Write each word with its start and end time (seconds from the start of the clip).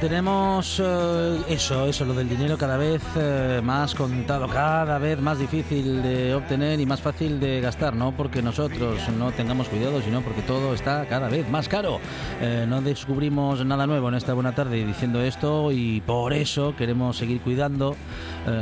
Tenemos 0.00 0.80
eh, 0.82 1.42
eso, 1.48 1.86
eso, 1.86 2.06
lo 2.06 2.14
del 2.14 2.28
dinero 2.28 2.56
cada 2.56 2.78
vez 2.78 3.02
eh, 3.16 3.60
más 3.62 3.94
contado, 3.94 4.48
cada 4.48 4.98
vez 4.98 5.20
más 5.20 5.38
difícil 5.38 6.02
de 6.02 6.34
obtener 6.34 6.80
y 6.80 6.86
más 6.86 7.02
fácil 7.02 7.38
de 7.38 7.60
gastar, 7.60 7.94
no 7.94 8.12
porque 8.12 8.40
nosotros 8.40 8.98
no 9.18 9.30
tengamos 9.32 9.68
cuidado, 9.68 10.00
sino 10.00 10.22
porque 10.22 10.40
todo 10.42 10.72
está 10.72 11.04
cada 11.06 11.28
vez 11.28 11.46
más 11.50 11.68
caro. 11.68 12.00
Eh, 12.40 12.64
no 12.66 12.80
descubrimos 12.80 13.64
nada 13.66 13.86
nuevo 13.86 14.08
en 14.08 14.14
esta 14.14 14.32
buena 14.32 14.54
tarde 14.54 14.84
diciendo 14.86 15.20
esto 15.20 15.70
y 15.70 16.00
por 16.00 16.32
eso 16.32 16.74
queremos 16.76 17.18
seguir 17.18 17.40
cuidando 17.40 17.96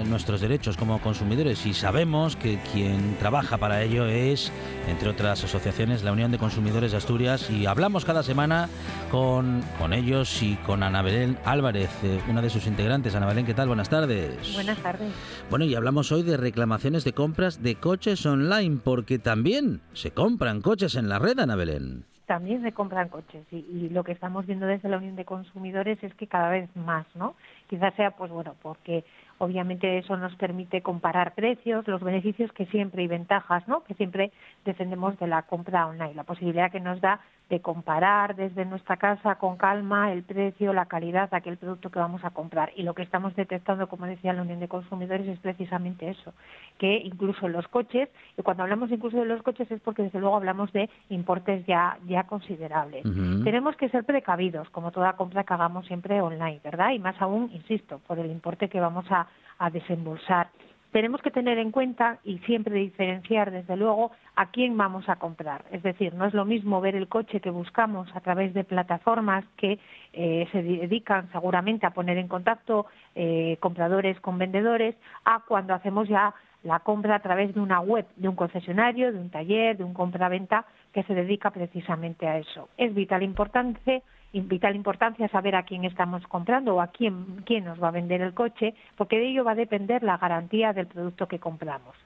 nuestros 0.07 0.41
derechos 0.41 0.77
como 0.77 1.01
consumidores 1.01 1.65
y 1.65 1.73
sabemos 1.73 2.35
que 2.35 2.59
quien 2.73 3.17
trabaja 3.19 3.59
para 3.59 3.83
ello 3.83 4.07
es, 4.07 4.51
entre 4.89 5.09
otras 5.09 5.45
asociaciones, 5.45 6.03
la 6.03 6.13
Unión 6.13 6.31
de 6.31 6.39
Consumidores 6.39 6.93
de 6.93 6.97
Asturias 6.97 7.51
y 7.51 7.67
hablamos 7.67 8.05
cada 8.05 8.23
semana 8.23 8.69
con, 9.11 9.63
con 9.79 9.93
ellos 9.93 10.43
y 10.43 10.57
con 10.57 10.83
Ana 10.83 11.03
Belén 11.03 11.39
Álvarez, 11.45 11.91
eh, 12.05 12.21
una 12.29 12.43
de 12.43 12.51
sus 12.51 12.67
integrantes. 12.67 13.15
Ana 13.15 13.27
Belén, 13.27 13.47
¿qué 13.47 13.55
tal? 13.55 13.69
Buenas 13.69 13.89
tardes. 13.89 14.55
Buenas 14.55 14.79
tardes. 14.79 15.13
Bueno, 15.51 15.65
y 15.65 15.75
hablamos 15.75 16.11
hoy 16.13 16.23
de 16.23 16.37
reclamaciones 16.37 17.05
de 17.05 17.13
compras 17.13 17.63
de 17.63 17.75
coches 17.77 18.25
online, 18.27 18.79
porque 18.83 19.19
también 19.19 19.81
se 19.93 20.11
compran 20.11 20.63
coches 20.63 20.97
en 20.97 21.09
la 21.09 21.19
red, 21.19 21.39
Ana 21.39 21.57
Belén 21.57 22.05
también 22.27 22.63
se 22.63 22.73
compran 22.73 23.09
coches 23.09 23.47
y, 23.51 23.57
y, 23.57 23.89
lo 23.89 24.05
que 24.05 24.13
estamos 24.13 24.45
viendo 24.45 24.67
desde 24.67 24.91
la 24.91 24.99
Unión 24.99 25.17
de 25.17 25.25
Consumidores 25.25 25.99
es 26.03 26.15
que 26.15 26.27
cada 26.27 26.51
vez 26.51 26.69
más, 26.77 27.07
¿no? 27.15 27.35
Quizás 27.71 27.95
sea, 27.95 28.11
pues 28.11 28.31
bueno, 28.31 28.55
porque 28.61 29.03
Obviamente 29.39 29.99
eso 29.99 30.17
nos 30.17 30.35
permite 30.35 30.83
comparar 30.83 31.35
precios, 31.35 31.87
los 31.87 32.03
beneficios 32.03 32.53
que 32.53 32.67
siempre 32.67 33.05
y 33.05 33.07
ventajas, 33.07 33.67
¿no? 33.69 33.85
Que 33.85 33.95
siempre 33.95 34.33
defendemos 34.65 35.19
de 35.19 35.29
la 35.29 35.43
compra 35.43 35.87
online, 35.87 36.15
la 36.15 36.25
posibilidad 36.25 36.73
que 36.73 36.81
nos 36.81 37.01
da 37.01 37.21
de 37.49 37.61
comparar 37.61 38.37
desde 38.37 38.65
nuestra 38.65 38.97
casa 38.97 39.37
con 39.37 39.57
calma 39.57 40.13
el 40.13 40.23
precio, 40.23 40.73
la 40.73 40.87
calidad 40.87 41.31
de 41.31 41.37
aquel 41.39 41.57
producto 41.57 41.91
que 41.91 41.99
vamos 41.99 42.23
a 42.25 42.31
comprar. 42.31 42.73
Y 42.77 42.83
lo 42.83 42.95
que 42.95 43.03
estamos 43.03 43.35
detectando, 43.37 43.89
como 43.89 44.07
decía 44.07 44.33
la 44.33 44.43
Unión 44.43 44.61
de 44.61 44.69
Consumidores, 44.69 45.27
es 45.27 45.39
precisamente 45.39 46.11
eso, 46.11 46.35
que 46.79 46.97
incluso 46.97 47.47
en 47.47 47.53
los 47.53 47.67
coches, 47.69 48.09
y 48.37 48.43
cuando 48.43 48.63
hablamos 48.63 48.91
incluso 48.91 49.19
de 49.19 49.25
los 49.25 49.43
coches 49.43 49.71
es 49.71 49.81
porque 49.81 50.03
desde 50.03 50.21
luego 50.21 50.37
hablamos 50.37 50.73
de 50.73 50.91
importes 51.09 51.65
ya, 51.67 51.99
ya 52.07 52.25
considerables. 52.25 53.03
Tenemos 53.45 53.77
que 53.77 53.89
ser 53.89 54.05
precavidos, 54.05 54.69
como 54.71 54.91
toda 54.91 55.15
compra 55.15 55.45
que 55.45 55.55
hagamos 55.55 55.87
siempre 55.87 56.21
online, 56.21 56.61
¿verdad? 56.63 56.91
Y 56.91 56.99
más 56.99 57.21
aún, 57.21 57.51
insisto, 57.53 58.01
por 58.07 58.19
el 58.19 58.31
importe 58.31 58.69
que 58.69 58.81
vamos 58.81 59.07
a 59.11 59.27
a 59.59 59.71
desembolsar. 59.71 60.49
Tenemos 60.93 61.21
que 61.21 61.31
tener 61.31 61.59
en 61.59 61.71
cuenta 61.71 62.19
y 62.25 62.39
siempre 62.39 62.75
diferenciar, 62.77 63.51
desde 63.51 63.77
luego, 63.77 64.11
a 64.37 64.51
quién 64.51 64.77
vamos 64.77 65.07
a 65.09 65.17
comprar. 65.17 65.65
Es 65.71 65.83
decir, 65.83 66.15
no 66.15 66.25
es 66.25 66.33
lo 66.33 66.47
mismo 66.47 66.81
ver 66.81 66.97
el 66.97 67.09
coche 67.09 67.41
que 67.41 67.51
buscamos 67.51 68.09
a 68.15 68.21
través 68.21 68.55
de 68.55 68.65
plataformas 68.65 69.45
que 69.59 69.79
eh, 70.15 70.49
se 70.51 70.63
dedican 70.63 71.31
seguramente 71.31 71.87
a 71.87 71.91
poner 71.91 72.17
en 72.17 72.29
contacto 72.29 72.87
eh, 73.15 73.59
compradores 73.61 74.19
con 74.21 74.39
vendedores, 74.39 74.95
a 75.27 75.41
cuando 75.47 75.75
hacemos 75.75 76.09
ya 76.09 76.35
la 76.63 76.81
compra 76.81 77.17
a 77.17 77.23
través 77.23 77.55
de 77.55 77.61
una 77.61 77.81
web, 77.81 78.07
de 78.17 78.29
un 78.29 78.35
concesionario, 78.35 79.13
de 79.13 79.19
un 79.19 79.31
taller, 79.31 79.77
de 79.77 79.85
un 79.85 79.95
compra-venta 79.95 80.65
que 80.93 81.03
se 81.05 81.15
dedica 81.15 81.51
precisamente 81.51 82.27
a 82.27 82.39
eso. 82.39 82.69
Es 82.77 82.95
vital 82.95 83.23
importante 83.23 84.03
vital 84.33 84.77
importancia 84.77 85.29
saber 85.29 85.57
a 85.57 85.63
quién 85.63 85.85
estamos 85.85 86.27
comprando 86.27 86.77
o 86.77 86.81
a 86.81 86.89
quién, 86.89 87.43
quién 87.45 87.65
nos 87.65 87.83
va 87.83 87.89
a 87.89 87.93
vender 87.93 88.21
el 88.21 88.35
coche, 88.35 88.75
porque 88.97 89.19
de 89.19 89.29
ello 89.29 89.45
va 89.45 89.53
a 89.53 89.57
depender 89.57 90.03
la 90.03 90.19
garantía 90.19 90.73
del 90.73 90.87
producto 90.87 91.27
que 91.27 91.39
compramos. 91.39 91.97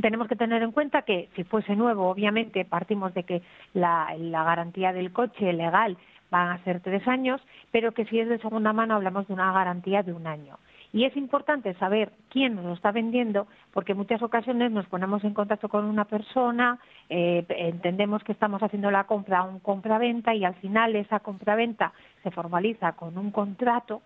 Tenemos 0.00 0.26
que 0.26 0.36
tener 0.36 0.62
en 0.62 0.72
cuenta 0.72 1.02
que 1.02 1.28
si 1.36 1.44
fuese 1.44 1.76
nuevo, 1.76 2.08
obviamente 2.08 2.64
partimos 2.64 3.14
de 3.14 3.22
que 3.22 3.42
la, 3.74 4.14
la 4.18 4.42
garantía 4.42 4.92
del 4.92 5.12
coche 5.12 5.52
legal 5.52 5.96
van 6.30 6.48
a 6.48 6.64
ser 6.64 6.80
tres 6.80 7.06
años, 7.06 7.40
pero 7.70 7.92
que 7.92 8.04
si 8.06 8.18
es 8.18 8.28
de 8.28 8.38
segunda 8.38 8.72
mano 8.72 8.94
hablamos 8.94 9.28
de 9.28 9.34
una 9.34 9.52
garantía 9.52 10.02
de 10.02 10.12
un 10.12 10.26
año. 10.26 10.58
Y 10.94 11.04
es 11.06 11.16
importante 11.16 11.74
saber 11.74 12.12
quién 12.28 12.54
nos 12.54 12.64
lo 12.66 12.72
está 12.72 12.92
vendiendo 12.92 13.48
porque 13.72 13.92
en 13.92 13.98
muchas 13.98 14.22
ocasiones 14.22 14.70
nos 14.70 14.86
ponemos 14.86 15.24
en 15.24 15.34
contacto 15.34 15.68
con 15.68 15.86
una 15.86 16.04
persona, 16.04 16.78
eh, 17.10 17.44
entendemos 17.48 18.22
que 18.22 18.30
estamos 18.30 18.62
haciendo 18.62 18.92
la 18.92 19.02
compra 19.02 19.40
a 19.40 19.42
un 19.42 19.58
compra-venta 19.58 20.36
y 20.36 20.44
al 20.44 20.54
final 20.54 20.94
esa 20.94 21.18
compra-venta 21.18 21.92
se 22.22 22.30
formaliza 22.30 22.92
con 22.92 23.18
un 23.18 23.32
contrato 23.32 24.02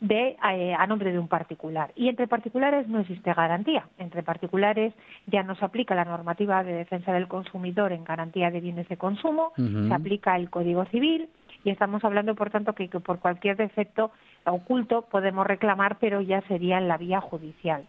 de, 0.00 0.36
eh, 0.52 0.74
a 0.74 0.86
nombre 0.86 1.10
de 1.10 1.18
un 1.18 1.26
particular. 1.26 1.90
Y 1.96 2.10
entre 2.10 2.28
particulares 2.28 2.86
no 2.86 3.00
existe 3.00 3.32
garantía. 3.32 3.88
Entre 3.96 4.22
particulares 4.22 4.92
ya 5.26 5.42
no 5.42 5.54
se 5.54 5.64
aplica 5.64 5.94
la 5.94 6.04
normativa 6.04 6.62
de 6.62 6.74
defensa 6.74 7.14
del 7.14 7.28
consumidor 7.28 7.92
en 7.92 8.04
garantía 8.04 8.50
de 8.50 8.60
bienes 8.60 8.86
de 8.90 8.98
consumo, 8.98 9.52
se 9.56 9.94
aplica 9.94 10.36
el 10.36 10.50
Código 10.50 10.84
Civil 10.84 11.30
y 11.66 11.70
estamos 11.70 12.04
hablando, 12.04 12.36
por 12.36 12.50
tanto, 12.50 12.74
que 12.74 12.88
por 12.88 13.18
cualquier 13.18 13.56
defecto 13.56 14.12
oculto 14.44 15.02
podemos 15.02 15.44
reclamar, 15.44 15.98
pero 15.98 16.20
ya 16.20 16.40
sería 16.42 16.78
en 16.78 16.86
la 16.86 16.96
vía 16.96 17.20
judicial. 17.20 17.84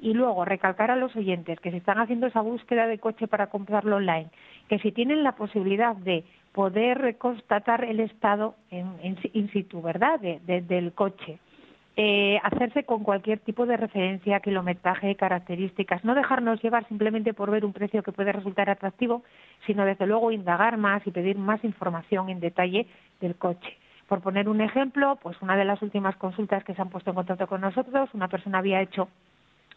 Y 0.00 0.14
luego 0.14 0.44
recalcar 0.44 0.90
a 0.90 0.96
los 0.96 1.14
oyentes 1.14 1.60
que 1.60 1.70
se 1.70 1.76
están 1.76 2.00
haciendo 2.00 2.26
esa 2.26 2.40
búsqueda 2.40 2.88
de 2.88 2.98
coche 2.98 3.28
para 3.28 3.46
comprarlo 3.46 3.96
online, 3.96 4.30
que 4.68 4.80
si 4.80 4.90
tienen 4.90 5.22
la 5.22 5.36
posibilidad 5.36 5.94
de 5.94 6.24
poder 6.52 7.18
constatar 7.18 7.84
el 7.84 8.00
estado 8.00 8.56
en, 8.72 8.96
in 9.32 9.48
situ, 9.52 9.80
¿verdad?, 9.80 10.18
del 10.18 10.92
coche, 10.92 11.38
eh, 12.02 12.40
hacerse 12.42 12.84
con 12.84 13.04
cualquier 13.04 13.40
tipo 13.40 13.66
de 13.66 13.76
referencia, 13.76 14.40
kilometraje, 14.40 15.16
características, 15.16 16.02
no 16.02 16.14
dejarnos 16.14 16.62
llevar 16.62 16.88
simplemente 16.88 17.34
por 17.34 17.50
ver 17.50 17.62
un 17.62 17.74
precio 17.74 18.02
que 18.02 18.10
puede 18.10 18.32
resultar 18.32 18.70
atractivo, 18.70 19.22
sino 19.66 19.84
desde 19.84 20.06
luego 20.06 20.30
indagar 20.30 20.78
más 20.78 21.06
y 21.06 21.10
pedir 21.10 21.36
más 21.36 21.62
información 21.62 22.30
en 22.30 22.40
detalle 22.40 22.86
del 23.20 23.36
coche. 23.36 23.76
Por 24.08 24.22
poner 24.22 24.48
un 24.48 24.62
ejemplo, 24.62 25.18
pues 25.22 25.36
una 25.42 25.58
de 25.58 25.66
las 25.66 25.82
últimas 25.82 26.16
consultas 26.16 26.64
que 26.64 26.72
se 26.74 26.80
han 26.80 26.88
puesto 26.88 27.10
en 27.10 27.16
contacto 27.16 27.46
con 27.46 27.60
nosotros, 27.60 28.08
una 28.14 28.28
persona 28.28 28.60
había 28.60 28.80
hecho 28.80 29.10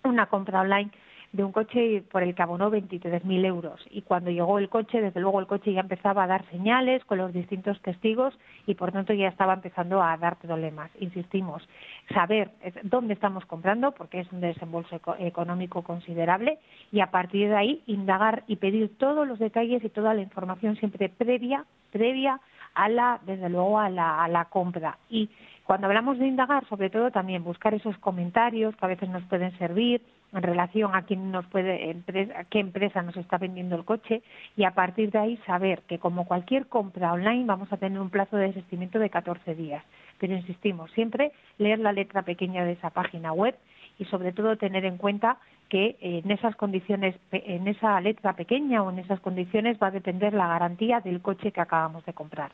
una 0.05 0.27
compra 0.27 0.61
online 0.61 0.91
de 1.33 1.44
un 1.44 1.51
coche 1.51 2.03
por 2.12 2.21
el 2.21 2.35
que 2.35 2.44
abonó 2.44 2.71
23.000 2.71 3.45
euros. 3.45 3.81
Y 3.89 4.03
cuando 4.03 4.30
llegó 4.30 4.59
el 4.59 4.69
coche, 4.69 5.01
desde 5.01 5.19
luego 5.19 5.39
el 5.39 5.47
coche 5.47 5.74
ya 5.74 5.81
empezaba 5.81 6.24
a 6.24 6.27
dar 6.27 6.45
señales 6.51 7.03
con 7.06 7.18
los 7.18 7.33
distintos 7.33 7.81
testigos 7.81 8.38
y 8.68 8.75
por 8.75 8.91
tanto 8.91 9.13
ya 9.13 9.30
estaba 9.30 9.56
empezando 9.56 10.01
a 10.01 10.15
dar 10.18 10.38
problemas. 10.38 10.91
Insistimos, 11.00 11.68
saber 12.13 12.51
dónde 12.83 13.15
estamos 13.15 13.45
comprando, 13.47 13.91
porque 13.94 14.19
es 14.19 14.31
un 14.31 14.41
desembolso 14.41 15.01
económico 15.18 15.81
considerable, 15.81 16.59
y 16.91 17.00
a 17.00 17.07
partir 17.07 17.50
de 17.50 17.56
ahí 17.56 17.83
indagar 17.88 18.44
y 18.45 18.57
pedir 18.57 18.95
todos 19.00 19.27
los 19.27 19.39
detalles 19.39 19.83
y 19.83 19.89
toda 19.89 20.13
la 20.13 20.21
información 20.21 20.75
siempre 20.75 21.09
previa, 21.09 21.65
previa 21.91 22.39
a 22.75 22.89
la, 22.89 23.19
desde 23.25 23.50
luego, 23.50 23.79
a 23.79 23.89
la, 23.89 24.24
a 24.24 24.27
la 24.27 24.45
compra. 24.45 25.00
Y 25.09 25.29
cuando 25.63 25.88
hablamos 25.88 26.19
de 26.19 26.27
indagar, 26.27 26.68
sobre 26.68 26.91
todo 26.91 27.09
también 27.09 27.44
buscar 27.44 27.74
esos 27.74 27.97
comentarios 27.97 28.75
que 28.75 28.86
a 28.86 28.89
veces 28.89 29.09
nos 29.09 29.24
pueden 29.24 29.57
servir, 29.57 30.01
en 30.33 30.44
relación 30.44 30.95
a 30.95 31.03
quién 31.03 31.31
nos 31.31 31.45
puede, 31.47 31.95
a 32.35 32.44
qué 32.45 32.59
empresa 32.59 33.01
nos 33.01 33.15
está 33.18 33.38
vendiendo 33.38 33.75
el 33.75 33.85
coche 33.85 34.21
y 34.57 34.63
a 34.63 34.71
partir 34.71 35.12
de 35.12 35.19
ahí 35.19 35.38
saber 35.45 35.83
que 35.88 36.00
como 36.00 36.25
cualquier 36.25 36.68
compra 36.68 37.13
online 37.13 37.45
vamos 37.45 37.71
a 37.71 37.77
tener 37.77 38.00
un 38.00 38.09
plazo 38.09 38.38
de 38.38 38.47
desistimiento 38.47 39.00
de 39.00 39.09
14 39.09 39.56
días. 39.56 39.83
Pero 40.19 40.33
insistimos, 40.33 40.91
siempre 40.91 41.31
leer 41.57 41.80
la 41.80 41.91
letra 41.91 42.24
pequeña 42.24 42.65
de 42.65 42.74
esa 42.74 42.89
página 42.89 43.33
web 43.33 43.56
y 44.00 44.06
sobre 44.06 44.31
todo 44.31 44.57
tener 44.57 44.85
en 44.85 44.97
cuenta 44.97 45.38
que 45.73 45.97
en 46.01 46.29
esas 46.29 46.55
condiciones, 46.55 47.15
en 47.31 47.67
esa 47.67 47.99
letra 47.99 48.35
pequeña 48.35 48.83
o 48.83 48.91
en 48.91 48.99
esas 48.99 49.19
condiciones 49.21 49.79
va 49.81 49.87
a 49.87 49.91
depender 49.91 50.31
la 50.31 50.47
garantía 50.47 50.99
del 50.99 51.19
coche 51.19 51.51
que 51.51 51.61
acabamos 51.61 52.05
de 52.05 52.13
comprar. 52.13 52.51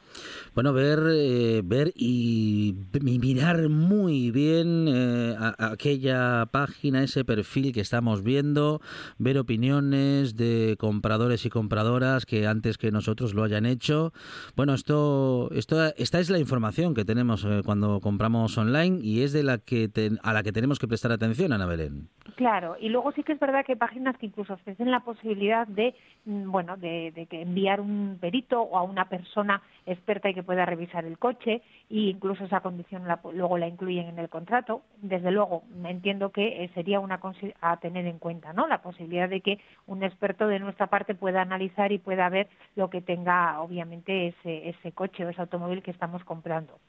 Bueno, 0.56 0.72
ver, 0.72 1.00
eh, 1.12 1.62
ver 1.62 1.92
y 1.98 2.76
mirar 3.02 3.68
muy 3.68 4.32
bien 4.32 4.86
eh, 4.88 5.36
aquella 5.58 6.46
página, 6.46 7.04
ese 7.04 7.26
perfil 7.26 7.74
que 7.74 7.82
estamos 7.82 8.24
viendo, 8.24 8.80
ver 9.18 9.38
opiniones 9.38 10.38
de 10.38 10.78
compradores 10.80 11.46
y 11.46 11.50
compradoras 11.50 12.26
que 12.26 12.48
antes 12.48 12.78
que 12.78 12.90
nosotros 12.90 13.34
lo 13.34 13.44
hayan 13.44 13.66
hecho. 13.66 14.14
Bueno, 14.56 14.74
esto, 14.74 15.50
esto, 15.52 15.94
esta 15.98 16.22
es 16.22 16.30
la 16.30 16.40
información 16.40 16.94
que 16.94 17.04
tenemos 17.04 17.44
eh, 17.44 17.64
cuando 17.66 18.00
compramos 18.00 18.58
online 18.58 19.00
y 19.02 19.24
es 19.24 19.34
de 19.34 19.44
la 19.44 19.58
que 19.58 19.90
a 20.24 20.32
la 20.32 20.42
que 20.42 20.54
tenemos 20.54 20.80
que 20.80 20.88
prestar 20.88 21.12
atención, 21.12 21.52
Ana 21.52 21.66
Belén. 21.66 22.08
Claro, 22.36 22.78
y 22.80 22.88
luego 22.88 23.09
sí 23.12 23.24
que 23.24 23.34
es 23.34 23.40
verdad 23.40 23.66
que 23.66 23.74
hay 23.74 23.78
páginas 23.78 24.18
que 24.18 24.26
incluso 24.26 24.54
ofrecen 24.54 24.92
la 24.92 25.02
posibilidad 25.02 25.68
de, 25.68 25.96
mm, 26.26 26.52
bueno, 26.52 26.78
de, 26.78 27.28
que 27.30 27.42
enviar 27.42 27.82
un 27.82 28.18
perito 28.20 28.62
o 28.62 28.78
a 28.78 28.84
una 28.84 29.06
persona 29.10 29.62
experta 29.86 30.30
y 30.30 30.34
que 30.34 30.44
pueda 30.44 30.66
revisar 30.66 31.06
el 31.06 31.18
coche 31.18 31.62
e 31.90 32.00
incluso 32.10 32.46
esa 32.46 32.62
condición 32.62 33.04
luego 33.34 33.58
la 33.58 33.68
incluyen 33.68 34.08
en 34.08 34.20
el 34.20 34.30
contrato. 34.30 34.82
Desde 35.02 35.32
luego, 35.32 35.64
entiendo 35.84 36.32
que 36.32 36.64
eh, 36.64 36.72
sería 36.74 37.00
una 37.00 37.20
a 37.62 37.78
tener 37.78 38.06
en 38.06 38.20
cuenta, 38.20 38.54
¿no? 38.54 38.68
La 38.68 38.82
posibilidad 38.82 39.30
de 39.30 39.42
que 39.42 39.60
un 39.88 40.04
experto 40.04 40.48
de 40.48 40.60
nuestra 40.60 40.88
parte 40.88 41.16
pueda 41.16 41.42
analizar 41.42 41.92
y 41.92 42.00
pueda 42.00 42.30
ver 42.30 42.48
lo 42.76 42.90
que 42.90 43.02
tenga, 43.02 43.62
obviamente, 43.62 44.28
ese, 44.28 44.70
ese 44.70 44.92
coche 44.92 45.26
o 45.26 45.30
ese 45.30 45.42
automóvil 45.42 45.84
que 45.84 45.92
estamos 45.92 46.24
comprando 46.24 46.80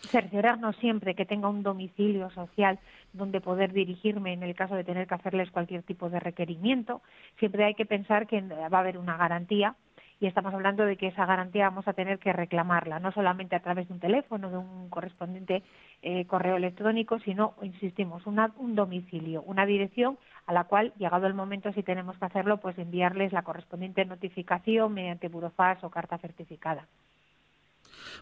cerciorarnos 0.00 0.76
siempre 0.76 1.14
que 1.14 1.26
tenga 1.26 1.48
un 1.48 1.62
domicilio 1.62 2.30
social 2.30 2.78
donde 3.12 3.40
poder 3.40 3.72
dirigirme 3.72 4.32
en 4.32 4.42
el 4.42 4.54
caso 4.54 4.74
de 4.74 4.84
tener 4.84 5.06
que 5.06 5.14
hacerles 5.14 5.50
cualquier 5.50 5.82
tipo 5.82 6.10
de 6.10 6.20
requerimiento. 6.20 7.02
Siempre 7.38 7.64
hay 7.64 7.74
que 7.74 7.86
pensar 7.86 8.26
que 8.26 8.40
va 8.40 8.78
a 8.78 8.80
haber 8.80 8.98
una 8.98 9.16
garantía 9.16 9.74
y 10.18 10.26
estamos 10.26 10.54
hablando 10.54 10.86
de 10.86 10.96
que 10.96 11.08
esa 11.08 11.26
garantía 11.26 11.68
vamos 11.68 11.86
a 11.88 11.92
tener 11.92 12.18
que 12.18 12.32
reclamarla, 12.32 13.00
no 13.00 13.12
solamente 13.12 13.54
a 13.54 13.60
través 13.60 13.88
de 13.88 13.94
un 13.94 14.00
teléfono, 14.00 14.50
de 14.50 14.56
un 14.56 14.88
correspondiente 14.88 15.62
eh, 16.02 16.24
correo 16.26 16.56
electrónico, 16.56 17.18
sino, 17.20 17.54
insistimos, 17.60 18.26
un 18.26 18.74
domicilio, 18.74 19.42
una 19.42 19.66
dirección 19.66 20.18
a 20.46 20.52
la 20.54 20.64
cual, 20.64 20.94
llegado 20.96 21.26
el 21.26 21.34
momento, 21.34 21.72
si 21.72 21.82
tenemos 21.82 22.18
que 22.18 22.24
hacerlo, 22.24 22.58
pues 22.58 22.78
enviarles 22.78 23.32
la 23.32 23.42
correspondiente 23.42 24.04
notificación 24.06 24.94
mediante 24.94 25.28
burofax 25.28 25.84
o 25.84 25.90
carta 25.90 26.16
certificada. 26.18 26.86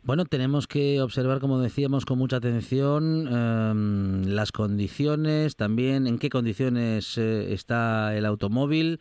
Bueno, 0.03 0.25
tenemos 0.25 0.67
que 0.67 1.01
observar, 1.01 1.41
como 1.41 1.59
decíamos, 1.59 2.05
con 2.05 2.19
mucha 2.19 2.37
atención 2.37 3.29
em, 3.29 4.25
las 4.27 4.53
condiciones, 4.53 5.57
también 5.57 6.07
en 6.07 6.19
qué 6.19 6.29
condiciones 6.29 7.17
eh, 7.19 7.53
está 7.53 8.17
el 8.17 8.27
automóvil, 8.27 9.01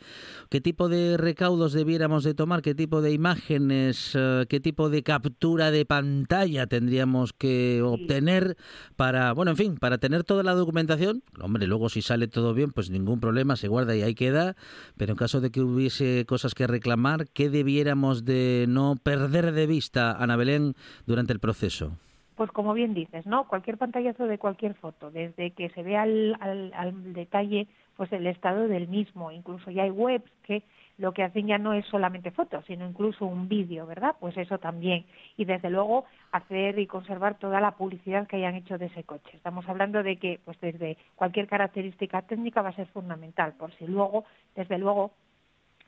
qué 0.49 0.61
tipo 0.61 0.89
de 0.89 1.17
recaudos 1.17 1.73
debiéramos 1.73 2.23
de 2.23 2.33
tomar, 2.33 2.61
qué 2.61 2.75
tipo 2.75 3.01
de 3.01 3.11
imágenes, 3.11 4.11
eh, 4.13 4.45
qué 4.47 4.59
tipo 4.59 4.89
de 4.89 5.03
captura 5.03 5.71
de 5.71 5.85
pantalla 5.85 6.67
tendríamos 6.67 7.33
que 7.33 7.81
obtener 7.83 8.57
para, 8.95 9.33
bueno, 9.33 9.51
en 9.51 9.57
fin, 9.57 9.77
para 9.77 9.97
tener 9.97 10.23
toda 10.23 10.43
la 10.43 10.53
documentación. 10.53 11.23
Hombre, 11.41 11.67
luego 11.67 11.89
si 11.89 12.01
sale 12.01 12.27
todo 12.27 12.53
bien, 12.53 12.71
pues 12.71 12.89
ningún 12.89 13.19
problema, 13.19 13.55
se 13.55 13.67
guarda 13.67 13.95
y 13.95 14.01
ahí 14.01 14.15
queda, 14.15 14.55
pero 14.97 15.13
en 15.13 15.17
caso 15.17 15.41
de 15.41 15.51
que 15.51 15.61
hubiese 15.61 16.25
cosas 16.27 16.53
que 16.53 16.67
reclamar, 16.67 17.27
¿qué 17.29 17.49
debiéramos 17.49 18.25
de 18.25 18.65
no 18.67 18.95
perder 19.01 19.51
de 19.51 19.67
vista, 19.67 20.11
Ana 20.11 20.35
Belén? 20.35 20.75
Durante 21.05 21.33
el 21.33 21.39
proceso? 21.39 21.97
Pues 22.35 22.51
como 22.51 22.73
bien 22.73 22.93
dices, 22.93 23.25
¿no? 23.27 23.47
Cualquier 23.47 23.77
pantallazo 23.77 24.25
de 24.25 24.39
cualquier 24.39 24.73
foto, 24.75 25.11
desde 25.11 25.51
que 25.51 25.69
se 25.69 25.83
vea 25.83 26.01
al, 26.01 26.37
al, 26.41 27.13
detalle 27.13 27.67
pues 27.95 28.11
el 28.11 28.25
estado 28.25 28.67
del 28.67 28.87
mismo, 28.87 29.31
incluso 29.31 29.69
ya 29.69 29.83
hay 29.83 29.91
webs 29.91 30.31
que 30.41 30.63
lo 30.97 31.13
que 31.13 31.23
hacen 31.23 31.47
ya 31.47 31.57
no 31.57 31.73
es 31.73 31.85
solamente 31.87 32.31
fotos, 32.31 32.65
sino 32.65 32.87
incluso 32.87 33.25
un 33.25 33.47
vídeo, 33.47 33.85
¿verdad? 33.85 34.15
Pues 34.19 34.35
eso 34.37 34.57
también. 34.57 35.05
Y 35.37 35.45
desde 35.45 35.69
luego 35.69 36.05
hacer 36.31 36.77
y 36.79 36.87
conservar 36.87 37.37
toda 37.37 37.59
la 37.61 37.71
publicidad 37.71 38.27
que 38.27 38.37
hayan 38.37 38.55
hecho 38.55 38.77
de 38.77 38.87
ese 38.87 39.03
coche. 39.03 39.31
Estamos 39.33 39.67
hablando 39.67 40.03
de 40.03 40.17
que, 40.17 40.39
pues 40.43 40.59
desde 40.59 40.97
cualquier 41.15 41.47
característica 41.47 42.21
técnica 42.23 42.61
va 42.61 42.69
a 42.69 42.75
ser 42.75 42.87
fundamental, 42.87 43.53
por 43.53 43.71
si 43.75 43.85
luego, 43.85 44.25
desde 44.55 44.77
luego, 44.77 45.11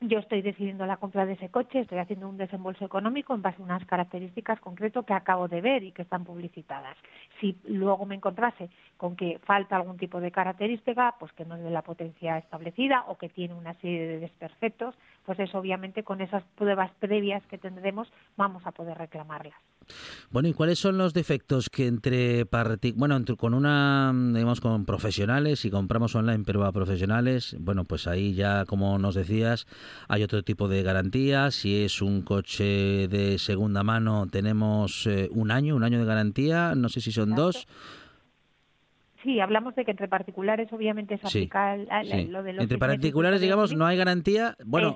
yo 0.00 0.18
estoy 0.18 0.42
decidiendo 0.42 0.84
la 0.86 0.98
compra 0.98 1.24
de 1.24 1.32
ese 1.34 1.48
coche, 1.48 1.80
estoy 1.80 1.98
haciendo 1.98 2.28
un 2.28 2.36
desembolso 2.36 2.84
económico 2.84 3.34
en 3.34 3.42
base 3.42 3.60
a 3.60 3.64
unas 3.64 3.84
características 3.86 4.60
concretas 4.60 5.04
que 5.04 5.14
acabo 5.14 5.48
de 5.48 5.60
ver 5.60 5.82
y 5.82 5.92
que 5.92 6.02
están 6.02 6.24
publicitadas. 6.24 6.96
Si 7.40 7.56
luego 7.64 8.04
me 8.04 8.14
encontrase 8.14 8.68
con 8.96 9.16
que 9.16 9.38
falta 9.44 9.76
algún 9.76 9.96
tipo 9.96 10.20
de 10.20 10.30
característica, 10.30 11.14
pues 11.18 11.32
que 11.32 11.44
no 11.44 11.56
es 11.56 11.62
de 11.62 11.70
la 11.70 11.82
potencia 11.82 12.38
establecida 12.38 13.04
o 13.08 13.16
que 13.16 13.28
tiene 13.28 13.54
una 13.54 13.74
serie 13.74 14.06
de 14.06 14.18
desperfectos, 14.20 14.94
pues 15.24 15.38
eso 15.38 15.58
obviamente 15.58 16.02
con 16.02 16.20
esas 16.20 16.44
pruebas 16.56 16.90
previas 16.98 17.44
que 17.46 17.58
tendremos 17.58 18.12
vamos 18.36 18.66
a 18.66 18.72
poder 18.72 18.98
reclamarlas. 18.98 19.54
Bueno, 20.30 20.48
¿y 20.48 20.52
cuáles 20.52 20.78
son 20.78 20.98
los 20.98 21.14
defectos 21.14 21.70
que 21.70 21.86
entre 21.86 22.46
bueno, 22.94 23.16
entre, 23.16 23.36
con 23.36 23.54
una 23.54 24.12
digamos 24.14 24.60
con 24.60 24.84
profesionales 24.84 25.60
si 25.60 25.70
compramos 25.70 26.14
online 26.14 26.44
pero 26.44 26.64
a 26.64 26.72
profesionales, 26.72 27.56
bueno, 27.58 27.84
pues 27.84 28.06
ahí 28.06 28.34
ya 28.34 28.64
como 28.64 28.98
nos 28.98 29.14
decías, 29.14 29.66
hay 30.08 30.22
otro 30.22 30.42
tipo 30.42 30.68
de 30.68 30.82
garantía, 30.82 31.50
si 31.50 31.84
es 31.84 32.02
un 32.02 32.22
coche 32.22 33.08
de 33.08 33.38
segunda 33.38 33.82
mano 33.82 34.26
tenemos 34.30 35.06
eh, 35.06 35.28
un 35.32 35.50
año, 35.50 35.76
un 35.76 35.84
año 35.84 35.98
de 35.98 36.04
garantía, 36.04 36.74
no 36.74 36.88
sé 36.88 37.00
si 37.00 37.12
son 37.12 37.34
dos 37.34 37.66
Sí, 39.22 39.40
hablamos 39.40 39.74
de 39.74 39.84
que 39.84 39.90
entre 39.90 40.08
particulares 40.08 40.72
obviamente 40.72 41.18
se 41.18 41.26
aplica 41.26 41.76
lo 41.76 42.42
de 42.42 42.52
los 42.52 42.62
Entre 42.62 42.78
particulares, 42.78 43.40
digamos, 43.40 43.74
no 43.74 43.86
hay 43.86 43.96
garantía, 43.96 44.56
bueno, 44.64 44.94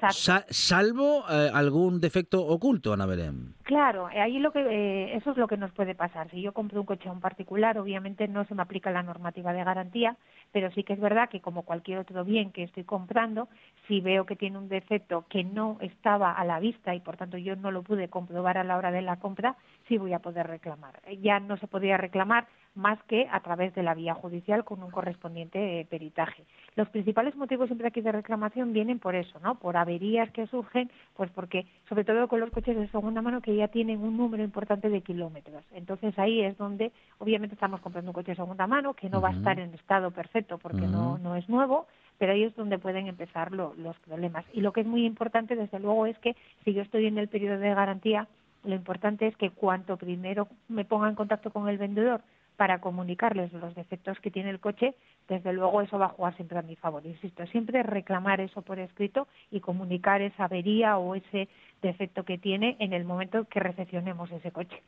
salvo 0.48 1.24
eh, 1.30 1.50
algún 1.52 2.00
defecto 2.00 2.46
oculto, 2.46 2.92
Ana 2.92 3.06
Belén. 3.06 3.54
Claro, 3.62 4.08
ahí 4.08 4.38
lo 4.38 4.52
que 4.52 4.60
eh, 4.60 5.16
eso 5.16 5.30
es 5.30 5.36
lo 5.36 5.46
que 5.46 5.56
nos 5.56 5.72
puede 5.72 5.94
pasar. 5.94 6.30
Si 6.30 6.42
yo 6.42 6.52
compro 6.52 6.80
un 6.80 6.86
coche 6.86 7.08
a 7.08 7.12
un 7.12 7.20
particular, 7.20 7.78
obviamente 7.78 8.28
no 8.28 8.44
se 8.44 8.54
me 8.54 8.62
aplica 8.62 8.90
la 8.90 9.02
normativa 9.02 9.52
de 9.52 9.64
garantía, 9.64 10.16
pero 10.52 10.70
sí 10.72 10.82
que 10.82 10.92
es 10.92 11.00
verdad 11.00 11.28
que 11.28 11.40
como 11.40 11.62
cualquier 11.62 11.98
otro 11.98 12.24
bien 12.24 12.50
que 12.50 12.64
estoy 12.64 12.84
comprando, 12.84 13.48
si 13.86 14.00
veo 14.00 14.26
que 14.26 14.36
tiene 14.36 14.58
un 14.58 14.68
defecto 14.68 15.24
que 15.28 15.44
no 15.44 15.78
estaba 15.80 16.32
a 16.32 16.44
la 16.44 16.60
vista 16.60 16.94
y 16.94 17.00
por 17.00 17.16
tanto 17.16 17.38
yo 17.38 17.56
no 17.56 17.70
lo 17.70 17.82
pude 17.82 18.08
comprobar 18.08 18.58
a 18.58 18.64
la 18.64 18.76
hora 18.76 18.90
de 18.90 19.02
la 19.02 19.16
compra, 19.16 19.56
sí 19.88 19.98
voy 19.98 20.12
a 20.12 20.18
poder 20.18 20.46
reclamar. 20.46 21.00
Ya 21.20 21.40
no 21.40 21.56
se 21.56 21.66
podría 21.66 21.96
reclamar 21.96 22.46
más 22.74 23.02
que 23.04 23.26
a 23.30 23.40
través 23.40 23.74
de 23.74 23.82
la 23.82 23.94
vía 23.94 24.14
judicial 24.14 24.64
con 24.64 24.82
un 24.82 24.90
correspondiente 24.90 25.80
eh, 25.80 25.84
peritaje. 25.84 26.44
Los 26.76 26.88
principales 26.88 27.34
motivos 27.34 27.66
siempre 27.66 27.88
aquí 27.88 28.00
de 28.00 28.12
reclamación 28.12 28.72
vienen 28.72 28.98
por 28.98 29.14
eso, 29.14 29.40
¿no? 29.40 29.56
Por 29.56 29.76
averías 29.76 30.30
que 30.30 30.46
surgen, 30.46 30.90
pues 31.14 31.30
porque, 31.30 31.66
sobre 31.88 32.04
todo 32.04 32.28
con 32.28 32.40
los 32.40 32.50
coches 32.50 32.76
de 32.76 32.88
segunda 32.88 33.22
mano 33.22 33.40
que 33.40 33.56
ya 33.56 33.68
tienen 33.68 34.02
un 34.02 34.16
número 34.16 34.42
importante 34.42 34.88
de 34.88 35.00
kilómetros. 35.00 35.64
Entonces 35.72 36.16
ahí 36.18 36.42
es 36.42 36.56
donde, 36.58 36.92
obviamente, 37.18 37.54
estamos 37.54 37.80
comprando 37.80 38.10
un 38.10 38.14
coche 38.14 38.32
de 38.32 38.36
segunda 38.36 38.66
mano 38.66 38.94
que 38.94 39.10
no 39.10 39.20
va 39.20 39.30
a 39.30 39.36
estar 39.36 39.58
en 39.58 39.74
estado 39.74 40.10
perfecto 40.10 40.58
porque 40.58 40.86
no, 40.86 41.18
no 41.18 41.34
es 41.34 41.48
nuevo, 41.48 41.86
pero 42.18 42.32
ahí 42.32 42.44
es 42.44 42.54
donde 42.54 42.78
pueden 42.78 43.06
empezar 43.08 43.50
los 43.52 43.98
problemas. 44.06 44.44
Y 44.52 44.60
lo 44.60 44.72
que 44.72 44.82
es 44.82 44.86
muy 44.86 45.06
importante, 45.06 45.56
desde 45.56 45.80
luego, 45.80 46.06
es 46.06 46.18
que 46.18 46.36
si 46.64 46.72
yo 46.72 46.82
estoy 46.82 47.06
en 47.06 47.18
el 47.18 47.28
periodo 47.28 47.58
de 47.58 47.74
garantía, 47.74 48.28
lo 48.62 48.74
importante 48.74 49.26
es 49.26 49.36
que 49.36 49.50
cuanto 49.50 49.96
primero 49.96 50.46
me 50.68 50.84
ponga 50.84 51.08
en 51.08 51.14
contacto 51.14 51.50
con 51.50 51.68
el 51.68 51.78
vendedor 51.78 52.20
para 52.60 52.82
comunicarles 52.82 53.50
los 53.54 53.74
defectos 53.74 54.20
que 54.20 54.30
tiene 54.30 54.50
el 54.50 54.60
coche, 54.60 54.94
desde 55.28 55.54
luego 55.54 55.80
eso 55.80 55.98
va 55.98 56.04
a 56.04 56.08
jugar 56.10 56.36
siempre 56.36 56.58
a 56.58 56.62
mi 56.62 56.76
favor. 56.76 57.06
Insisto, 57.06 57.46
siempre 57.46 57.82
reclamar 57.82 58.42
eso 58.42 58.60
por 58.60 58.78
escrito 58.78 59.28
y 59.50 59.60
comunicar 59.60 60.20
esa 60.20 60.44
avería 60.44 60.98
o 60.98 61.14
ese 61.14 61.48
defecto 61.80 62.24
que 62.24 62.38
tiene 62.38 62.76
en 62.80 62.92
el 62.92 63.04
momento 63.04 63.46
que 63.48 63.60
recepcionemos 63.60 64.30
ese 64.30 64.50
coche. 64.50 64.82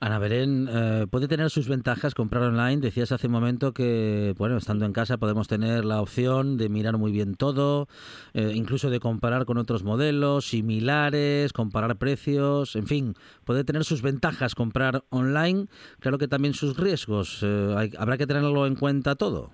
Ana 0.00 0.18
Belén, 0.18 0.68
eh, 0.70 1.06
puede 1.10 1.28
tener 1.28 1.50
sus 1.50 1.68
ventajas 1.68 2.14
comprar 2.14 2.42
online. 2.44 2.78
Decías 2.78 3.12
hace 3.12 3.26
un 3.26 3.32
momento 3.32 3.72
que, 3.72 4.34
bueno, 4.38 4.56
estando 4.56 4.84
en 4.84 4.92
casa 4.92 5.18
podemos 5.18 5.48
tener 5.48 5.84
la 5.84 6.00
opción 6.00 6.56
de 6.56 6.68
mirar 6.68 6.96
muy 6.98 7.12
bien 7.12 7.34
todo, 7.34 7.88
eh, 8.34 8.52
incluso 8.54 8.90
de 8.90 9.00
comparar 9.00 9.44
con 9.44 9.58
otros 9.58 9.84
modelos 9.84 10.46
similares, 10.46 11.52
comparar 11.52 11.96
precios, 11.96 12.76
en 12.76 12.86
fin, 12.86 13.14
puede 13.44 13.64
tener 13.64 13.84
sus 13.84 14.02
ventajas 14.02 14.54
comprar 14.54 15.04
online, 15.10 15.66
claro 16.00 16.18
que 16.18 16.28
también 16.28 16.54
sus 16.54 16.76
riesgos. 16.76 17.40
Eh, 17.42 17.90
habrá 17.98 18.18
que 18.18 18.26
tenerlo 18.26 18.66
en 18.66 18.76
cuenta 18.76 19.14
todo. 19.14 19.50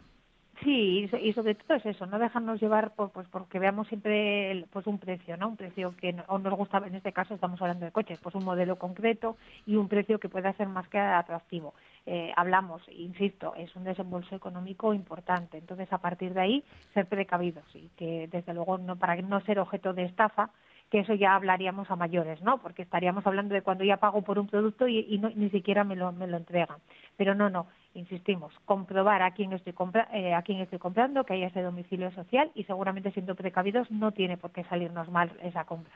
Sí, 0.62 1.08
y 1.22 1.32
sobre 1.34 1.54
todo 1.54 1.76
es 1.76 1.86
eso, 1.86 2.06
no 2.06 2.18
dejarnos 2.18 2.60
llevar 2.60 2.92
por, 2.94 3.10
pues 3.10 3.28
porque 3.28 3.60
veamos 3.60 3.86
siempre 3.86 4.64
pues 4.72 4.86
un 4.88 4.98
precio, 4.98 5.36
¿no? 5.36 5.48
Un 5.48 5.56
precio 5.56 5.94
que 5.96 6.12
no, 6.12 6.24
nos 6.38 6.54
gusta, 6.54 6.78
en 6.78 6.96
este 6.96 7.12
caso 7.12 7.34
estamos 7.34 7.60
hablando 7.62 7.84
de 7.84 7.92
coches, 7.92 8.18
pues 8.20 8.34
un 8.34 8.44
modelo 8.44 8.76
concreto 8.76 9.36
y 9.66 9.76
un 9.76 9.88
precio 9.88 10.18
que 10.18 10.28
pueda 10.28 10.52
ser 10.54 10.66
más 10.66 10.88
que 10.88 10.98
atractivo. 10.98 11.74
Eh, 12.06 12.32
hablamos, 12.36 12.82
insisto, 12.88 13.54
es 13.56 13.74
un 13.76 13.84
desembolso 13.84 14.34
económico 14.34 14.92
importante, 14.94 15.58
entonces 15.58 15.92
a 15.92 15.98
partir 15.98 16.34
de 16.34 16.40
ahí 16.40 16.64
ser 16.92 17.06
precavidos 17.06 17.64
y 17.74 17.88
que 17.96 18.26
desde 18.26 18.52
luego 18.52 18.78
no 18.78 18.96
para 18.96 19.14
no 19.16 19.40
ser 19.42 19.60
objeto 19.60 19.92
de 19.92 20.04
estafa, 20.04 20.50
que 20.90 21.00
eso 21.00 21.14
ya 21.14 21.34
hablaríamos 21.34 21.90
a 21.90 21.96
mayores, 21.96 22.40
¿no? 22.42 22.58
Porque 22.58 22.82
estaríamos 22.82 23.26
hablando 23.26 23.54
de 23.54 23.62
cuando 23.62 23.84
ya 23.84 23.98
pago 23.98 24.22
por 24.22 24.38
un 24.38 24.46
producto 24.46 24.88
y, 24.88 25.00
y 25.00 25.18
no, 25.18 25.30
ni 25.30 25.50
siquiera 25.50 25.84
me 25.84 25.96
lo, 25.96 26.12
me 26.12 26.26
lo 26.26 26.38
entregan. 26.38 26.78
Pero 27.16 27.34
no, 27.34 27.50
no, 27.50 27.66
insistimos, 27.94 28.52
comprobar 28.64 29.22
a 29.22 29.32
quién 29.32 29.52
estoy, 29.52 29.74
eh, 30.12 30.34
a 30.34 30.42
quién 30.42 30.60
estoy 30.60 30.78
comprando, 30.78 31.24
que 31.24 31.34
haya 31.34 31.48
ese 31.48 31.62
domicilio 31.62 32.12
social 32.12 32.50
y 32.54 32.64
seguramente 32.64 33.10
siendo 33.12 33.34
precavidos 33.34 33.90
no 33.90 34.12
tiene 34.12 34.36
por 34.36 34.52
qué 34.52 34.64
salirnos 34.64 35.08
mal 35.10 35.32
esa 35.42 35.64
compra. 35.64 35.92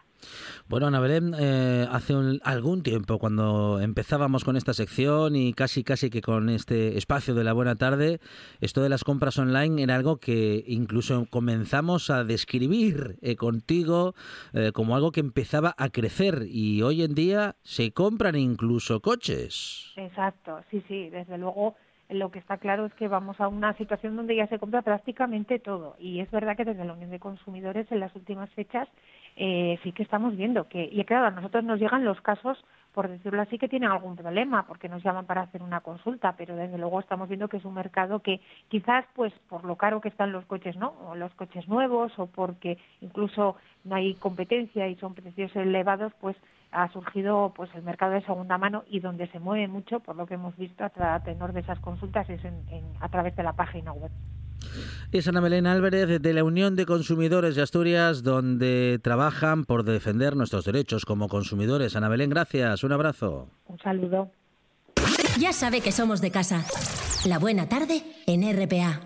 Bueno, 0.69 0.87
Ana 0.87 1.01
Belén, 1.01 1.35
eh, 1.39 1.87
hace 1.91 2.15
algún 2.45 2.83
tiempo 2.83 3.19
cuando 3.19 3.81
empezábamos 3.81 4.45
con 4.45 4.57
esta 4.57 4.73
sección 4.73 5.37
y 5.37 5.53
casi 5.53 5.85
casi 5.85 6.11
que 6.11 6.23
con 6.23 6.49
este 6.49 6.97
espacio 6.97 7.35
de 7.35 7.45
la 7.45 7.53
buena 7.53 7.77
tarde, 7.77 8.21
esto 8.61 8.83
de 8.83 8.89
las 8.89 9.05
compras 9.05 9.39
online 9.39 9.83
era 9.83 9.95
algo 9.95 10.17
que 10.17 10.65
incluso 10.67 11.27
comenzamos 11.31 12.11
a 12.11 12.25
describir 12.25 13.19
eh, 13.23 13.37
contigo 13.37 14.15
como 14.75 14.97
algo 14.97 15.13
que 15.13 15.21
empezaba 15.21 15.75
a 15.77 15.89
crecer 15.89 16.47
y 16.49 16.83
hoy 16.83 17.03
en 17.03 17.15
día 17.15 17.57
se 17.63 17.93
compran 17.93 18.37
incluso 18.37 19.01
coches. 19.01 19.93
Exacto, 19.97 20.61
sí, 20.71 20.83
sí, 20.89 21.11
desde 21.11 21.39
luego 21.39 21.77
lo 22.09 22.31
que 22.31 22.39
está 22.39 22.59
claro 22.59 22.87
es 22.87 22.95
que 22.95 23.09
vamos 23.09 23.41
a 23.41 23.49
una 23.49 23.75
situación 23.75 24.17
donde 24.17 24.37
ya 24.37 24.47
se 24.47 24.59
compra 24.59 24.83
prácticamente 24.83 25.59
todo. 25.59 25.97
Y 25.99 26.21
es 26.21 26.31
verdad 26.31 26.57
que 26.57 26.65
desde 26.65 26.85
la 26.85 26.93
Unión 26.93 27.11
de 27.11 27.19
Consumidores 27.19 27.91
en 27.91 28.01
las 28.01 28.15
últimas 28.15 28.51
fechas 28.51 28.89
eh, 29.37 29.79
sí 29.83 29.93
que 29.93 30.03
estamos 30.03 30.37
viendo 30.37 30.69
que, 30.69 30.89
y 30.91 31.03
claro, 31.05 31.27
a 31.27 31.31
nosotros 31.31 31.65
nos 31.65 31.81
llegan 31.81 32.05
los 32.05 32.21
casos, 32.21 32.63
por 32.93 33.09
decirlo 33.09 33.41
así, 33.41 33.57
que 33.59 33.69
tienen 33.69 33.91
algún 33.91 34.15
problema, 34.15 34.67
porque 34.67 34.89
nos 34.89 35.03
llaman 35.03 35.25
para 35.25 35.43
hacer 35.43 35.63
una 35.63 35.81
consulta, 35.81 36.35
pero 36.37 36.55
desde 36.55 36.77
luego 36.77 37.01
estamos 37.01 37.29
viendo 37.29 37.49
que 37.49 37.57
es 37.57 37.65
un 37.65 37.75
mercado 37.75 38.21
que 38.21 38.41
quizás, 38.69 39.07
pues, 39.15 39.33
por 39.49 39.65
lo 39.65 39.77
caro 39.77 40.03
que 40.03 40.09
están 40.09 40.33
los 40.33 40.45
coches, 40.45 40.77
¿no? 40.77 40.95
O 41.09 41.15
los 41.15 41.33
coches 41.35 41.67
nuevos, 41.67 42.13
o 42.19 42.27
porque 42.27 42.77
incluso 43.01 43.57
no 43.85 43.95
hay 43.95 44.15
competencia 44.15 44.87
y 44.89 44.97
son 44.97 45.15
precios 45.15 45.55
elevados, 45.57 46.13
pues 46.21 46.37
ha 46.73 46.91
surgido 46.93 47.53
pues 47.55 47.71
el 47.75 47.83
mercado 47.83 48.13
de 48.13 48.25
segunda 48.25 48.59
mano 48.59 48.85
y 48.89 49.01
donde 49.01 49.29
se 49.29 49.39
mueve 49.39 49.69
mucho, 49.69 50.01
por 50.01 50.17
lo 50.17 50.27
que 50.27 50.35
hemos 50.35 50.57
visto 50.57 50.85
a 50.85 51.21
tenor 51.21 51.53
de 51.53 51.61
esas 51.61 51.79
consultas, 51.81 52.29
es 52.29 52.45
en, 52.45 52.65
a 53.01 53.09
través 53.09 53.37
de 53.37 53.43
la 53.43 53.53
página 53.53 53.93
web. 53.93 54.11
Es 55.11 55.29
Ana 55.29 55.41
Belén 55.41 55.67
Álvarez 55.67 56.23
de 56.23 56.33
la 56.33 56.45
Unión 56.45 56.77
de 56.77 56.87
Consumidores 56.87 57.57
de 57.57 57.63
Asturias, 57.63 58.23
donde 58.23 58.99
trabajan 59.03 59.65
por 59.65 59.85
defender 59.85 60.37
nuestros 60.37 60.65
derechos 60.65 61.05
como 61.05 61.29
consumidores. 61.29 61.97
Ana 61.97 62.09
Belén, 62.09 62.31
gracias. 62.31 62.83
Un 62.85 62.93
abrazo. 62.93 63.49
Un 63.67 63.79
saludo. 63.79 64.31
Ya 65.39 65.53
sabe 65.53 65.81
que 65.81 65.93
somos 65.93 66.21
de 66.21 66.31
casa. 66.31 66.65
La 67.27 67.39
buena 67.39 67.69
tarde 67.69 68.03
en 68.27 68.43
RPA. 68.43 69.01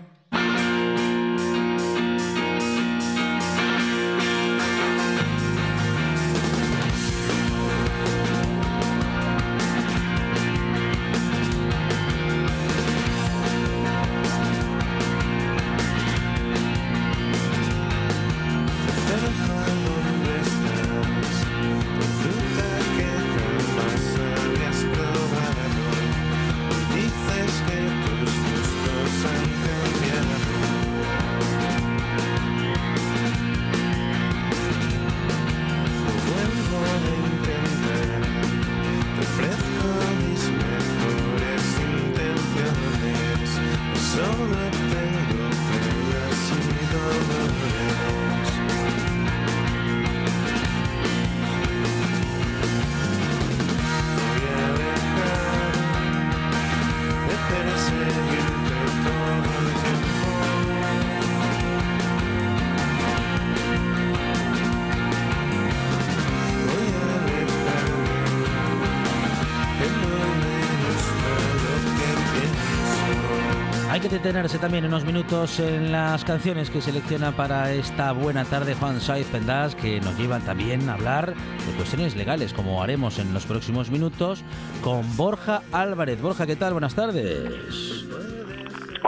Detenerse 74.27 74.59
también 74.59 74.83
unos 74.83 75.05
minutos 75.05 75.57
en 75.61 75.89
las 75.89 76.25
canciones 76.25 76.69
que 76.69 76.81
selecciona 76.81 77.31
para 77.31 77.71
esta 77.71 78.11
buena 78.11 78.43
tarde 78.43 78.75
Juan 78.75 78.99
Saiz 78.99 79.25
Pendas, 79.27 79.73
que 79.73 80.01
nos 80.01 80.19
llevan 80.19 80.41
también 80.41 80.89
a 80.89 80.95
hablar 80.95 81.33
de 81.33 81.73
cuestiones 81.77 82.13
legales, 82.17 82.51
como 82.51 82.83
haremos 82.83 83.19
en 83.19 83.33
los 83.33 83.45
próximos 83.45 83.89
minutos 83.89 84.43
con 84.83 85.15
Borja 85.15 85.61
Álvarez. 85.71 86.21
Borja, 86.21 86.45
¿qué 86.45 86.57
tal? 86.57 86.73
Buenas 86.73 86.93
tardes. 86.93 88.05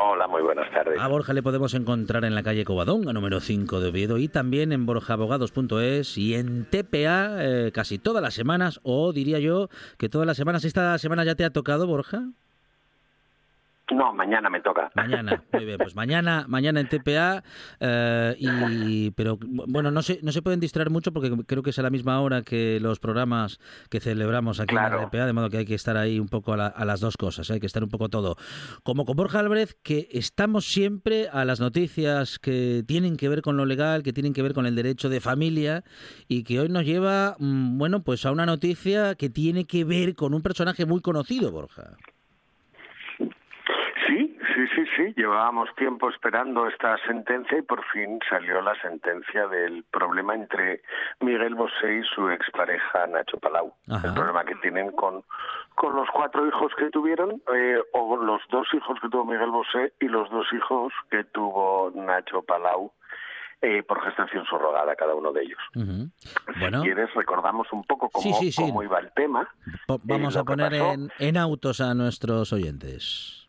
Hola, 0.01 0.25
muy 0.29 0.41
buenas 0.41 0.71
tardes. 0.71 0.97
A 0.97 1.07
Borja 1.09 1.33
le 1.33 1.43
podemos 1.43 1.73
encontrar 1.73 2.23
en 2.23 2.33
la 2.33 2.41
calle 2.41 2.63
Covadonga, 2.63 3.11
número 3.11 3.41
5 3.41 3.81
de 3.81 3.89
Oviedo, 3.89 4.19
y 4.19 4.29
también 4.29 4.71
en 4.71 4.85
borjaabogados.es 4.85 6.17
y 6.17 6.35
en 6.35 6.63
TPA 6.63 7.43
eh, 7.43 7.71
casi 7.73 7.99
todas 7.99 8.23
las 8.23 8.35
semanas, 8.35 8.79
o 8.83 9.11
diría 9.11 9.39
yo 9.39 9.67
que 9.97 10.07
todas 10.07 10.25
las 10.25 10.38
semanas. 10.38 10.63
¿Esta 10.63 10.97
semana 10.97 11.25
ya 11.25 11.35
te 11.35 11.43
ha 11.43 11.49
tocado, 11.49 11.88
Borja? 11.88 12.29
No, 13.91 14.13
mañana 14.13 14.50
me 14.50 14.62
toca. 14.62 14.91
Mañana, 14.96 15.43
muy 15.51 15.65
bien, 15.65 15.77
pues 15.77 15.96
mañana, 15.96 16.46
mañana 16.48 16.79
en 16.79 16.88
TPA, 16.88 17.43
eh, 17.79 18.36
y, 18.38 19.12
pero 19.12 19.38
bueno, 19.41 19.91
no 19.91 20.01
se, 20.01 20.19
no 20.22 20.31
se 20.31 20.41
pueden 20.41 20.60
distraer 20.60 20.89
mucho 20.89 21.12
porque 21.12 21.31
creo 21.46 21.63
que 21.63 21.72
es 21.72 21.79
a 21.79 21.81
la 21.81 21.89
misma 21.89 22.22
hora 22.22 22.41
que 22.43 22.79
los 22.79 23.00
programas 23.00 23.60
que 23.89 24.00
celebramos 24.00 24.60
aquí 24.60 24.75
en 24.75 24.81
la 24.81 25.10
TPA, 25.10 25.25
de 25.25 25.34
modo 25.34 25.50
que 25.50 25.58
hay 25.58 25.65
que 25.65 25.75
estar 25.75 25.98
ahí 25.98 26.19
un 26.19 26.27
poco 26.27 26.53
a, 26.53 26.86
las 26.86 27.00
dos 27.00 27.17
cosas, 27.17 27.50
¿eh? 27.50 27.53
hay 27.53 27.60
que 27.60 27.67
estar 27.67 27.84
un 27.84 27.89
poco 27.89 28.10
todo. 28.10 28.36
Como 28.84 29.05
con 29.05 29.15
Borja 29.15 29.39
Álvarez, 29.39 29.75
que 29.84 30.08
estamos 30.12 30.65
siempre 30.65 31.29
a 31.31 31.46
las 31.46 31.60
noticias 31.60 32.39
que 32.39 32.84
tienen 32.88 33.17
que 33.17 33.29
ver 33.29 33.41
con 33.41 33.58
lo 33.58 33.65
legal, 33.65 34.03
que 34.03 34.13
tienen 34.13 34.34
que 34.34 34.41
ver 34.41 34.53
con 34.53 34.65
el 34.65 34.75
derecho 34.75 35.10
de 35.10 35.19
familia, 35.19 35.84
y 36.27 36.43
que 36.43 36.60
hoy 36.60 36.69
nos 36.69 36.86
lleva, 36.86 37.36
mm, 37.39 37.77
bueno, 37.77 38.03
pues 38.03 38.25
a 38.25 38.31
una 38.31 38.46
noticia 38.46 39.15
que 39.15 39.29
tiene 39.29 39.65
que 39.65 39.84
ver 39.84 40.15
con 40.15 40.34
un 40.34 40.41
personaje 40.41 40.86
muy 40.86 41.01
conocido, 41.01 41.51
Borja. 41.51 41.98
Sí, 45.00 45.13
llevábamos 45.15 45.70
tiempo 45.77 46.10
esperando 46.10 46.68
esta 46.68 46.98
sentencia 47.08 47.58
y 47.58 47.62
por 47.62 47.82
fin 47.86 48.20
salió 48.29 48.62
la 48.62 48.75
sentencia 48.82 49.48
del 49.48 49.86
problema 49.86 50.36
entre 50.36 50.82
Miguel 51.22 51.56
Bosé 51.56 52.00
y 52.01 52.03
su 52.13 52.29
expareja 52.29 53.08
Nacho 53.08 53.38
Palau. 53.38 53.74
El 53.88 54.13
problema 54.13 54.44
que 54.44 54.56
tienen 54.56 54.91
con, 54.91 55.24
con 55.75 55.96
los 55.96 56.10
cuatro 56.13 56.46
hijos 56.46 56.74
que 56.77 56.89
tuvieron, 56.89 57.41
eh, 57.56 57.79
o 57.94 58.18
los 58.18 58.41
dos 58.51 58.68
hijos 58.74 59.00
que 59.01 59.08
tuvo 59.08 59.24
Miguel 59.24 59.51
Bosé 59.51 59.94
y 60.01 60.10
los 60.10 60.29
dos 60.32 60.48
hijos 60.51 60.91
que 61.10 61.24
tuvo 61.24 61.94
Nacho 61.96 62.41
Palau 62.41 62.91
eh, 63.62 63.82
por 63.84 64.03
gestación 64.03 64.44
subrogada 64.48 64.98
cada 64.98 65.15
uno 65.15 65.32
de 65.32 65.44
ellos. 65.44 65.60
Si 65.75 66.82
quieres, 66.82 67.13
recordamos 67.13 67.72
un 67.72 67.86
poco 67.86 68.10
cómo, 68.10 68.84
iba 68.84 69.00
el 69.00 69.13
tema. 69.13 69.48
vamos 70.03 70.36
a 70.36 70.44
poner 70.44 70.74
en, 70.74 71.10
en 71.20 71.38
autos 71.38 71.79
a 71.79 71.94
nuestros 71.94 72.51
oyentes. 72.51 73.49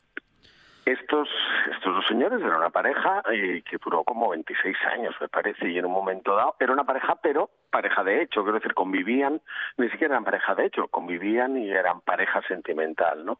Estos, 1.90 2.04
dos 2.04 2.06
señores 2.06 2.40
eran 2.40 2.58
una 2.58 2.70
pareja 2.70 3.20
eh, 3.32 3.64
que 3.68 3.76
duró 3.82 4.04
como 4.04 4.28
26 4.28 4.76
años, 4.92 5.12
me 5.20 5.28
parece, 5.28 5.68
y 5.68 5.76
en 5.76 5.86
un 5.86 5.90
momento 5.90 6.36
dado 6.36 6.54
era 6.60 6.72
una 6.72 6.84
pareja, 6.84 7.16
pero 7.16 7.50
pareja 7.68 8.04
de 8.04 8.22
hecho, 8.22 8.42
quiero 8.44 8.60
decir, 8.60 8.74
convivían, 8.74 9.40
ni 9.76 9.90
siquiera 9.90 10.14
eran 10.14 10.24
pareja 10.24 10.54
de 10.54 10.66
hecho, 10.66 10.86
convivían 10.86 11.56
y 11.56 11.68
eran 11.68 12.00
pareja 12.02 12.42
sentimental, 12.42 13.24
¿no? 13.24 13.38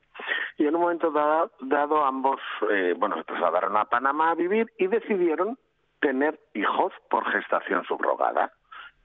Y 0.59 0.67
en 0.67 0.75
un 0.75 0.81
momento 0.81 1.13
dado, 1.13 1.53
dado 1.61 2.05
ambos, 2.05 2.41
eh, 2.73 2.95
bueno, 2.99 3.17
se 3.19 3.25
trasladaron 3.25 3.77
a 3.77 3.85
Panamá 3.85 4.33
a 4.33 4.35
vivir 4.35 4.73
y 4.79 4.89
decidieron 4.89 5.57
tener 6.01 6.41
hijos 6.55 6.93
por 7.09 7.31
gestación 7.31 7.85
subrogada, 7.85 8.53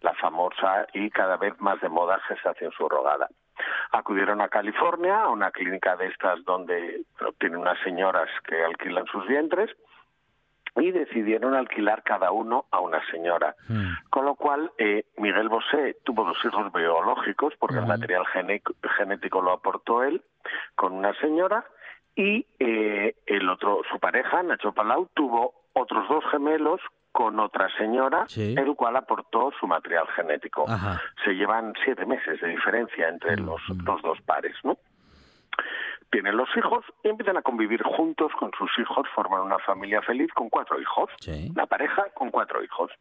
la 0.02 0.16
famosa 0.16 0.88
y 0.94 1.12
cada 1.12 1.38
vez 1.38 1.54
más 1.62 1.80
de 1.82 1.90
moda 1.90 2.20
gestación 2.28 2.72
subrogada 2.72 3.30
acudieron 3.92 4.42
a 4.42 4.50
California, 4.50 5.22
a 5.22 5.30
una 5.30 5.52
clínica 5.52 5.96
de 5.96 6.08
estas 6.08 6.44
donde 6.46 7.02
tienen 7.40 7.60
unas 7.60 7.80
señoras 7.84 8.30
que 8.48 8.64
alquilan 8.64 9.06
sus 9.08 9.26
vientres 9.28 9.70
y 10.78 10.92
decidieron 10.92 11.54
alquilar 11.54 12.04
cada 12.04 12.32
uno 12.32 12.66
a 12.72 12.82
una 12.82 13.00
señora. 13.10 13.56
Hmm. 13.68 13.92
Con 14.10 14.26
lo 14.26 14.36
cual, 14.36 14.72
eh, 14.78 15.06
Miguel 15.18 15.48
Bosé 15.48 15.98
tuvo 16.04 16.26
dos 16.26 16.38
hijos 16.44 16.72
biológicos, 16.74 17.54
porque 17.58 17.78
el 17.78 17.86
material 17.86 18.26
genético 18.98 19.42
lo 19.42 19.54
aportó 19.54 20.04
él, 20.04 20.22
con 20.76 20.94
una 20.94 21.14
señora, 21.20 21.66
y 22.16 22.46
eh, 22.60 23.16
el 23.26 23.50
otro, 23.50 23.82
su 23.90 24.00
pareja, 24.00 24.44
Nacho 24.44 24.74
Palau, 24.74 25.10
tuvo 25.14 25.54
otros 25.74 26.08
dos 26.10 26.24
gemelos 26.32 26.82
con 27.16 27.40
otra 27.40 27.70
señora, 27.78 28.26
el 28.36 28.76
cual 28.76 28.98
aportó 28.98 29.50
su 29.58 29.66
material 29.68 30.06
genético. 30.18 30.66
Se 31.24 31.32
llevan 31.32 31.74
siete 31.86 32.06
meses 32.06 32.42
de 32.42 32.50
diferencia 32.50 33.08
entre 33.08 33.38
mm, 33.38 33.46
los, 33.46 33.62
mm. 33.70 33.86
los 33.86 34.02
dos 34.02 34.22
pares, 34.24 34.54
¿no? 34.66 34.78
Tienen 36.12 36.36
los 36.36 36.50
hijos 36.58 36.84
y 37.06 37.08
empiezan 37.08 37.38
a 37.38 37.42
convivir 37.42 37.82
juntos 37.84 38.34
con 38.38 38.52
sus 38.58 38.70
hijos, 38.80 39.08
forman 39.16 39.44
una 39.44 39.60
familia 39.60 40.02
feliz 40.02 40.30
con 40.34 40.50
cuatro 40.50 40.78
hijos, 40.82 41.10
una 41.52 41.66
pareja 41.68 42.08
con 42.16 42.32
cuatro 42.32 42.62
hijos. 42.62 42.92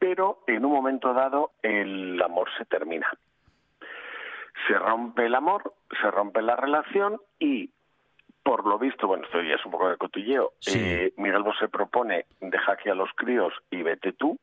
Pero 0.00 0.40
en 0.48 0.64
un 0.64 0.72
momento 0.72 1.14
dado 1.14 1.52
el 1.62 2.20
amor 2.20 2.48
se 2.58 2.64
termina. 2.64 3.06
Se 4.66 4.76
rompe 4.76 5.26
el 5.26 5.36
amor, 5.36 5.74
se 6.00 6.10
rompe 6.10 6.42
la 6.42 6.56
relación 6.56 7.20
y 7.38 7.70
por 8.42 8.66
lo 8.66 8.78
visto, 8.78 9.06
bueno, 9.06 9.24
esto 9.24 9.40
ya 9.40 9.54
es 9.54 9.64
un 9.64 9.72
poco 9.72 9.88
de 9.88 9.96
cotilleo, 9.96 10.52
eh, 10.66 11.12
Miguel 11.16 11.42
Bosé 11.42 11.68
propone 11.68 12.26
deja 12.40 12.72
aquí 12.72 12.88
a 12.88 12.94
los 12.94 13.10
críos 13.14 13.52
y 13.70 13.82
vete 13.82 14.12
tú, 14.12 14.38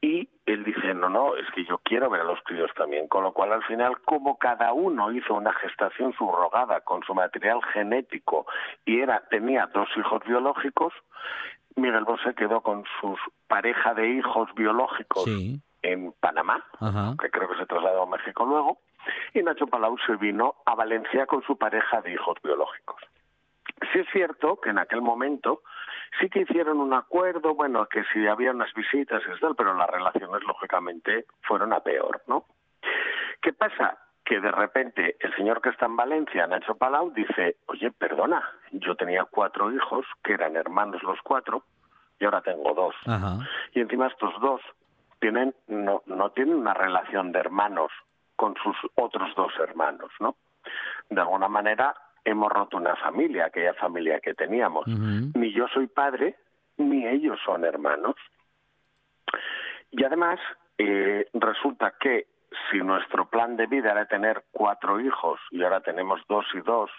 y 0.00 0.28
él 0.46 0.62
dice, 0.64 0.94
no, 0.94 1.08
no, 1.08 1.36
es 1.36 1.46
que 1.52 1.64
yo 1.64 1.78
quiero 1.78 2.08
ver 2.08 2.20
a 2.20 2.24
los 2.24 2.40
críos 2.44 2.70
también, 2.76 3.08
con 3.08 3.24
lo 3.24 3.32
cual 3.32 3.52
al 3.52 3.64
final, 3.64 4.00
como 4.02 4.38
cada 4.38 4.72
uno 4.72 5.10
hizo 5.10 5.34
una 5.34 5.52
gestación 5.54 6.12
subrogada 6.12 6.80
con 6.82 7.02
su 7.02 7.14
material 7.14 7.60
genético 7.72 8.46
y 8.84 9.00
era 9.00 9.22
tenía 9.28 9.68
dos 9.74 9.88
hijos 9.96 10.22
biológicos, 10.24 10.92
Miguel 11.74 12.04
Bosé 12.04 12.34
quedó 12.34 12.60
con 12.60 12.84
su 13.00 13.16
pareja 13.48 13.94
de 13.94 14.08
hijos 14.08 14.48
biológicos 14.54 15.26
en 15.82 16.12
Panamá, 16.20 16.64
que 17.20 17.30
creo 17.30 17.48
que 17.48 17.58
se 17.58 17.66
trasladó 17.66 18.02
a 18.02 18.06
México 18.06 18.44
luego, 18.44 18.78
y 19.34 19.42
Nacho 19.42 19.66
Palau 19.66 19.96
se 20.06 20.16
vino 20.16 20.56
a 20.66 20.74
Valencia 20.74 21.26
con 21.26 21.42
su 21.42 21.56
pareja 21.56 22.00
de 22.00 22.12
hijos 22.12 22.36
biológicos. 22.42 23.00
Sí 23.92 24.00
es 24.00 24.06
cierto 24.12 24.60
que 24.60 24.70
en 24.70 24.78
aquel 24.78 25.02
momento 25.02 25.62
sí 26.20 26.28
que 26.28 26.40
hicieron 26.40 26.80
un 26.80 26.94
acuerdo, 26.94 27.54
bueno, 27.54 27.86
que 27.86 28.04
si 28.12 28.26
había 28.26 28.50
unas 28.50 28.72
visitas 28.74 29.22
y 29.22 29.40
tal, 29.40 29.54
pero 29.54 29.74
las 29.74 29.88
relaciones 29.88 30.42
lógicamente 30.44 31.26
fueron 31.42 31.72
a 31.72 31.80
peor, 31.80 32.22
¿no? 32.26 32.44
¿Qué 33.40 33.52
pasa? 33.52 33.98
Que 34.24 34.40
de 34.40 34.50
repente 34.50 35.16
el 35.20 35.34
señor 35.36 35.60
que 35.60 35.70
está 35.70 35.86
en 35.86 35.96
Valencia, 35.96 36.46
Nacho 36.46 36.76
Palau, 36.76 37.12
dice, 37.12 37.56
oye, 37.66 37.90
perdona, 37.92 38.42
yo 38.72 38.96
tenía 38.96 39.24
cuatro 39.24 39.72
hijos, 39.72 40.06
que 40.22 40.34
eran 40.34 40.56
hermanos 40.56 41.02
los 41.02 41.20
cuatro, 41.22 41.62
y 42.18 42.24
ahora 42.24 42.40
tengo 42.40 42.74
dos. 42.74 42.94
Y 43.72 43.80
encima 43.80 44.08
estos 44.08 44.38
dos 44.40 44.60
tienen, 45.20 45.54
no, 45.68 46.02
no 46.06 46.30
tienen 46.30 46.56
una 46.56 46.74
relación 46.74 47.32
de 47.32 47.38
hermanos 47.38 47.92
con 48.38 48.54
sus 48.62 48.76
otros 48.94 49.34
dos 49.34 49.52
hermanos, 49.58 50.12
¿no? 50.20 50.36
De 51.10 51.20
alguna 51.20 51.48
manera 51.48 51.92
hemos 52.24 52.52
roto 52.52 52.76
una 52.76 52.94
familia, 52.94 53.46
aquella 53.46 53.74
familia 53.74 54.20
que 54.20 54.34
teníamos. 54.34 54.86
Ni 54.86 55.52
yo 55.52 55.66
soy 55.74 55.88
padre, 55.88 56.36
ni 56.76 57.04
ellos 57.04 57.40
son 57.44 57.64
hermanos. 57.64 58.14
Y 59.90 60.04
además, 60.04 60.38
eh, 60.78 61.26
resulta 61.34 61.94
que 61.98 62.28
si 62.70 62.78
nuestro 62.78 63.28
plan 63.28 63.56
de 63.56 63.66
vida 63.66 63.90
era 63.90 64.06
tener 64.06 64.44
cuatro 64.52 65.00
hijos 65.00 65.40
y 65.50 65.64
ahora 65.64 65.80
tenemos 65.80 66.20
dos 66.28 66.46
y 66.54 66.60
dos, 66.60 66.90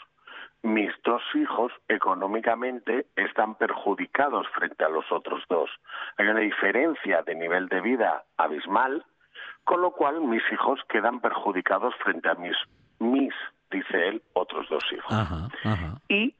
mis 0.62 0.91
dos 1.06 1.21
hijos 1.36 1.71
económicamente 1.88 3.06
están 3.15 3.56
perjudicados 3.56 4.45
frente 4.49 4.84
a 4.84 4.89
los 4.89 5.10
otros 5.10 5.41
dos. 5.47 5.69
Hay 6.17 6.28
una 6.28 6.41
diferencia 6.41 7.21
de 7.21 7.36
nivel 7.36 7.69
de 7.69 7.80
vida 7.80 8.25
abismal 8.36 9.06
con 9.69 9.82
lo 9.82 9.91
cual 9.91 10.21
mis 10.21 10.41
hijos 10.51 10.79
quedan 10.89 11.19
perjudicados 11.19 11.93
frente 11.97 12.27
a 12.27 12.34
mis, 12.34 12.55
mis 12.97 13.32
dice 13.69 14.08
él, 14.08 14.23
otros 14.34 14.67
dos 14.67 14.84
hijos. 14.91 15.13
Y 16.08 16.34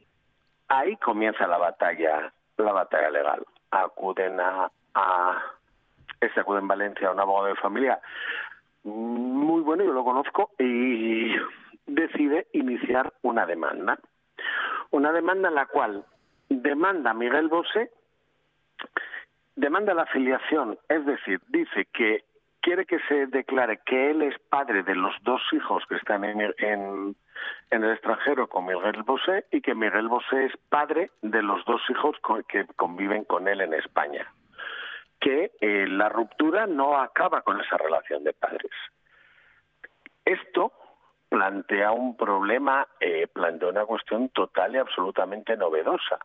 ahí 0.68 0.98
comienza 0.98 1.46
la 1.46 1.60
batalla, 1.60 2.34
la 2.58 2.72
batalla 2.72 3.12
legal. 3.12 3.46
Acuden 3.70 4.40
a, 4.40 4.72
a 4.96 5.44
este 6.20 6.40
acude 6.40 6.58
en 6.58 6.68
Valencia 6.68 7.08
a 7.08 7.12
un 7.12 7.20
abogado 7.20 7.54
de 7.54 7.56
familia 7.58 8.00
muy 8.84 9.62
bueno, 9.62 9.84
yo 9.84 9.94
lo 9.94 10.04
conozco, 10.04 10.50
y 10.58 11.32
decide 11.86 12.48
iniciar 12.54 13.14
una 13.22 13.46
demanda. 13.46 14.00
Una 14.90 15.12
demanda 15.12 15.50
en 15.50 15.56
la 15.56 15.68
cual 15.68 16.04
demanda 16.50 17.12
a 17.12 17.14
Miguel 17.14 17.48
Bosé, 17.48 17.92
demanda 19.56 19.94
la 19.94 20.04
afiliación, 20.04 20.80
es 20.88 21.06
decir, 21.06 21.40
dice 21.50 21.86
que 21.94 22.24
quiere 22.62 22.86
que 22.86 23.00
se 23.08 23.28
declare 23.28 23.80
que 23.86 24.12
él 24.12 24.22
es 24.22 24.38
padre 24.50 24.84
de 24.84 24.96
los 24.96 25.14
dos 25.24 25.42
hijos 25.52 25.84
que 25.88 25.96
están 25.96 26.24
en, 26.24 26.42
en, 26.58 27.16
el 27.72 27.92
extranjero 27.92 28.48
con 28.48 28.66
Miguel 28.66 29.04
Bosé 29.04 29.46
y 29.52 29.62
que 29.62 29.76
Miguel 29.76 30.08
Bosé 30.08 30.46
es 30.46 30.58
padre 30.70 31.12
de 31.22 31.42
los 31.42 31.64
dos 31.66 31.82
hijos 31.90 32.16
que 32.48 32.66
conviven 32.76 33.24
con 33.24 33.48
él 33.48 33.62
en 33.62 33.74
España. 33.74 34.32
Que 35.20 35.52
eh, 35.60 35.88
la 35.88 36.10
ruptura 36.10 36.68
no 36.68 36.98
acaba 36.98 37.42
con 37.42 37.60
esa 37.60 37.78
relación 37.78 38.24
de 38.24 38.34
padres. 38.34 38.72
Esto 40.26 40.72
plantea 41.30 41.92
un 41.92 42.18
problema, 42.18 42.88
eh, 43.00 43.28
plantea 43.28 43.70
una 43.70 43.86
cuestión 43.86 44.30
total 44.30 44.76
y 44.76 44.78
absolutamente 44.80 45.56
novedosa. 45.58 46.20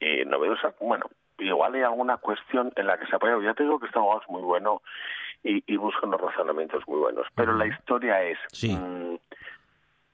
Eh, 0.00 0.24
novedosa, 0.24 0.74
bueno, 0.80 1.06
igual 1.38 1.74
hay 1.74 1.82
alguna 1.82 2.16
cuestión 2.18 2.72
en 2.76 2.86
la 2.86 2.98
que 2.98 3.06
se 3.06 3.16
apoya. 3.16 3.38
Ya 3.42 3.54
te 3.54 3.64
digo 3.64 3.78
que 3.78 3.86
este 3.86 3.98
abogado 3.98 4.22
es 4.22 4.28
muy 4.28 4.42
bueno 4.42 4.82
y, 5.42 5.62
y 5.66 5.76
busca 5.76 6.06
unos 6.06 6.20
razonamientos 6.20 6.82
muy 6.86 6.98
buenos. 6.98 7.26
Pero 7.34 7.54
la 7.54 7.66
historia 7.66 8.22
es, 8.22 8.38
mm, 8.62 9.14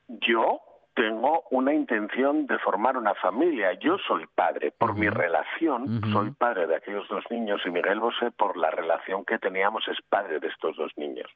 yo 0.09 0.61
tengo 0.95 1.43
una 1.51 1.75
intención 1.75 2.47
de 2.47 2.59
formar 2.59 2.97
una 2.97 3.15
familia. 3.15 3.73
Yo 3.75 3.99
soy 3.99 4.27
padre, 4.35 4.71
por 4.71 4.95
mi 4.95 5.09
relación, 5.09 6.01
soy 6.13 6.31
padre 6.31 6.67
de 6.67 6.77
aquellos 6.77 7.09
dos 7.09 7.25
niños 7.31 7.61
y 7.67 7.71
Miguel 7.71 7.99
Bosé, 7.99 8.31
por 8.31 8.57
la 8.57 8.71
relación 8.71 9.25
que 9.25 9.39
teníamos, 9.39 9.87
es 9.89 9.99
padre 10.09 10.39
de 10.39 10.49
estos 10.49 10.77
dos 10.77 10.93
niños. 10.97 11.29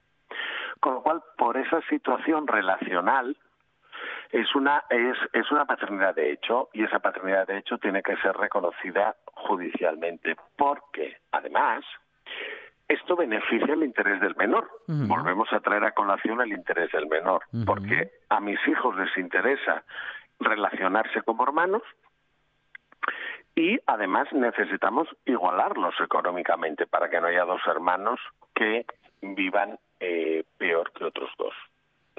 Con 0.81 0.95
lo 0.95 1.03
cual, 1.03 1.23
por 1.37 1.57
esa 1.57 1.81
situación 1.89 2.47
relacional, 2.47 3.37
es 4.31 4.55
una, 4.55 4.85
es, 4.91 5.17
es 5.33 5.51
una 5.51 5.65
paternidad 5.65 6.15
de 6.15 6.33
hecho 6.33 6.69
y 6.73 6.85
esa 6.85 7.01
paternidad 7.01 7.47
de 7.47 7.59
hecho 7.59 7.79
tiene 7.79 8.03
que 8.03 8.17
ser 8.19 8.37
reconocida 8.37 9.17
judicialmente 9.35 10.37
porque, 10.57 11.17
además, 11.33 11.85
esto 12.89 13.17
beneficia 13.17 13.75
el 13.75 13.85
interés 13.85 14.21
del 14.21 14.35
menor. 14.37 14.69
Volvemos 14.87 15.53
a 15.53 15.61
traer 15.61 15.85
a 15.85 15.93
colación 15.93 16.41
el 16.41 16.53
interés 16.53 16.91
del 16.93 17.07
menor, 17.07 17.43
porque 17.67 18.11
a 18.29 18.41
mis 18.41 18.59
hijos 18.67 18.97
les 18.97 19.17
interesa 19.19 19.85
relacionarse 20.41 21.23
como 21.23 21.43
hermanos 21.43 21.83
y 23.55 23.79
además 23.87 24.33
necesitamos 24.33 25.09
igualarlos 25.27 25.95
económicamente 26.01 26.87
para 26.87 27.11
que 27.11 27.21
no 27.21 27.27
haya 27.27 27.45
dos 27.45 27.61
hermanos 27.67 28.21
que 28.55 28.87
vivan 29.21 29.79
eh, 30.01 30.45
peor 30.57 30.93
que 30.93 31.05
otros 31.05 31.31
dos. 31.37 31.55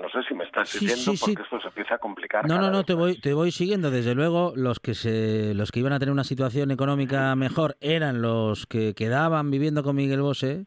No 0.02 0.10
sé 0.10 0.28
si 0.28 0.34
me 0.34 0.46
estás 0.46 0.70
siguiendo 0.70 1.14
porque 1.20 1.42
esto 1.42 1.60
se 1.60 1.68
empieza 1.68 1.96
a 1.96 1.98
complicar. 1.98 2.48
No, 2.48 2.60
no, 2.60 2.72
no, 2.72 2.84
te 2.84 2.94
voy, 2.94 3.20
te 3.20 3.34
voy 3.34 3.52
siguiendo. 3.52 3.92
Desde 3.92 4.16
luego, 4.16 4.54
los 4.56 4.80
que 4.80 4.94
se, 4.94 5.54
los 5.54 5.72
que 5.72 5.80
iban 5.80 5.94
a 5.94 6.00
tener 6.00 6.14
una 6.14 6.24
situación 6.24 6.72
económica 6.72 7.36
mejor 7.36 7.78
eran 7.82 8.22
los 8.22 8.66
que 8.66 8.94
quedaban 8.94 9.52
viviendo 9.52 9.84
con 9.84 9.96
Miguel 9.96 10.22
Bosé 10.22 10.66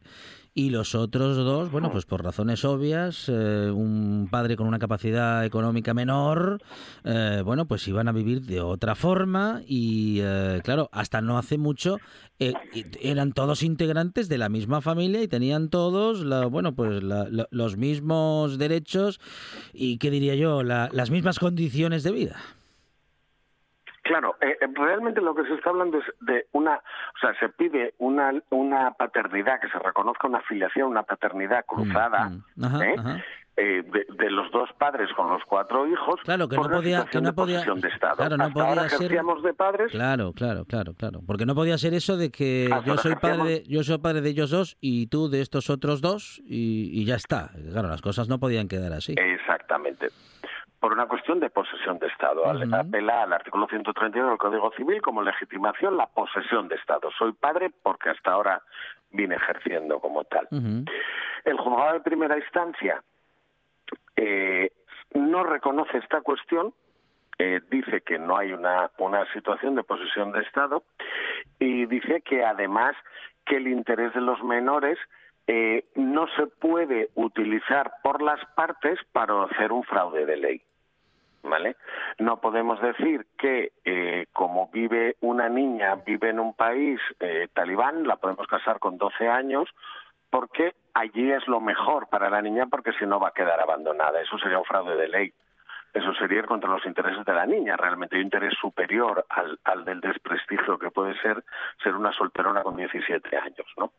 y 0.55 0.69
los 0.69 0.93
otros 0.93 1.35
dos, 1.37 1.71
bueno, 1.71 1.91
pues 1.91 2.05
por 2.05 2.23
razones 2.23 2.63
obvias, 2.63 3.27
eh, 3.27 3.71
un 3.71 4.27
padre 4.29 4.55
con 4.55 4.67
una 4.67 4.77
capacidad 4.77 5.43
económica 5.45 5.93
menor, 5.93 6.61
eh, 7.03 7.41
bueno, 7.43 7.65
pues 7.65 7.87
iban 7.87 8.07
a 8.07 8.11
vivir 8.11 8.41
de 8.41 8.61
otra 8.61 8.93
forma 8.93 9.61
y, 9.65 10.19
eh, 10.21 10.61
claro, 10.63 10.89
hasta 10.91 11.21
no 11.21 11.37
hace 11.37 11.57
mucho 11.57 11.97
eran 13.01 13.31
todos 13.31 13.63
integrantes 13.63 14.27
de 14.27 14.37
la 14.37 14.49
misma 14.49 14.81
familia 14.81 15.21
y 15.21 15.29
tenían 15.29 15.69
todos, 15.69 16.25
la, 16.25 16.45
bueno, 16.47 16.75
pues 16.75 17.01
los 17.01 17.77
mismos 17.77 18.57
derechos 18.57 19.21
y, 19.71 19.97
¿qué 19.97 20.11
diría 20.11 20.35
yo?, 20.35 20.61
las 20.61 21.09
mismas 21.09 21.39
condiciones 21.39 22.03
de 22.03 22.11
vida. 22.11 22.35
Claro, 24.03 24.35
eh, 24.41 24.57
eh, 24.59 24.67
realmente 24.73 25.21
lo 25.21 25.33
que 25.33 25.43
se 25.43 25.53
está 25.53 25.69
hablando 25.69 25.99
es 25.99 26.05
de 26.19 26.47
una, 26.51 26.75
o 26.75 27.19
sea, 27.19 27.33
se 27.39 27.49
pide 27.49 27.93
una, 27.99 28.33
una 28.49 28.91
paternidad, 28.91 29.61
que 29.61 29.69
se 29.69 29.79
reconozca 29.79 30.27
una 30.27 30.41
filiación, 30.41 30.89
una 30.89 31.03
paternidad 31.03 31.65
cruzada, 31.65 32.29
mm, 32.29 32.65
mm. 32.65 32.81
¿eh? 32.81 33.23
Eh, 33.55 33.83
de, 33.83 34.31
los 34.31 34.51
dos 34.51 34.67
padres 34.79 35.13
con 35.15 35.29
los 35.29 35.43
cuatro 35.45 35.87
hijos 35.87 36.19
claro 36.23 36.49
que 36.49 36.55
no 36.55 36.67
podía 36.67 37.05
que 37.05 37.21
no 37.21 37.35
podía 37.35 37.63
de 37.63 37.87
Estado. 37.87 38.15
claro 38.15 38.35
no 38.35 38.49
podía 38.49 38.89
ser 38.89 39.11
de 39.11 39.53
padres 39.53 39.91
claro 39.91 40.33
claro 40.33 40.65
claro 40.65 40.95
claro 40.95 41.19
porque 41.27 41.45
no 41.45 41.53
podía 41.53 41.77
ser 41.77 41.93
eso 41.93 42.17
de 42.17 42.31
que 42.31 42.67
yo 42.83 42.97
soy 42.97 43.15
padre 43.15 43.43
de, 43.43 43.63
yo 43.67 43.83
soy 43.83 43.99
padre 43.99 44.21
de 44.21 44.29
ellos 44.29 44.49
dos 44.49 44.75
y 44.81 45.05
tú 45.05 45.29
de 45.29 45.41
estos 45.41 45.69
otros 45.69 46.01
dos 46.01 46.41
y, 46.47 46.89
y 46.99 47.05
ya 47.05 47.13
está 47.13 47.51
claro 47.71 47.89
las 47.89 48.01
cosas 48.01 48.27
no 48.27 48.39
podían 48.39 48.67
quedar 48.67 48.91
así 48.91 49.13
exactamente 49.15 50.07
por 50.83 50.91
una 50.91 51.05
cuestión 51.05 51.39
de 51.39 51.49
posesión 51.49 51.97
de 51.97 52.07
Estado. 52.07 52.43
Apela 52.45 53.23
al 53.23 53.31
artículo 53.31 53.67
131 53.67 54.27
del 54.31 54.37
Código 54.37 54.69
Civil 54.75 55.01
como 55.01 55.21
legitimación 55.21 55.95
la 55.95 56.07
posesión 56.07 56.67
de 56.67 56.75
Estado. 56.75 57.09
Soy 57.17 57.31
padre 57.31 57.71
porque 57.81 58.09
hasta 58.09 58.33
ahora 58.33 58.61
vine 59.09 59.35
ejerciendo 59.35 60.01
como 60.01 60.25
tal. 60.25 60.45
El 60.51 61.57
juzgado 61.57 61.93
de 61.93 62.01
primera 62.01 62.37
instancia 62.37 63.01
eh, 64.17 64.73
no 65.13 65.45
reconoce 65.45 65.99
esta 65.99 66.19
cuestión, 66.19 66.73
eh, 67.37 67.61
dice 67.71 68.01
que 68.01 68.19
no 68.19 68.35
hay 68.35 68.51
una, 68.51 68.91
una 68.97 69.25
situación 69.31 69.75
de 69.75 69.83
posesión 69.83 70.33
de 70.33 70.41
Estado 70.41 70.83
y 71.59 71.85
dice 71.85 72.19
que 72.23 72.43
además 72.43 72.93
que 73.45 73.55
el 73.55 73.69
interés 73.69 74.13
de 74.13 74.19
los 74.19 74.43
menores 74.43 74.99
eh, 75.47 75.85
no 75.95 76.27
se 76.35 76.47
puede 76.47 77.09
utilizar 77.15 77.93
por 78.03 78.21
las 78.21 78.45
partes 78.53 78.99
para 79.13 79.45
hacer 79.45 79.71
un 79.71 79.83
fraude 79.83 80.25
de 80.25 80.35
ley. 80.35 80.61
¿Vale? 81.43 81.75
No 82.19 82.39
podemos 82.39 82.81
decir 82.81 83.27
que 83.37 83.73
eh, 83.85 84.27
como 84.33 84.69
vive 84.69 85.17
una 85.21 85.49
niña, 85.49 85.95
vive 86.05 86.29
en 86.29 86.39
un 86.39 86.53
país 86.53 86.99
eh, 87.19 87.47
talibán, 87.53 88.07
la 88.07 88.15
podemos 88.15 88.47
casar 88.47 88.79
con 88.79 88.97
12 88.97 89.27
años, 89.27 89.69
porque 90.29 90.73
allí 90.93 91.31
es 91.31 91.47
lo 91.47 91.59
mejor 91.59 92.07
para 92.09 92.29
la 92.29 92.41
niña, 92.41 92.67
porque 92.67 92.93
si 92.93 93.05
no 93.05 93.19
va 93.19 93.29
a 93.29 93.33
quedar 93.33 93.59
abandonada. 93.59 94.21
Eso 94.21 94.37
sería 94.39 94.59
un 94.59 94.65
fraude 94.65 94.95
de 94.95 95.07
ley. 95.07 95.33
Eso 95.93 96.11
sería 96.15 96.39
ir 96.39 96.45
contra 96.45 96.71
los 96.71 96.85
intereses 96.87 97.23
de 97.23 97.33
la 97.33 97.45
niña. 97.45 97.77
Realmente 97.77 98.15
hay 98.15 98.21
un 98.21 98.27
interés 98.27 98.53
superior 98.59 99.25
al, 99.29 99.85
del 99.85 100.01
desprestigio 100.01 100.79
que 100.79 100.89
puede 100.89 101.15
ser 101.21 101.43
ser 101.83 101.95
una 101.95 102.11
solterona 102.13 102.63
con 102.63 102.75
17 102.75 103.37
años, 103.37 103.67
¿no? 103.77 103.91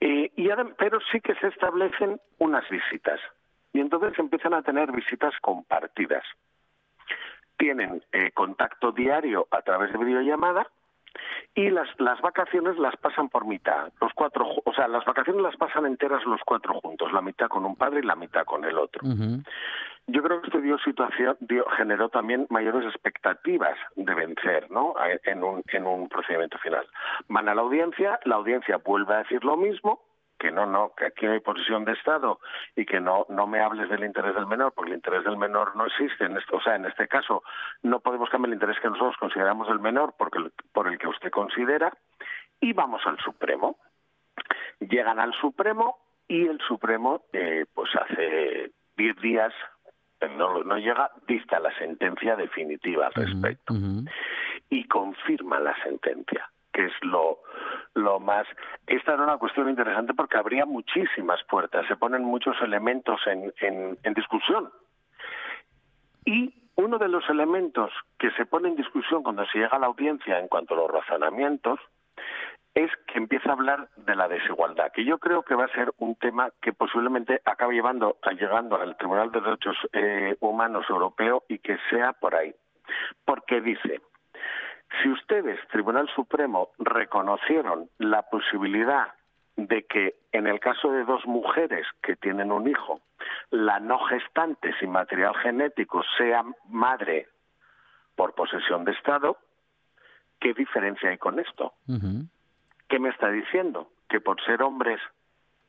Eh, 0.00 0.32
y, 0.34 0.48
pero 0.76 0.98
sí 1.12 1.20
que 1.20 1.36
se 1.36 1.46
establecen 1.46 2.20
unas 2.38 2.68
visitas 2.68 3.20
y 3.74 3.80
entonces 3.80 4.18
empiezan 4.18 4.54
a 4.54 4.62
tener 4.62 4.90
visitas 4.92 5.34
compartidas. 5.42 6.24
Tienen 7.58 8.02
eh, 8.12 8.30
contacto 8.32 8.92
diario 8.92 9.46
a 9.50 9.60
través 9.62 9.92
de 9.92 9.98
videollamada 9.98 10.66
y 11.54 11.70
las, 11.70 11.88
las 11.98 12.20
vacaciones 12.20 12.78
las 12.78 12.96
pasan 12.96 13.28
por 13.28 13.46
mitad, 13.46 13.92
los 14.00 14.12
cuatro, 14.14 14.46
o 14.64 14.74
sea, 14.74 14.88
las 14.88 15.04
vacaciones 15.04 15.42
las 15.42 15.56
pasan 15.56 15.86
enteras 15.86 16.24
los 16.24 16.40
cuatro 16.46 16.80
juntos, 16.80 17.12
la 17.12 17.20
mitad 17.20 17.48
con 17.48 17.64
un 17.64 17.76
padre 17.76 18.00
y 18.00 18.06
la 18.06 18.16
mitad 18.16 18.44
con 18.44 18.64
el 18.64 18.78
otro. 18.78 19.02
Yo 20.06 20.22
creo 20.22 20.40
que 20.40 20.48
esto 20.48 20.60
dio 20.60 20.78
situación, 20.78 21.36
dio, 21.40 21.64
generó 21.76 22.08
también 22.10 22.46
mayores 22.50 22.84
expectativas 22.84 23.76
de 23.96 24.14
vencer, 24.14 24.70
¿no? 24.70 24.94
En 25.24 25.42
un, 25.42 25.62
en 25.68 25.86
un 25.86 26.08
procedimiento 26.08 26.58
final. 26.58 26.86
Van 27.28 27.48
a 27.48 27.54
la 27.54 27.62
audiencia, 27.62 28.20
la 28.24 28.36
audiencia 28.36 28.76
vuelve 28.76 29.14
a 29.14 29.18
decir 29.18 29.42
lo 29.44 29.56
mismo, 29.56 30.00
que 30.38 30.50
no, 30.50 30.66
no, 30.66 30.92
que 30.96 31.06
aquí 31.06 31.26
hay 31.26 31.40
posición 31.40 31.84
de 31.84 31.92
Estado 31.92 32.40
y 32.76 32.84
que 32.84 33.00
no, 33.00 33.26
no 33.28 33.46
me 33.46 33.60
hables 33.60 33.88
del 33.88 34.04
interés 34.04 34.34
del 34.34 34.46
menor, 34.46 34.72
porque 34.74 34.90
el 34.90 34.96
interés 34.96 35.24
del 35.24 35.36
menor 35.36 35.76
no 35.76 35.86
existe. 35.86 36.24
En 36.24 36.36
esto, 36.36 36.56
o 36.56 36.60
sea, 36.60 36.76
en 36.76 36.86
este 36.86 37.08
caso 37.08 37.42
no 37.82 38.00
podemos 38.00 38.28
cambiar 38.30 38.50
el 38.50 38.54
interés 38.54 38.78
que 38.80 38.88
nosotros 38.88 39.16
consideramos 39.18 39.68
del 39.68 39.80
menor 39.80 40.14
porque, 40.18 40.40
por 40.72 40.88
el 40.88 40.98
que 40.98 41.08
usted 41.08 41.30
considera 41.30 41.92
y 42.60 42.72
vamos 42.72 43.02
al 43.06 43.18
Supremo. 43.18 43.76
Llegan 44.80 45.20
al 45.20 45.32
Supremo 45.34 45.98
y 46.28 46.46
el 46.46 46.60
Supremo, 46.60 47.22
eh, 47.32 47.66
pues 47.72 47.90
hace 47.94 48.72
diez 48.96 49.16
días, 49.20 49.52
no, 50.36 50.62
no 50.64 50.78
llega, 50.78 51.10
dicta 51.26 51.60
la 51.60 51.76
sentencia 51.78 52.34
definitiva 52.36 53.06
al 53.06 53.14
respecto 53.14 53.74
y 54.70 54.88
confirma 54.88 55.60
la 55.60 55.76
sentencia 55.82 56.48
que 56.74 56.86
es 56.86 56.92
lo, 57.02 57.38
más. 58.20 58.46
Esta 58.86 59.14
era 59.14 59.22
una 59.22 59.38
cuestión 59.38 59.70
interesante 59.70 60.12
porque 60.12 60.36
habría 60.36 60.66
muchísimas 60.66 61.42
puertas, 61.44 61.86
se 61.86 61.96
ponen 61.96 62.24
muchos 62.24 62.56
elementos 62.60 63.20
en, 63.26 63.52
en, 63.60 63.96
en 64.02 64.14
discusión. 64.14 64.70
Y 66.26 66.52
uno 66.76 66.98
de 66.98 67.08
los 67.08 67.28
elementos 67.30 67.92
que 68.18 68.30
se 68.32 68.44
pone 68.44 68.68
en 68.68 68.76
discusión 68.76 69.22
cuando 69.22 69.46
se 69.46 69.58
llega 69.58 69.76
a 69.76 69.78
la 69.78 69.86
audiencia 69.86 70.38
en 70.38 70.48
cuanto 70.48 70.74
a 70.74 70.78
los 70.78 70.90
razonamientos 70.90 71.78
es 72.74 72.90
que 73.06 73.18
empieza 73.18 73.50
a 73.50 73.52
hablar 73.52 73.88
de 73.96 74.16
la 74.16 74.26
desigualdad, 74.26 74.90
que 74.92 75.04
yo 75.04 75.18
creo 75.18 75.42
que 75.42 75.54
va 75.54 75.66
a 75.66 75.74
ser 75.74 75.92
un 75.98 76.16
tema 76.16 76.50
que 76.60 76.72
posiblemente 76.72 77.40
acabe 77.44 77.74
llevando, 77.74 78.16
llegando 78.36 78.80
al 78.80 78.96
Tribunal 78.96 79.30
de 79.30 79.40
Derechos 79.40 79.76
eh, 79.92 80.36
Humanos 80.40 80.84
Europeo 80.90 81.44
y 81.48 81.58
que 81.58 81.78
sea 81.88 82.12
por 82.14 82.34
ahí. 82.34 82.52
Porque 83.24 83.60
dice, 83.60 84.00
si 85.02 85.08
ustedes, 85.10 85.58
Tribunal 85.68 86.08
Supremo, 86.14 86.70
reconocieron 86.78 87.88
la 87.98 88.22
posibilidad 88.22 89.14
de 89.56 89.84
que 89.84 90.14
en 90.32 90.46
el 90.46 90.60
caso 90.60 90.90
de 90.90 91.04
dos 91.04 91.24
mujeres 91.26 91.86
que 92.02 92.16
tienen 92.16 92.50
un 92.50 92.68
hijo, 92.68 93.00
la 93.50 93.78
no 93.80 93.98
gestante 94.06 94.74
sin 94.78 94.90
material 94.90 95.34
genético 95.36 96.02
sea 96.18 96.44
madre 96.68 97.28
por 98.16 98.34
posesión 98.34 98.84
de 98.84 98.92
Estado, 98.92 99.38
¿qué 100.40 100.54
diferencia 100.54 101.10
hay 101.10 101.18
con 101.18 101.38
esto? 101.38 101.72
¿Qué 102.88 102.98
me 102.98 103.10
está 103.10 103.30
diciendo? 103.30 103.88
Que 104.08 104.20
por 104.20 104.42
ser 104.44 104.62
hombres 104.62 105.00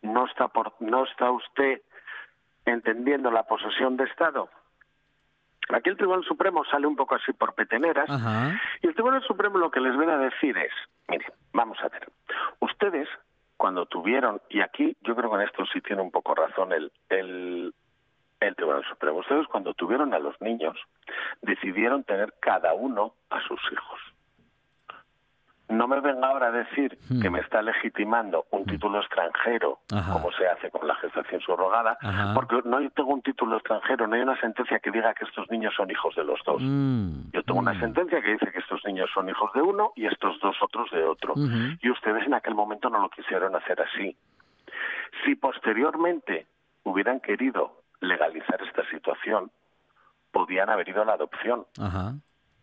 no 0.02 0.26
está, 0.26 0.48
por, 0.48 0.74
no 0.80 1.06
está 1.06 1.32
usted 1.32 1.82
entendiendo 2.66 3.32
la 3.32 3.44
posesión 3.44 3.98
de 3.98 4.06
Estado. 4.06 4.50
Aquí 5.70 5.90
el 5.90 5.98
Tribunal 5.98 6.24
Supremo 6.24 6.64
sale 6.66 6.88
un 6.88 6.96
poco 6.96 7.16
así 7.16 7.34
por 7.34 7.54
peteneras 7.54 8.10
y 8.82 8.88
el 8.88 8.94
Tribunal 8.94 9.24
Supremo 9.24 9.58
lo 9.58 9.72
que 9.72 9.80
les 9.80 9.98
viene 9.98 10.14
a 10.14 10.18
decir 10.18 10.58
es, 10.58 10.72
mire, 11.08 11.26
vamos 11.54 11.78
a 11.82 11.90
ver, 11.90 12.08
ustedes 12.60 13.08
cuando 13.58 13.86
tuvieron, 13.86 14.42
y 14.50 14.62
aquí 14.62 14.96
yo 15.02 15.16
creo 15.16 15.30
que 15.30 15.38
en 15.38 15.42
esto 15.44 15.66
sí 15.72 15.82
tiene 15.82 16.02
un 16.02 16.12
poco 16.12 16.36
razón 16.36 16.72
el, 16.74 16.92
el, 17.10 17.74
el 18.40 18.56
Tribunal 18.56 18.86
Supremo, 18.88 19.20
ustedes 19.20 19.48
cuando 19.48 19.74
tuvieron 19.74 20.14
a 20.14 20.20
los 20.20 20.40
niños 20.42 20.78
decidieron 21.42 22.04
tener 22.04 22.34
cada 22.40 22.74
uno 22.74 23.14
a 23.30 23.42
sus 23.42 23.60
hijos 23.72 24.15
no 25.70 25.88
me 25.88 26.00
venga 26.00 26.28
ahora 26.28 26.48
a 26.48 26.52
decir 26.52 26.98
hmm. 27.10 27.22
que 27.22 27.30
me 27.30 27.40
está 27.40 27.62
legitimando 27.62 28.46
un 28.52 28.62
hmm. 28.62 28.66
título 28.66 29.00
extranjero, 29.00 29.80
como 29.90 30.32
se 30.32 30.48
hace 30.48 30.70
con 30.70 30.88
la 30.88 30.96
gestación 30.96 31.42
subrogada, 31.42 31.98
porque 32.34 32.62
no 32.66 32.78
tengo 32.92 33.14
un 33.14 33.22
título 33.22 33.58
extranjero, 33.58 34.08
no 34.08 34.16
hay 34.16 34.22
una 34.22 34.40
sentencia 34.40 34.80
que 34.80 34.92
diga 34.92 35.14
que 35.14 35.26
estos 35.26 35.50
niños 35.50 35.74
son 35.76 35.90
hijos 35.90 36.16
de 36.16 36.24
los 36.24 36.40
dos. 36.46 36.62
Hmm. 36.62 37.32
Yo 37.34 37.44
tengo 37.44 37.60
una 37.60 37.80
sentencia 37.80 38.22
que 38.22 38.34
dice 38.34 38.52
que 38.52 38.60
estos 38.60 38.84
niños 38.86 39.10
son 39.14 39.30
hijos 39.30 39.52
de 39.54 39.62
uno 39.62 39.92
y 39.96 40.06
estos 40.06 40.40
dos 40.40 40.56
otros 40.62 40.90
de 40.92 41.04
otro. 41.04 41.34
Y 41.82 41.90
ustedes 41.90 42.26
en 42.26 42.34
aquel 42.34 42.56
momento 42.56 42.90
no 42.90 43.00
lo 43.00 43.10
quisieron 43.10 43.56
hacer 43.56 43.82
así. 43.82 44.16
Si 45.24 45.36
posteriormente 45.36 46.48
hubieran 46.84 47.20
querido 47.20 47.82
legalizar 48.02 48.62
esta 48.62 48.88
situación, 48.90 49.52
podían 50.32 50.70
haber 50.70 50.90
ido 50.90 51.02
a 51.02 51.06
la 51.06 51.14
adopción 51.14 51.66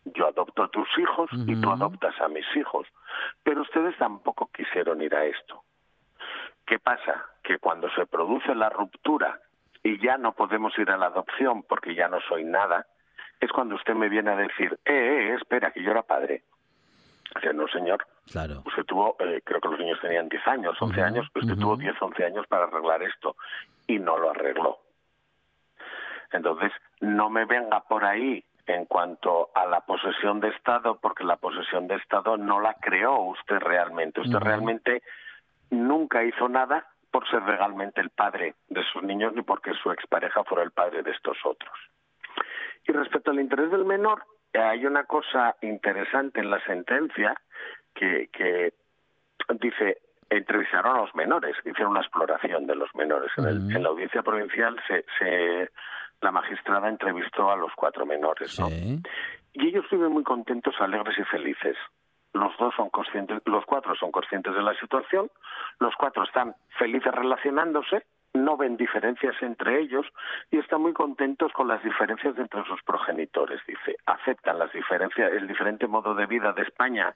yo 0.04 0.28
adopto 0.28 0.64
a 0.64 0.68
tus 0.68 0.88
hijos 0.98 1.30
y 1.46 1.60
tú 1.60 1.70
adoptas 1.70 2.20
a 2.20 2.28
mis 2.28 2.46
hijos. 2.56 2.86
Pero 3.42 3.62
ustedes 3.62 3.96
tampoco 3.98 4.50
quisieron 4.52 5.00
ir 5.00 5.14
a 5.14 5.24
esto. 5.24 5.62
¿Qué 6.66 6.78
pasa? 6.78 7.26
Que 7.42 7.58
cuando 7.58 7.88
se 7.90 8.06
produce 8.06 8.54
la 8.54 8.68
ruptura 8.68 9.40
y 9.82 9.98
ya 10.04 10.16
no 10.16 10.32
podemos 10.32 10.76
ir 10.78 10.90
a 10.90 10.96
la 10.96 11.06
adopción 11.06 11.62
porque 11.64 11.94
ya 11.94 12.08
no 12.08 12.20
soy 12.28 12.44
nada, 12.44 12.86
es 13.40 13.50
cuando 13.50 13.74
usted 13.74 13.94
me 13.94 14.08
viene 14.08 14.30
a 14.30 14.36
decir, 14.36 14.78
eh, 14.84 14.92
eh, 14.92 15.34
espera, 15.34 15.72
que 15.72 15.82
yo 15.82 15.90
era 15.90 16.02
padre. 16.02 16.44
O 17.34 17.52
no, 17.52 17.66
señor. 17.68 18.06
Claro. 18.30 18.62
Usted 18.66 18.84
tuvo, 18.84 19.16
eh, 19.20 19.40
creo 19.44 19.60
que 19.60 19.68
los 19.68 19.78
niños 19.78 19.98
tenían 20.00 20.28
10 20.28 20.46
años, 20.46 20.76
11 20.80 21.02
años, 21.02 21.26
usted 21.34 21.56
tuvo 21.56 21.76
10, 21.76 22.00
11 22.00 22.24
años 22.24 22.46
para 22.46 22.64
arreglar 22.64 23.02
esto 23.02 23.36
y 23.86 23.98
no 23.98 24.18
lo 24.18 24.30
arregló. 24.30 24.78
Entonces, 26.30 26.72
no 27.00 27.30
me 27.30 27.44
venga 27.44 27.80
por 27.80 28.04
ahí 28.04 28.44
en 28.74 28.86
cuanto 28.86 29.50
a 29.54 29.66
la 29.66 29.80
posesión 29.80 30.40
de 30.40 30.48
Estado, 30.48 30.98
porque 31.00 31.24
la 31.24 31.36
posesión 31.36 31.86
de 31.86 31.96
Estado 31.96 32.36
no 32.36 32.60
la 32.60 32.74
creó 32.74 33.20
usted 33.22 33.58
realmente. 33.58 34.20
Usted 34.20 34.38
realmente 34.38 35.02
nunca 35.70 36.24
hizo 36.24 36.48
nada 36.48 36.86
por 37.10 37.28
ser 37.28 37.42
legalmente 37.42 38.00
el 38.00 38.10
padre 38.10 38.54
de 38.68 38.82
sus 38.92 39.02
niños 39.02 39.34
ni 39.34 39.42
porque 39.42 39.72
su 39.74 39.90
expareja 39.90 40.44
fuera 40.44 40.64
el 40.64 40.70
padre 40.70 41.02
de 41.02 41.10
estos 41.10 41.36
otros. 41.44 41.72
Y 42.86 42.92
respecto 42.92 43.30
al 43.30 43.40
interés 43.40 43.70
del 43.70 43.84
menor, 43.84 44.24
hay 44.54 44.84
una 44.86 45.04
cosa 45.04 45.56
interesante 45.60 46.40
en 46.40 46.50
la 46.50 46.62
sentencia 46.64 47.34
que, 47.94 48.28
que 48.32 48.72
dice 49.60 49.98
entrevistaron 50.36 50.96
a 50.96 51.00
los 51.00 51.14
menores, 51.14 51.54
hicieron 51.64 51.92
una 51.92 52.00
exploración 52.00 52.66
de 52.66 52.74
los 52.74 52.92
menores. 52.94 53.30
En, 53.36 53.82
la 53.82 53.88
audiencia 53.88 54.22
provincial 54.22 54.80
se, 54.86 55.04
se, 55.18 55.70
la 56.22 56.30
magistrada 56.30 56.88
entrevistó 56.88 57.50
a 57.50 57.56
los 57.56 57.72
cuatro 57.74 58.06
menores, 58.06 58.58
¿no? 58.58 58.68
Y 58.68 59.68
ellos 59.68 59.84
viven 59.90 60.12
muy 60.12 60.22
contentos, 60.22 60.74
alegres 60.80 61.18
y 61.18 61.24
felices. 61.24 61.76
Los 62.32 62.56
dos 62.56 62.72
son 62.74 62.88
conscientes, 62.88 63.42
los 63.44 63.64
cuatro 63.66 63.94
son 63.96 64.10
conscientes 64.10 64.54
de 64.54 64.62
la 64.62 64.74
situación, 64.80 65.30
los 65.78 65.94
cuatro 65.96 66.24
están 66.24 66.54
felices 66.78 67.12
relacionándose, 67.12 68.04
no 68.32 68.56
ven 68.56 68.78
diferencias 68.78 69.34
entre 69.42 69.80
ellos 69.80 70.06
y 70.50 70.58
están 70.58 70.80
muy 70.80 70.94
contentos 70.94 71.52
con 71.52 71.68
las 71.68 71.82
diferencias 71.82 72.38
entre 72.38 72.64
sus 72.64 72.82
progenitores, 72.82 73.60
dice. 73.66 73.96
Aceptan 74.06 74.58
las 74.58 74.72
diferencias, 74.72 75.30
el 75.32 75.46
diferente 75.46 75.86
modo 75.86 76.14
de 76.14 76.24
vida 76.24 76.54
de 76.54 76.62
España 76.62 77.14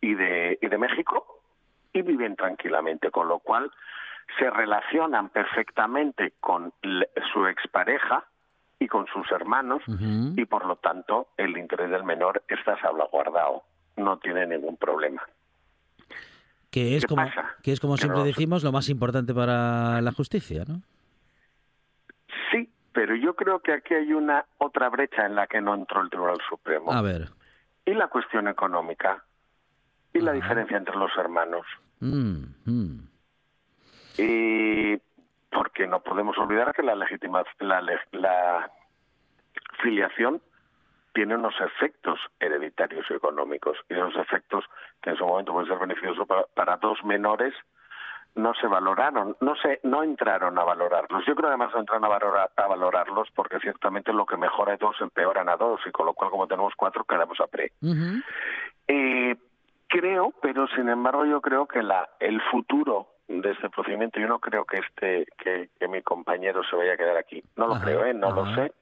y 0.00 0.14
de, 0.14 0.58
y 0.62 0.68
de 0.68 0.78
México 0.78 1.42
y 1.92 2.02
viven 2.02 2.36
tranquilamente, 2.36 3.10
con 3.10 3.28
lo 3.28 3.38
cual 3.40 3.70
se 4.38 4.50
relacionan 4.50 5.30
perfectamente 5.30 6.34
con 6.40 6.72
su 7.32 7.46
expareja 7.46 8.24
y 8.78 8.86
con 8.86 9.06
sus 9.06 9.30
hermanos 9.32 9.82
y 10.36 10.44
por 10.44 10.66
lo 10.66 10.76
tanto 10.76 11.28
el 11.36 11.56
interés 11.56 11.90
del 11.90 12.04
menor 12.04 12.42
está 12.48 12.80
salvaguardado, 12.80 13.62
no 13.96 14.18
tiene 14.18 14.46
ningún 14.46 14.76
problema. 14.76 15.22
Que 16.70 16.96
es, 16.96 17.06
como, 17.06 17.24
que 17.62 17.72
es 17.72 17.80
como 17.80 17.96
siempre 17.96 18.22
decimos 18.22 18.62
lo 18.62 18.72
más 18.72 18.88
importante 18.90 19.32
para 19.32 20.02
la 20.02 20.12
justicia, 20.12 20.64
¿no? 20.68 20.82
Sí, 22.50 22.70
pero 22.92 23.16
yo 23.16 23.34
creo 23.34 23.60
que 23.60 23.72
aquí 23.72 23.94
hay 23.94 24.12
una 24.12 24.44
otra 24.58 24.90
brecha 24.90 25.24
en 25.24 25.34
la 25.34 25.46
que 25.46 25.62
no 25.62 25.74
entró 25.74 26.02
el 26.02 26.10
Tribunal 26.10 26.38
Supremo. 26.48 26.92
A 26.92 27.00
ver. 27.00 27.30
Y 27.86 27.94
la 27.94 28.08
cuestión 28.08 28.48
económica 28.48 29.24
y 30.12 30.20
la 30.20 30.32
diferencia 30.32 30.76
entre 30.76 30.96
los 30.96 31.10
hermanos. 31.16 31.66
Mm, 32.00 32.44
mm. 32.66 33.08
Y 34.18 34.96
porque 35.50 35.86
no 35.86 36.00
podemos 36.00 36.36
olvidar 36.38 36.74
que 36.74 36.82
la 36.82 36.94
legitimación, 36.94 37.54
la, 37.60 37.80
la 38.12 38.70
filiación 39.80 40.42
tiene 41.18 41.34
unos 41.34 41.54
efectos 41.60 42.20
hereditarios 42.38 43.06
y 43.10 43.14
económicos 43.14 43.76
y 43.88 43.94
esos 43.94 44.14
efectos 44.16 44.64
que 45.02 45.10
en 45.10 45.16
su 45.16 45.26
momento 45.26 45.52
pueden 45.52 45.68
ser 45.68 45.78
beneficiosos 45.78 46.26
para, 46.54 46.76
dos 46.76 47.02
menores 47.04 47.54
no 48.34 48.54
se 48.54 48.68
valoraron, 48.68 49.36
no 49.40 49.56
se, 49.56 49.80
no 49.82 50.04
entraron 50.04 50.56
a 50.58 50.62
valorarlos. 50.62 51.26
Yo 51.26 51.34
creo 51.34 51.48
que 51.48 51.54
además 51.54 51.70
no 51.74 51.80
entraron 51.80 52.04
a, 52.04 52.08
valorar, 52.08 52.50
a 52.54 52.66
valorarlos 52.68 53.28
porque 53.34 53.58
ciertamente 53.58 54.12
lo 54.12 54.26
que 54.26 54.36
mejora 54.36 54.74
a 54.74 54.76
dos 54.76 54.94
empeoran 55.00 55.48
a 55.48 55.56
dos 55.56 55.80
y 55.86 55.90
con 55.90 56.06
lo 56.06 56.12
cual 56.12 56.30
como 56.30 56.46
tenemos 56.46 56.74
cuatro 56.76 57.02
quedamos 57.04 57.40
a 57.40 57.48
pre. 57.48 57.72
eh, 58.86 59.36
creo, 59.88 60.32
pero 60.40 60.68
sin 60.68 60.88
embargo 60.88 61.24
yo 61.24 61.40
creo 61.40 61.66
que 61.66 61.82
la, 61.82 62.10
el 62.20 62.40
futuro 62.42 63.08
de 63.28 63.50
este 63.50 63.68
procedimiento, 63.68 64.18
yo 64.18 64.26
no 64.26 64.38
creo 64.38 64.64
que 64.64 64.78
este 64.78 65.26
que, 65.36 65.68
mi 65.88 66.02
compañero 66.02 66.62
se 66.64 66.74
vaya 66.74 66.94
a 66.94 66.96
quedar 66.96 67.16
aquí. 67.16 67.42
No 67.56 67.68
lo 67.68 67.78
creo, 67.80 68.04
¿eh? 68.04 68.14
no 68.14 68.32
lo 68.32 68.54
sé, 68.54 68.72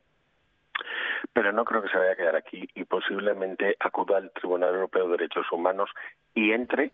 pero 1.32 1.52
no 1.52 1.64
creo 1.64 1.82
que 1.82 1.88
se 1.88 1.98
vaya 1.98 2.12
a 2.12 2.16
quedar 2.16 2.36
aquí 2.36 2.68
y 2.74 2.84
posiblemente 2.84 3.76
acuda 3.80 4.18
al 4.18 4.30
Tribunal 4.30 4.74
Europeo 4.74 5.04
de 5.06 5.18
Derechos 5.18 5.46
Humanos 5.52 5.90
y 6.34 6.52
entre. 6.52 6.92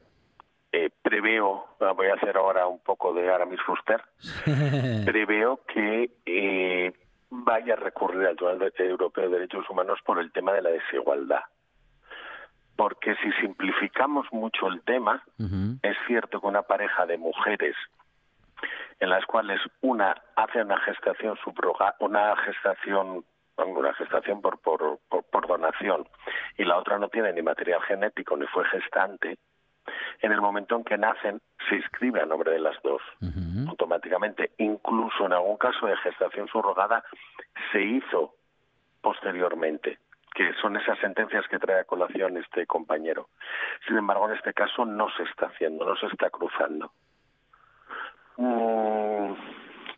Eh, 0.75 0.89
preveo, 1.03 1.67
voy 1.95 2.07
a 2.07 2.15
hacer 2.15 2.35
ahora 2.39 2.67
un 2.67 2.79
poco 2.79 3.13
de 3.13 3.31
Aramis 3.31 3.61
Fuster, 3.61 4.03
preveo 5.05 5.61
que 5.67 6.11
eh, 6.25 6.91
vaya 7.29 7.75
a 7.75 7.77
recurrir 7.77 8.27
al 8.27 8.37
Tribunal 8.37 8.73
Europeo 8.79 9.25
de 9.25 9.37
Derechos 9.37 9.69
Humanos 9.69 9.99
por 10.03 10.19
el 10.19 10.33
tema 10.33 10.55
de 10.55 10.63
la 10.63 10.71
desigualdad 10.71 11.43
porque 12.77 13.15
si 13.17 13.31
simplificamos 13.41 14.27
mucho 14.33 14.69
el 14.69 14.83
tema, 14.83 15.23
es 15.83 15.97
cierto 16.07 16.41
que 16.41 16.47
una 16.47 16.63
pareja 16.63 17.07
de 17.07 17.19
mujeres 17.19 17.77
en 19.01 19.11
las 19.11 19.25
cuales 19.27 19.61
una 19.81 20.15
hace 20.37 20.63
una 20.63 20.79
gestación 20.81 21.37
subrogada, 21.45 21.97
una 22.01 22.37
gestación 22.37 23.25
una 23.57 23.93
gestación 23.95 24.41
por, 24.41 24.59
por, 24.61 24.99
por, 25.09 25.47
donación 25.47 26.09
y 26.57 26.65
la 26.65 26.79
otra 26.79 26.99
no 26.99 27.09
tiene 27.09 27.33
ni 27.33 27.43
material 27.43 27.83
genético 27.83 28.37
ni 28.37 28.47
fue 28.47 28.65
gestante, 28.65 29.39
en 30.21 30.33
el 30.33 30.41
momento 30.41 30.77
en 30.77 30.85
que 30.85 30.97
nacen 30.97 31.41
se 31.69 31.77
inscribe 31.77 32.21
a 32.21 32.27
nombre 32.27 32.53
de 32.53 32.59
las 32.59 32.81
dos. 32.83 33.03
Automáticamente. 33.69 34.53
Incluso 34.59 35.27
en 35.27 35.33
algún 35.33 35.57
caso 35.57 35.87
de 35.87 35.97
gestación 35.99 36.49
subrogada 36.49 37.05
se 37.73 37.83
hizo 37.83 38.35
posteriormente 39.01 39.99
que 40.35 40.53
son 40.55 40.77
esas 40.77 40.99
sentencias 40.99 41.47
que 41.49 41.59
trae 41.59 41.81
a 41.81 41.85
colación 41.85 42.37
este 42.37 42.67
compañero. 42.67 43.29
Sin 43.87 43.97
embargo, 43.97 44.29
en 44.29 44.37
este 44.37 44.55
caso 44.55 44.85
no 44.85 45.09
se 45.17 45.25
está 45.25 45.47
haciendo, 45.47 45.85
no 45.85 45.97
se 45.97 46.07
está 46.07 46.31
cruzando. 46.31 46.93
Mm, 48.37 49.33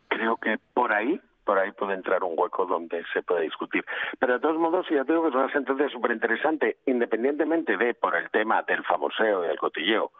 creo 0.07 0.37
que 0.37 0.57
por 0.73 0.93
ahí, 0.93 1.19
por 1.43 1.57
ahí 1.57 1.71
puede 1.71 1.93
entrar 1.93 2.23
un 2.23 2.33
hueco 2.37 2.65
donde 2.65 3.03
se 3.13 3.23
puede 3.23 3.43
discutir. 3.43 3.85
Pero 4.19 4.33
de 4.33 4.39
todos 4.39 4.57
modos, 4.57 4.87
ya 4.89 5.05
tengo 5.05 5.23
que 5.23 5.29
es 5.29 5.35
una 5.35 5.51
sentencia 5.51 5.89
súper 5.89 6.11
interesante, 6.11 6.77
independientemente 6.85 7.77
de 7.77 7.93
por 7.93 8.15
el 8.15 8.29
tema 8.31 8.61
del 8.63 8.83
famoseo 8.83 9.45
y 9.45 9.47
del 9.47 9.59
cotilleo, 9.59 10.11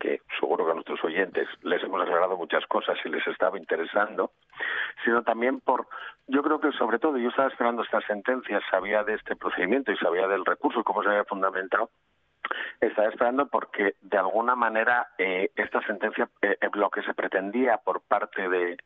que 0.00 0.22
seguro 0.40 0.64
que 0.64 0.72
a 0.72 0.74
nuestros 0.74 1.04
oyentes 1.04 1.46
les 1.62 1.82
hemos 1.84 2.02
aclarado 2.02 2.36
muchas 2.36 2.66
cosas 2.66 2.98
y 3.04 3.10
les 3.10 3.24
estaba 3.26 3.58
interesando, 3.58 4.32
sino 5.04 5.22
también 5.22 5.60
por, 5.60 5.86
yo 6.26 6.42
creo 6.42 6.58
que 6.58 6.72
sobre 6.72 6.98
todo, 6.98 7.18
yo 7.18 7.28
estaba 7.28 7.48
esperando 7.48 7.82
esta 7.82 8.00
sentencia, 8.00 8.60
sabía 8.70 9.04
de 9.04 9.14
este 9.14 9.36
procedimiento 9.36 9.92
y 9.92 9.96
sabía 9.98 10.26
del 10.26 10.44
recurso, 10.44 10.82
cómo 10.82 11.02
se 11.02 11.10
había 11.10 11.24
fundamentado, 11.24 11.90
estaba 12.80 13.08
esperando 13.08 13.46
porque 13.46 13.94
de 14.00 14.18
alguna 14.18 14.56
manera 14.56 15.08
eh, 15.18 15.50
esta 15.54 15.82
sentencia, 15.82 16.28
eh, 16.42 16.56
eh, 16.60 16.68
lo 16.72 16.90
que 16.90 17.02
se 17.02 17.14
pretendía 17.14 17.76
por 17.76 18.00
parte 18.00 18.48
de, 18.48 18.78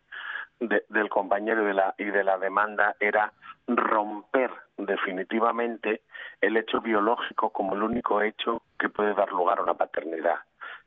del 0.61 1.09
compañero 1.09 1.63
y 1.63 1.67
de, 1.67 1.75
la, 1.75 1.95
y 1.97 2.05
de 2.05 2.25
la 2.25 2.39
demanda 2.39 2.97
era 2.99 3.33
romper 3.69 4.51
definitivamente 4.77 6.03
el 6.41 6.57
hecho 6.57 6.81
biológico 6.81 7.51
como 7.51 7.75
el 7.75 7.83
único 7.85 8.21
hecho 8.21 8.63
que 8.79 8.89
puede 8.89 9.15
dar 9.15 9.31
lugar 9.31 9.61
a 9.61 9.63
una 9.63 9.75
paternidad 9.75 10.41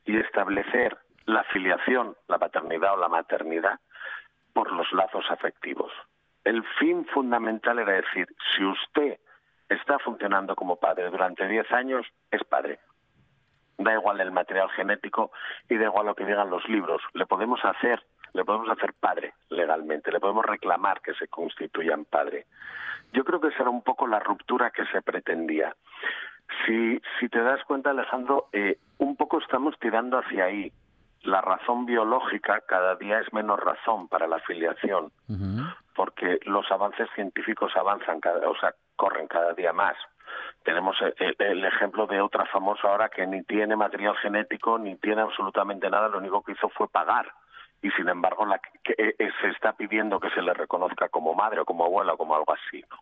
y 0.08 0.18
establecer 0.18 0.98
la 1.26 1.44
filiación, 1.44 2.16
la 2.28 2.40
paternidad 2.40 2.94
o 2.94 2.98
la 2.98 3.10
maternidad 3.10 3.80
por 4.54 4.72
los 4.72 4.92
lazos 4.94 5.26
afectivos. 5.30 5.92
El 6.44 6.64
fin 6.80 7.06
fundamental 7.06 7.78
era 7.78 7.92
decir, 7.92 8.28
si 8.56 8.64
usted 8.64 9.20
está 9.68 10.00
funcionando 10.00 10.56
como 10.56 10.78
padre 10.78 11.10
durante 11.10 11.46
10 11.46 11.72
años, 11.74 12.08
es 12.32 12.44
padre. 12.46 12.80
Da 13.78 13.94
igual 13.94 14.22
el 14.22 14.32
material 14.32 14.70
genético 14.72 15.32
y 15.70 15.78
da 15.78 15.86
igual 15.86 16.08
lo 16.08 16.16
que 16.16 16.26
digan 16.26 16.50
los 16.50 16.68
libros. 16.70 17.02
Le 17.14 17.26
podemos 17.26 17.64
hacer, 17.64 18.02
le 18.34 18.46
podemos 18.46 18.70
hacer 18.70 18.94
padre 18.94 19.34
legalmente, 19.50 20.12
le 20.12 20.22
podemos 20.22 20.46
reclamar 20.46 21.02
que 21.02 21.14
se 21.16 21.28
constituyan 21.28 22.06
padre. 22.06 22.46
Yo 23.12 23.26
creo 23.26 23.42
que 23.42 23.50
esa 23.50 23.64
era 23.64 23.70
un 23.70 23.84
poco 23.84 24.08
la 24.08 24.20
ruptura 24.20 24.72
que 24.72 24.86
se 24.86 25.02
pretendía. 25.02 25.76
Si, 26.66 27.02
si 27.20 27.30
te 27.30 27.42
das 27.42 27.64
cuenta, 27.66 27.90
Alejandro, 27.90 28.48
eh, 28.54 28.78
un 28.98 29.16
poco 29.16 29.40
estamos 29.40 29.78
tirando 29.80 30.18
hacia 30.18 30.46
ahí. 30.46 30.72
La 31.24 31.42
razón 31.42 31.86
biológica 31.86 32.62
cada 32.62 32.96
día 32.96 33.20
es 33.20 33.34
menos 33.34 33.60
razón 33.60 34.08
para 34.08 34.28
la 34.28 34.38
afiliación, 34.38 35.12
porque 35.96 36.40
los 36.46 36.72
avances 36.72 37.10
científicos 37.16 37.76
avanzan, 37.76 38.22
cada, 38.22 38.48
o 38.48 38.56
sea, 38.58 38.74
corren 38.96 39.28
cada 39.28 39.54
día 39.54 39.74
más. 39.74 39.98
Tenemos 40.64 40.96
el, 41.18 41.66
ejemplo 41.66 42.08
de 42.08 42.22
otra 42.22 42.46
famosa 42.46 42.88
ahora 42.90 43.10
que 43.10 43.26
ni 43.26 43.44
tiene 43.44 43.76
material 43.76 44.16
genético 44.18 44.78
ni 44.78 44.96
tiene 44.98 45.22
absolutamente 45.22 45.90
nada, 45.90 46.08
lo 46.08 46.20
único 46.20 46.44
que 46.44 46.52
hizo 46.54 46.70
fue 46.70 46.88
pagar 46.88 47.32
y 47.82 47.90
sin 47.92 48.08
embargo 48.10 48.46
la 48.46 48.60
que, 48.60 48.94
eh, 48.98 49.16
se 49.42 49.50
está 49.50 49.74
pidiendo 49.74 50.20
que 50.20 50.30
se 50.32 50.42
le 50.42 50.54
reconozca 50.54 51.10
como 51.10 51.34
madre 51.34 51.62
o 51.62 51.66
como 51.66 51.86
abuela 51.86 52.14
o 52.14 52.18
como 52.18 52.36
algo 52.36 52.54
así. 52.54 52.84
¿no? 52.90 52.98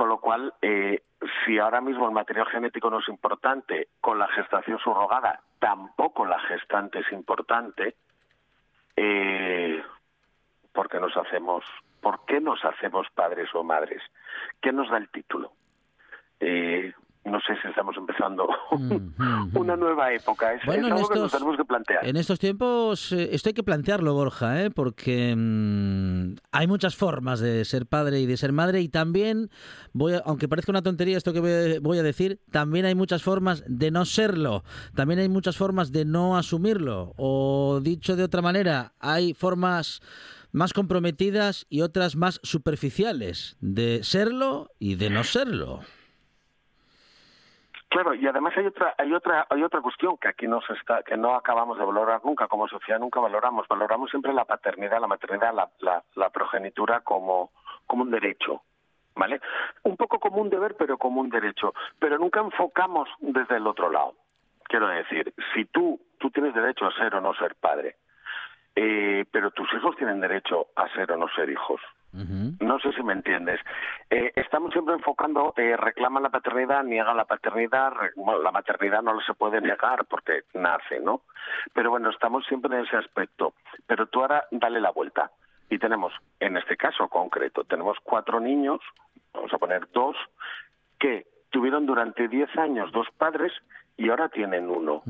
Con 0.00 0.08
lo 0.08 0.18
cual, 0.18 0.54
eh, 0.62 1.02
si 1.44 1.58
ahora 1.58 1.82
mismo 1.82 2.06
el 2.06 2.14
material 2.14 2.46
genético 2.46 2.88
no 2.88 3.00
es 3.00 3.08
importante, 3.10 3.88
con 4.00 4.18
la 4.18 4.28
gestación 4.28 4.78
subrogada 4.78 5.42
tampoco 5.58 6.24
la 6.24 6.40
gestante 6.40 7.00
es 7.00 7.12
importante, 7.12 7.96
eh, 8.96 9.82
¿por 10.72 10.88
qué 10.88 10.98
nos 11.00 11.14
hacemos, 11.18 11.66
por 12.00 12.24
qué 12.24 12.40
nos 12.40 12.64
hacemos 12.64 13.08
padres 13.14 13.54
o 13.54 13.62
madres? 13.62 14.00
¿Qué 14.62 14.72
nos 14.72 14.88
da 14.88 14.96
el 14.96 15.10
título? 15.10 15.52
Eh, 16.40 16.94
no 17.26 17.38
sé 17.40 17.54
si 17.60 17.68
estamos 17.68 17.94
empezando 17.98 18.48
una 19.54 19.76
nueva 19.76 20.14
época. 20.14 20.54
Es, 20.54 20.64
bueno, 20.64 20.86
algo 20.86 21.10
que 21.10 21.18
nos 21.18 21.32
tenemos 21.32 21.58
que 21.58 21.64
plantear. 21.66 22.06
En 22.06 22.16
estos 22.16 22.38
tiempos, 22.38 23.12
eh, 23.12 23.28
esto 23.32 23.50
hay 23.50 23.54
que 23.54 23.62
plantearlo, 23.62 24.14
Borja, 24.14 24.62
¿eh? 24.62 24.70
porque 24.70 25.34
mm, 25.36 26.36
hay 26.52 26.66
muchas 26.66 26.96
formas 26.96 27.40
de 27.40 27.64
ser 27.64 27.86
padre 27.86 28.20
y 28.20 28.26
de 28.26 28.36
ser 28.36 28.52
madre, 28.52 28.80
y 28.80 28.88
también, 28.88 29.50
voy 29.92 30.14
aunque 30.24 30.48
parezca 30.48 30.72
una 30.72 30.82
tontería 30.82 31.16
esto 31.16 31.32
que 31.32 31.78
voy 31.80 31.98
a 31.98 32.02
decir, 32.02 32.40
también 32.50 32.84
hay 32.84 32.94
muchas 32.94 33.22
formas 33.22 33.62
de 33.66 33.90
no 33.90 34.04
serlo, 34.04 34.64
también 34.94 35.20
hay 35.20 35.28
muchas 35.28 35.56
formas 35.56 35.92
de 35.92 36.04
no 36.04 36.36
asumirlo, 36.36 37.14
o 37.16 37.80
dicho 37.82 38.16
de 38.16 38.24
otra 38.24 38.42
manera, 38.42 38.94
hay 38.98 39.34
formas 39.34 40.00
más 40.52 40.72
comprometidas 40.72 41.66
y 41.68 41.82
otras 41.82 42.16
más 42.16 42.40
superficiales 42.42 43.56
de 43.60 44.00
serlo 44.02 44.70
y 44.78 44.96
de 44.96 45.10
no 45.10 45.24
serlo. 45.24 45.80
Claro, 47.90 48.14
y 48.14 48.24
además 48.24 48.56
hay 48.56 48.66
otra, 48.66 48.94
hay 48.96 49.12
otra, 49.12 49.48
hay 49.50 49.64
otra 49.64 49.80
cuestión 49.80 50.16
que 50.16 50.28
aquí 50.28 50.46
nos 50.46 50.64
está, 50.70 51.02
que 51.02 51.16
no 51.16 51.34
acabamos 51.34 51.76
de 51.76 51.84
valorar 51.84 52.20
nunca, 52.24 52.46
como 52.46 52.68
sociedad 52.68 53.00
nunca 53.00 53.18
valoramos. 53.18 53.66
Valoramos 53.66 54.10
siempre 54.10 54.32
la 54.32 54.44
paternidad, 54.44 55.00
la 55.00 55.08
maternidad, 55.08 55.52
la, 55.52 55.68
la, 55.80 56.00
la 56.14 56.30
progenitura 56.30 57.00
como, 57.00 57.50
como 57.86 58.04
un 58.04 58.12
derecho, 58.12 58.62
¿vale? 59.16 59.40
Un 59.82 59.96
poco 59.96 60.20
como 60.20 60.40
un 60.40 60.50
deber, 60.50 60.76
pero 60.78 60.98
como 60.98 61.20
un 61.20 61.30
derecho. 61.30 61.74
Pero 61.98 62.16
nunca 62.16 62.38
enfocamos 62.38 63.08
desde 63.18 63.56
el 63.56 63.66
otro 63.66 63.90
lado. 63.90 64.14
Quiero 64.68 64.86
decir, 64.86 65.34
si 65.52 65.64
tú, 65.64 66.00
tú 66.18 66.30
tienes 66.30 66.54
derecho 66.54 66.86
a 66.86 66.94
ser 66.94 67.16
o 67.16 67.20
no 67.20 67.34
ser 67.34 67.56
padre, 67.56 67.96
eh, 68.76 69.24
pero 69.32 69.50
tus 69.50 69.68
hijos 69.74 69.96
tienen 69.96 70.20
derecho 70.20 70.68
a 70.76 70.88
ser 70.90 71.10
o 71.10 71.16
no 71.16 71.26
ser 71.30 71.50
hijos. 71.50 71.80
No 72.12 72.78
sé 72.80 72.92
si 72.92 73.02
me 73.02 73.12
entiendes. 73.12 73.60
Eh, 74.10 74.32
estamos 74.34 74.72
siempre 74.72 74.94
enfocando, 74.94 75.54
eh, 75.56 75.76
reclama 75.76 76.20
la 76.20 76.30
paternidad, 76.30 76.82
niega 76.82 77.14
la 77.14 77.24
paternidad, 77.24 77.92
la 78.16 78.50
maternidad 78.50 79.02
no 79.02 79.20
se 79.20 79.34
puede 79.34 79.60
negar 79.60 80.04
porque 80.06 80.42
nace, 80.54 81.00
¿no? 81.00 81.22
Pero 81.72 81.90
bueno, 81.90 82.10
estamos 82.10 82.44
siempre 82.46 82.76
en 82.76 82.84
ese 82.84 82.96
aspecto. 82.96 83.54
Pero 83.86 84.06
tú 84.06 84.20
ahora 84.20 84.44
dale 84.50 84.80
la 84.80 84.90
vuelta. 84.90 85.30
Y 85.68 85.78
tenemos, 85.78 86.12
en 86.40 86.56
este 86.56 86.76
caso 86.76 87.08
concreto, 87.08 87.62
tenemos 87.64 87.96
cuatro 88.02 88.40
niños, 88.40 88.80
vamos 89.32 89.52
a 89.52 89.58
poner 89.58 89.88
dos, 89.92 90.16
que 90.98 91.26
tuvieron 91.50 91.86
durante 91.86 92.26
diez 92.26 92.50
años 92.58 92.90
dos 92.92 93.06
padres 93.16 93.52
y 93.96 94.08
ahora 94.08 94.28
tienen 94.28 94.68
uno 94.68 95.02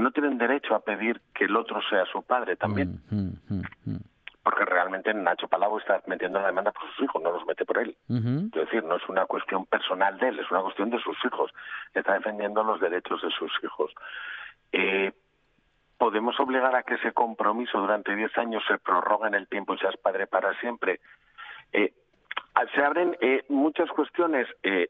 no 0.00 0.10
tienen 0.10 0.38
derecho 0.38 0.74
a 0.74 0.80
pedir 0.80 1.20
que 1.34 1.44
el 1.44 1.56
otro 1.56 1.80
sea 1.88 2.04
su 2.06 2.22
padre 2.22 2.56
también. 2.56 3.00
Porque 4.42 4.64
realmente 4.64 5.12
Nacho 5.12 5.48
Palau 5.48 5.78
está 5.78 6.02
metiendo 6.06 6.40
la 6.40 6.46
demanda 6.46 6.72
por 6.72 6.88
sus 6.90 7.04
hijos, 7.04 7.22
no 7.22 7.30
los 7.30 7.44
mete 7.46 7.64
por 7.66 7.78
él. 7.78 7.96
Es 8.08 8.50
decir, 8.52 8.82
no 8.84 8.96
es 8.96 9.08
una 9.08 9.26
cuestión 9.26 9.66
personal 9.66 10.18
de 10.18 10.28
él, 10.28 10.38
es 10.38 10.50
una 10.50 10.62
cuestión 10.62 10.88
de 10.90 10.98
sus 10.98 11.16
hijos. 11.24 11.52
Está 11.92 12.14
defendiendo 12.14 12.64
los 12.64 12.80
derechos 12.80 13.20
de 13.20 13.30
sus 13.30 13.52
hijos. 13.62 13.92
Eh, 14.72 15.12
¿Podemos 15.98 16.40
obligar 16.40 16.74
a 16.74 16.82
que 16.82 16.94
ese 16.94 17.12
compromiso 17.12 17.78
durante 17.78 18.16
10 18.16 18.38
años 18.38 18.62
se 18.66 18.78
prorrogue 18.78 19.28
en 19.28 19.34
el 19.34 19.46
tiempo 19.46 19.74
y 19.74 19.78
seas 19.78 19.96
padre 19.98 20.26
para 20.26 20.58
siempre? 20.60 21.00
Eh, 21.72 21.92
se 22.74 22.82
abren 22.82 23.16
eh, 23.20 23.44
muchas 23.48 23.90
cuestiones 23.90 24.48
eh, 24.62 24.88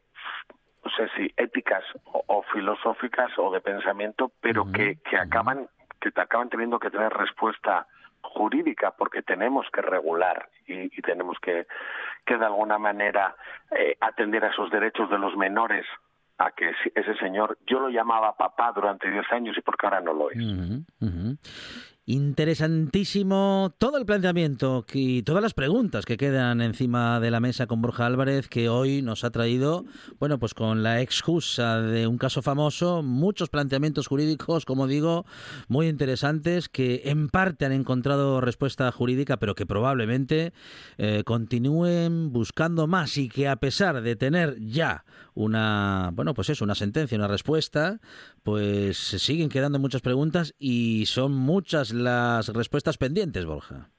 no 0.83 0.91
sé 0.91 1.09
si 1.15 1.33
éticas 1.37 1.83
o, 2.05 2.43
filosóficas 2.53 3.31
o 3.37 3.51
de 3.51 3.61
pensamiento, 3.61 4.31
pero 4.41 4.65
que, 4.71 4.97
que 5.07 5.17
acaban 5.17 5.67
que 5.99 6.11
te 6.11 6.21
acaban 6.21 6.49
teniendo 6.49 6.79
que 6.79 6.89
tener 6.89 7.13
respuesta 7.13 7.85
jurídica 8.21 8.91
porque 8.91 9.21
tenemos 9.21 9.67
que 9.71 9.81
regular 9.81 10.49
y, 10.67 10.89
tenemos 11.01 11.37
que, 11.41 11.67
que 12.25 12.37
de 12.37 12.45
alguna 12.45 12.77
manera 12.77 13.35
eh, 13.71 13.97
atender 13.99 14.45
a 14.45 14.49
esos 14.49 14.69
derechos 14.69 15.09
de 15.09 15.17
los 15.17 15.35
menores 15.35 15.85
a 16.37 16.51
que 16.51 16.71
ese 16.95 17.15
señor, 17.15 17.57
yo 17.67 17.79
lo 17.79 17.89
llamaba 17.89 18.35
papá 18.35 18.71
durante 18.73 19.09
10 19.09 19.31
años 19.31 19.57
y 19.57 19.61
porque 19.61 19.85
ahora 19.85 20.01
no 20.01 20.13
lo 20.13 20.31
es. 20.31 20.37
Interesantísimo 22.11 23.73
todo 23.77 23.97
el 23.97 24.05
planteamiento 24.05 24.85
y 24.91 25.23
todas 25.23 25.41
las 25.41 25.53
preguntas 25.53 26.05
que 26.05 26.17
quedan 26.17 26.59
encima 26.59 27.21
de 27.21 27.31
la 27.31 27.39
mesa 27.39 27.67
con 27.67 27.81
Borja 27.81 28.05
Álvarez, 28.05 28.49
que 28.49 28.67
hoy 28.67 29.01
nos 29.01 29.23
ha 29.23 29.29
traído, 29.29 29.85
bueno, 30.19 30.37
pues 30.37 30.53
con 30.53 30.83
la 30.83 30.99
excusa 30.99 31.81
de 31.81 32.07
un 32.07 32.17
caso 32.17 32.41
famoso, 32.41 33.01
muchos 33.01 33.47
planteamientos 33.47 34.07
jurídicos, 34.07 34.65
como 34.65 34.87
digo, 34.87 35.25
muy 35.69 35.87
interesantes, 35.87 36.67
que 36.67 37.03
en 37.05 37.29
parte 37.29 37.63
han 37.63 37.71
encontrado 37.71 38.41
respuesta 38.41 38.91
jurídica, 38.91 39.37
pero 39.37 39.55
que 39.55 39.65
probablemente 39.65 40.51
eh, 40.97 41.23
continúen 41.23 42.33
buscando 42.33 42.87
más 42.87 43.15
y 43.15 43.29
que 43.29 43.47
a 43.47 43.55
pesar 43.55 44.01
de 44.01 44.17
tener 44.17 44.57
ya 44.59 45.05
una, 45.33 46.11
bueno, 46.13 46.33
pues 46.33 46.49
eso, 46.49 46.65
una 46.65 46.75
sentencia, 46.75 47.17
una 47.17 47.29
respuesta, 47.29 48.01
pues 48.43 48.97
siguen 48.97 49.47
quedando 49.47 49.79
muchas 49.79 50.01
preguntas 50.01 50.53
y 50.59 51.05
son 51.05 51.31
muchas 51.31 51.93
las 51.93 52.00
respuestas 52.53 52.97
pendientes, 52.97 53.45
Borja. 53.45 53.89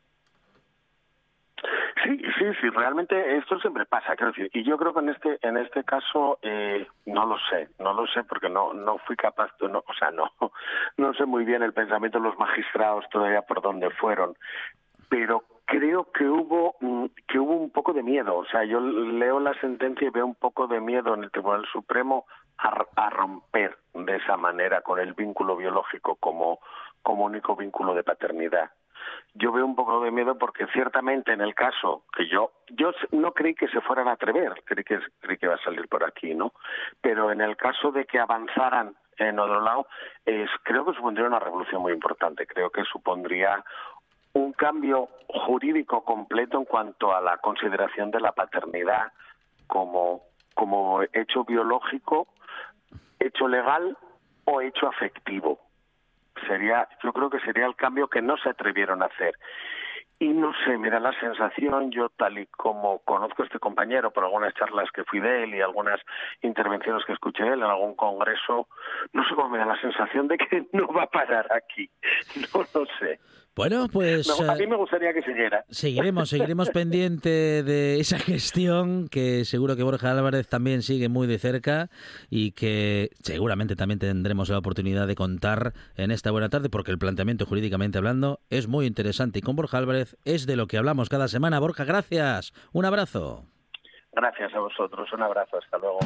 Sí, 2.05 2.21
sí, 2.39 2.45
sí, 2.61 2.69
realmente 2.71 3.37
esto 3.37 3.61
siempre 3.61 3.87
pasa, 3.87 4.17
y 4.53 4.65
yo 4.65 4.77
creo 4.77 4.93
que 4.93 5.01
en 5.01 5.11
este 5.11 5.39
en 5.43 5.57
este 5.57 5.85
caso 5.85 6.39
eh, 6.43 6.85
no 7.07 7.27
lo 7.27 7.37
sé, 7.49 7.69
no 7.79 7.95
lo 7.95 8.07
sé 8.09 8.25
porque 8.25 8.49
no 8.49 8.75
no 8.75 8.99
fui 9.07 9.15
capaz, 9.15 9.51
de, 9.61 9.69
no, 9.69 9.85
o 9.87 9.95
sea, 9.95 10.11
no 10.11 10.33
no 10.97 11.15
sé 11.15 11.27
muy 11.27 11.45
bien 11.45 11.63
el 11.63 11.73
pensamiento 11.73 12.19
de 12.19 12.25
los 12.25 12.39
magistrados 12.39 13.05
todavía 13.11 13.43
por 13.43 13.63
dónde 13.63 13.89
fueron, 13.91 14.35
pero 15.09 15.45
creo 15.65 16.11
que 16.11 16.25
hubo 16.25 16.75
mm, 16.81 17.07
que 17.29 17.39
hubo 17.39 17.55
un 17.55 17.71
poco 17.71 17.93
de 17.93 18.03
miedo, 18.03 18.37
o 18.37 18.47
sea, 18.47 18.65
yo 18.65 18.81
leo 18.81 19.39
la 19.39 19.55
sentencia 19.61 20.09
y 20.09 20.11
veo 20.11 20.27
un 20.27 20.35
poco 20.35 20.67
de 20.67 20.81
miedo 20.81 21.15
en 21.15 21.23
el 21.23 21.31
Tribunal 21.31 21.65
Supremo 21.73 22.27
a 22.59 23.11
romper 23.11 23.77
de 23.95 24.17
esa 24.17 24.37
manera 24.37 24.83
con 24.83 24.99
el 24.99 25.15
vínculo 25.15 25.57
biológico 25.57 26.17
como 26.17 26.61
como 27.03 27.25
único 27.25 27.57
vínculo 27.57 27.95
de 27.95 28.05
paternidad. 28.05 28.71
Yo 29.35 29.51
veo 29.51 29.65
un 29.65 29.75
poco 29.75 30.03
de 30.03 30.11
miedo 30.11 30.37
porque 30.39 30.67
ciertamente 30.69 31.33
en 31.33 31.41
el 31.41 31.55
caso 31.55 32.05
que 32.15 32.29
yo 32.29 32.53
yo 32.71 32.93
no 33.11 33.33
creí 33.33 33.55
que 33.55 33.69
se 33.69 33.81
fueran 33.81 34.09
a 34.09 34.13
atrever, 34.13 34.63
creí 34.65 34.85
que 34.85 35.01
creí 35.21 35.39
que 35.39 35.47
iba 35.47 35.55
a 35.55 35.65
salir 35.65 35.89
por 35.89 36.05
aquí, 36.05 36.35
¿no? 36.35 36.53
Pero 37.01 37.33
en 37.33 37.41
el 37.41 37.57
caso 37.57 37.91
de 37.91 38.05
que 38.05 38.21
avanzaran 38.21 38.95
en 39.19 39.39
otro 39.39 39.61
lado, 39.61 39.87
es, 40.25 40.49
creo 40.63 40.85
que 40.85 40.95
supondría 40.95 41.27
una 41.27 41.39
revolución 41.39 41.83
muy 41.83 41.93
importante. 41.93 42.47
Creo 42.47 42.71
que 42.71 42.83
supondría 42.85 43.63
un 44.33 44.53
cambio 44.53 45.09
jurídico 45.29 46.05
completo 46.05 46.59
en 46.59 46.65
cuanto 46.65 47.15
a 47.15 47.21
la 47.21 47.37
consideración 47.39 48.11
de 48.11 48.21
la 48.21 48.33
paternidad 48.33 49.13
como, 49.67 50.23
como 50.55 51.03
hecho 51.13 51.45
biológico, 51.45 52.29
hecho 53.19 53.49
legal 53.49 53.97
o 54.45 54.61
hecho 54.61 54.89
afectivo 54.89 55.59
sería 56.47 56.89
yo 57.03 57.13
creo 57.13 57.31
que 57.31 57.41
sería 57.41 57.67
el 57.67 57.77
cambio 57.77 58.09
que 58.09 58.23
no 58.23 58.37
se 58.37 58.51
atrevieron 58.51 59.03
a 59.03 59.07
hacer 59.07 59.35
y 60.23 60.29
no 60.29 60.53
sé, 60.65 60.79
me 60.79 60.89
da 60.89 61.01
la 61.01 61.19
sensación, 61.19 61.91
yo 61.91 62.09
tal 62.11 62.39
y 62.39 62.47
como 62.47 63.01
conozco 63.01 63.43
a 63.43 63.47
este 63.47 63.59
compañero 63.59 64.13
por 64.13 64.23
algunas 64.23 64.55
charlas 64.55 64.89
que 64.93 65.03
fui 65.03 65.19
de 65.19 65.43
él 65.43 65.55
y 65.57 65.61
algunas 65.61 66.01
intervenciones 66.43 67.05
que 67.05 67.13
escuché 67.13 67.43
de 67.43 67.55
él 67.55 67.59
en 67.59 67.65
algún 67.65 67.97
congreso, 67.97 68.69
no 69.13 69.25
sé 69.25 69.35
cómo 69.35 69.49
me 69.49 69.59
da 69.59 69.67
la 69.67 69.81
sensación 69.81 70.29
de 70.29 70.39
que 70.39 70.65
no 70.73 70.87
va 70.87 71.05
a 71.05 71.11
parar 71.11 71.49
aquí. 71.53 71.91
No 72.55 72.61
lo 72.73 72.87
sé. 73.01 73.19
Bueno, 73.55 73.87
pues... 73.93 74.29
a 74.41 74.55
mí 74.55 74.67
me 74.67 74.77
gustaría 74.77 75.13
que 75.13 75.23
siguiera. 75.23 75.65
Seguiremos, 75.69 76.31
seguiremos 76.31 76.71
pendiente 76.75 77.63
de 77.63 78.01
esa 78.01 78.19
gestión 78.19 79.09
que 79.09 79.45
seguro 79.45 79.77
que 79.77 79.83
Borja 79.83 80.11
Álvarez 80.11 80.49
también 80.49 80.83
sigue 80.83 81.11
muy 81.11 81.27
de 81.27 81.39
cerca 81.39 81.91
y 82.31 82.53
que 82.53 83.11
seguramente 83.23 83.77
también 83.77 83.99
tendremos 83.99 84.49
la 84.49 84.59
oportunidad 84.59 85.07
de 85.07 85.15
contar 85.15 85.75
en 85.97 86.11
esta 86.11 86.31
buena 86.31 86.49
tarde 86.49 86.71
porque 86.71 86.91
el 86.93 86.99
planteamiento 86.99 87.45
jurídicamente 87.45 87.99
hablando 87.99 88.41
es 88.49 88.69
muy 88.69 88.87
interesante 88.87 89.41
y 89.41 89.43
con 89.43 89.55
Borja 89.55 89.79
Álvarez 89.79 90.17
es 90.25 90.47
de 90.47 90.57
lo 90.57 90.67
que 90.67 90.79
hablamos 90.79 91.11
cada 91.11 91.29
semana. 91.29 91.61
Borja, 91.61 91.85
gracias. 91.85 92.55
Un 92.73 92.87
abrazo. 92.87 93.45
Gracias 94.13 94.55
a 94.55 94.61
vosotros. 94.61 95.13
Un 95.13 95.23
abrazo. 95.23 95.59
Hasta 95.59 95.79
luego. 95.79 95.99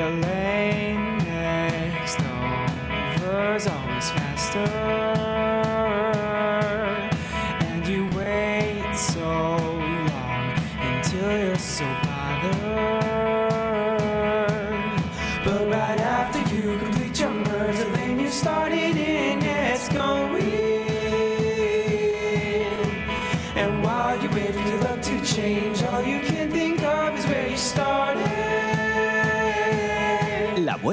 The 0.00 0.08
lane 0.08 1.18
next 1.18 2.20
over 2.20 3.54
is 3.54 3.66
always 3.66 4.10
faster, 4.12 4.79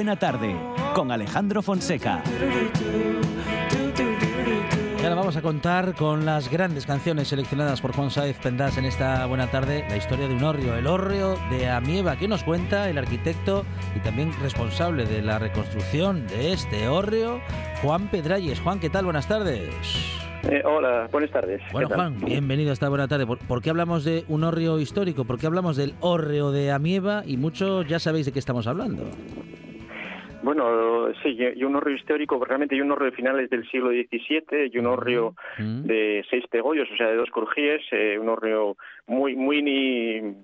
buena 0.08 0.20
tarde 0.20 0.56
con 0.94 1.12
Alejandro 1.12 1.60
Fonseca. 1.60 2.22
Y 4.98 5.02
ahora 5.02 5.16
vamos 5.16 5.36
a 5.36 5.42
contar 5.42 5.94
con 5.96 6.24
las 6.24 6.50
grandes 6.50 6.86
canciones 6.86 7.28
seleccionadas 7.28 7.82
por 7.82 7.92
Juan 7.92 8.10
Sáez 8.10 8.38
Pendas 8.38 8.78
en 8.78 8.86
esta 8.86 9.26
buena 9.26 9.50
tarde 9.50 9.84
la 9.86 9.98
historia 9.98 10.26
de 10.26 10.34
un 10.34 10.42
hórreo, 10.44 10.76
el 10.76 10.86
hórreo 10.86 11.36
de 11.50 11.68
Amieva, 11.68 12.16
que 12.16 12.26
nos 12.26 12.42
cuenta 12.42 12.88
el 12.88 12.96
arquitecto 12.96 13.66
y 13.94 13.98
también 13.98 14.32
responsable 14.40 15.04
de 15.04 15.20
la 15.20 15.38
reconstrucción 15.38 16.26
de 16.26 16.54
este 16.54 16.88
hórreo, 16.88 17.42
Juan 17.82 18.08
Pedralles. 18.08 18.60
Juan, 18.60 18.80
¿qué 18.80 18.88
tal? 18.88 19.04
Buenas 19.04 19.28
tardes. 19.28 19.68
Eh, 20.44 20.62
hola, 20.64 21.06
buenas 21.12 21.30
tardes. 21.30 21.60
Bueno, 21.70 21.90
Juan, 21.90 22.18
bienvenido 22.18 22.70
a 22.70 22.72
esta 22.72 22.88
buena 22.88 23.08
tarde. 23.08 23.26
¿Por, 23.26 23.60
qué 23.60 23.68
hablamos 23.68 24.04
de 24.04 24.24
un 24.28 24.42
hórreo 24.42 24.80
histórico? 24.80 25.26
¿Por 25.26 25.38
qué 25.38 25.46
hablamos 25.46 25.76
del 25.76 25.94
hórreo 26.00 26.50
de 26.50 26.72
Amieva? 26.72 27.24
Y 27.26 27.36
muchos 27.36 27.86
ya 27.86 27.98
sabéis 27.98 28.24
de 28.24 28.32
qué 28.32 28.38
estamos 28.38 28.66
hablando. 28.66 29.04
Bueno, 30.42 31.12
sí, 31.22 31.36
y 31.56 31.64
un 31.64 31.76
hórreo 31.76 31.96
histórico, 31.96 32.42
realmente 32.44 32.74
hay 32.74 32.80
un 32.80 32.92
hórreo 32.92 33.10
de 33.10 33.16
finales 33.16 33.50
del 33.50 33.68
siglo 33.70 33.90
XVII 33.90 34.70
y 34.72 34.78
un 34.78 34.86
hórreo 34.86 35.34
de 35.58 36.24
seis 36.30 36.44
pegollos, 36.48 36.88
o 36.92 36.96
sea, 36.96 37.08
de 37.08 37.16
dos 37.16 37.30
crujíes, 37.30 37.82
eh, 37.90 38.18
un 38.18 38.28
hórreo 38.28 38.76
muy, 39.06 39.34
muy, 39.34 40.36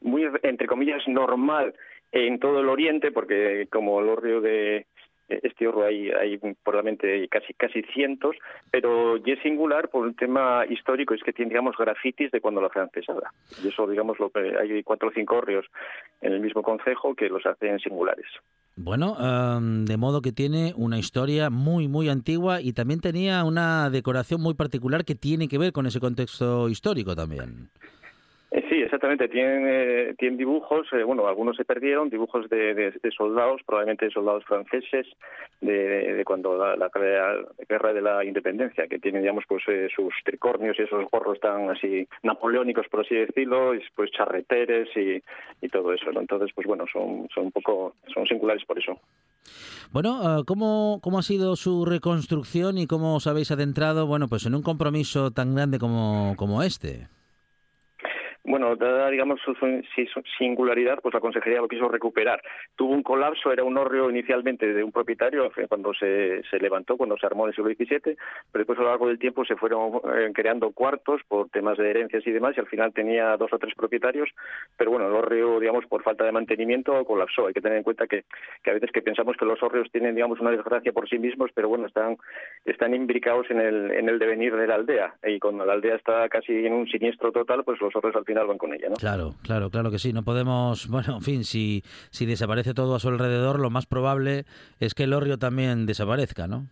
muy, 0.00 0.28
entre 0.42 0.66
comillas, 0.66 1.06
normal 1.06 1.74
en 2.12 2.38
todo 2.38 2.60
el 2.60 2.68
Oriente, 2.68 3.10
porque 3.10 3.68
como 3.70 4.00
el 4.00 4.08
hórreo 4.08 4.40
de 4.40 4.86
este 5.28 5.66
horro 5.66 5.84
hay, 5.84 6.10
hay 6.10 6.38
probablemente 6.62 7.28
casi 7.28 7.54
casi 7.54 7.82
cientos, 7.94 8.36
pero 8.70 9.16
y 9.16 9.32
es 9.32 9.40
singular 9.40 9.88
por 9.88 10.06
un 10.06 10.14
tema 10.14 10.64
histórico, 10.68 11.14
es 11.14 11.22
que 11.22 11.32
tiene, 11.32 11.50
digamos, 11.50 11.76
grafitis 11.76 12.30
de 12.30 12.40
cuando 12.40 12.60
la 12.60 12.68
francesada. 12.68 13.32
Y 13.62 13.68
eso, 13.68 13.86
digamos, 13.86 14.18
lo 14.18 14.30
hay 14.60 14.82
cuatro 14.82 15.08
o 15.08 15.12
cinco 15.12 15.36
hórreos 15.36 15.66
en 16.20 16.32
el 16.32 16.40
mismo 16.40 16.62
concejo 16.62 17.14
que 17.14 17.28
los 17.28 17.44
hacen 17.46 17.78
singulares. 17.78 18.26
Bueno, 18.74 19.16
em, 19.20 19.84
de 19.84 19.96
modo 19.98 20.22
que 20.22 20.32
tiene 20.32 20.72
una 20.76 20.98
historia 20.98 21.50
muy, 21.50 21.88
muy 21.88 22.08
antigua 22.08 22.62
y 22.62 22.72
también 22.72 23.00
tenía 23.00 23.44
una 23.44 23.90
decoración 23.90 24.40
muy 24.40 24.54
particular 24.54 25.04
que 25.04 25.14
tiene 25.14 25.46
que 25.46 25.58
ver 25.58 25.72
con 25.72 25.86
ese 25.86 26.00
contexto 26.00 26.68
histórico 26.68 27.14
también. 27.14 27.70
Eh, 28.52 28.62
sí, 28.68 28.82
exactamente. 28.82 29.28
Tienen, 29.28 29.64
eh, 29.66 30.14
tienen 30.18 30.36
dibujos, 30.36 30.86
eh, 30.92 31.02
bueno, 31.04 31.26
algunos 31.26 31.56
se 31.56 31.64
perdieron, 31.64 32.10
dibujos 32.10 32.50
de, 32.50 32.92
soldados, 33.16 33.62
probablemente 33.64 34.10
soldados 34.10 34.44
franceses, 34.44 35.06
de, 35.62 36.22
cuando 36.26 36.58
la, 36.58 36.90
guerra 37.66 37.94
de 37.94 38.02
la 38.02 38.22
independencia, 38.24 38.86
que 38.88 38.98
tienen, 38.98 39.22
digamos, 39.22 39.44
pues 39.48 39.62
sus 39.94 40.12
tricornios 40.24 40.78
y 40.78 40.82
esos 40.82 41.10
gorros 41.10 41.40
tan 41.40 41.70
así 41.70 42.06
napoleónicos, 42.22 42.86
por 42.88 43.00
así 43.00 43.14
decirlo, 43.14 43.74
y 43.74 43.80
pues 43.96 44.10
charreteres 44.10 44.88
y, 44.96 45.22
todo 45.68 45.94
eso. 45.94 46.10
Entonces, 46.10 46.50
pues 46.54 46.66
bueno, 46.66 46.84
son, 46.92 47.28
son 47.34 47.44
un 47.44 47.52
poco, 47.52 47.94
son 48.12 48.26
singulares 48.26 48.62
por 48.66 48.78
eso. 48.78 49.00
Bueno, 49.90 50.44
¿cómo, 50.46 51.00
¿cómo 51.02 51.18
ha 51.18 51.22
sido 51.22 51.56
su 51.56 51.86
reconstrucción 51.86 52.76
y 52.76 52.86
cómo 52.86 53.16
os 53.16 53.26
habéis 53.26 53.50
adentrado, 53.50 54.06
bueno, 54.06 54.28
pues 54.28 54.44
en 54.44 54.54
un 54.54 54.62
compromiso 54.62 55.30
tan 55.30 55.54
grande 55.54 55.78
como 55.78 56.62
este? 56.62 57.08
Bueno, 58.52 58.76
dada, 58.76 59.08
digamos, 59.08 59.40
su 59.40 59.54
singularidad, 60.36 60.98
pues 61.00 61.14
la 61.14 61.20
consejería 61.20 61.62
lo 61.62 61.68
quiso 61.68 61.88
recuperar. 61.88 62.42
Tuvo 62.76 62.92
un 62.92 63.02
colapso, 63.02 63.50
era 63.50 63.64
un 63.64 63.78
hórreo 63.78 64.10
inicialmente 64.10 64.74
de 64.74 64.84
un 64.84 64.92
propietario 64.92 65.50
cuando 65.70 65.94
se, 65.94 66.42
levantó, 66.60 66.98
cuando 66.98 67.16
se 67.16 67.24
armó 67.24 67.44
en 67.44 67.48
el 67.48 67.54
siglo 67.54 67.70
XVII, 67.70 67.98
pero 68.02 68.16
después 68.52 68.78
a 68.78 68.82
lo 68.82 68.88
largo 68.90 69.08
del 69.08 69.18
tiempo 69.18 69.46
se 69.46 69.56
fueron 69.56 70.02
eh, 70.14 70.30
creando 70.34 70.70
cuartos 70.72 71.22
por 71.28 71.48
temas 71.48 71.78
de 71.78 71.88
herencias 71.88 72.26
y 72.26 72.30
demás, 72.30 72.52
y 72.54 72.60
al 72.60 72.66
final 72.66 72.92
tenía 72.92 73.34
dos 73.38 73.50
o 73.54 73.58
tres 73.58 73.74
propietarios, 73.74 74.28
pero 74.76 74.90
bueno, 74.90 75.06
el 75.06 75.14
hórreo, 75.14 75.58
digamos, 75.58 75.86
por 75.86 76.02
falta 76.02 76.26
de 76.26 76.32
mantenimiento 76.32 77.06
colapsó. 77.06 77.46
Hay 77.46 77.54
que 77.54 77.62
tener 77.62 77.78
en 77.78 77.84
cuenta 77.84 78.06
que, 78.06 78.24
que 78.62 78.70
a 78.70 78.74
veces 78.74 78.92
que 78.92 79.00
pensamos 79.00 79.34
que 79.38 79.46
los 79.46 79.62
hórreos 79.62 79.90
tienen, 79.90 80.14
digamos, 80.14 80.40
una 80.40 80.50
desgracia 80.50 80.92
por 80.92 81.08
sí 81.08 81.18
mismos, 81.18 81.50
pero 81.54 81.70
bueno, 81.70 81.86
están, 81.86 82.18
están 82.66 82.92
imbricados 82.92 83.50
en 83.50 83.62
el, 83.62 83.92
en 83.92 84.10
el 84.10 84.18
devenir 84.18 84.54
de 84.54 84.66
la 84.66 84.74
aldea, 84.74 85.14
y 85.24 85.38
cuando 85.38 85.64
la 85.64 85.72
aldea 85.72 85.96
está 85.96 86.28
casi 86.28 86.66
en 86.66 86.74
un 86.74 86.86
siniestro 86.86 87.32
total, 87.32 87.64
pues 87.64 87.80
los 87.80 87.96
hórreos 87.96 88.14
al 88.14 88.26
con 88.58 88.74
ella, 88.74 88.88
¿no? 88.88 88.96
Claro, 88.96 89.34
claro, 89.42 89.70
claro 89.70 89.90
que 89.90 89.98
sí. 89.98 90.12
No 90.12 90.22
podemos, 90.22 90.88
bueno, 90.90 91.16
en 91.16 91.22
fin, 91.22 91.44
si, 91.44 91.82
si 92.10 92.26
desaparece 92.26 92.74
todo 92.74 92.94
a 92.94 93.00
su 93.00 93.08
alrededor, 93.08 93.60
lo 93.60 93.70
más 93.70 93.86
probable 93.86 94.44
es 94.80 94.94
que 94.94 95.04
el 95.04 95.12
hórreo 95.12 95.38
también 95.38 95.86
desaparezca, 95.86 96.46
¿no? 96.46 96.66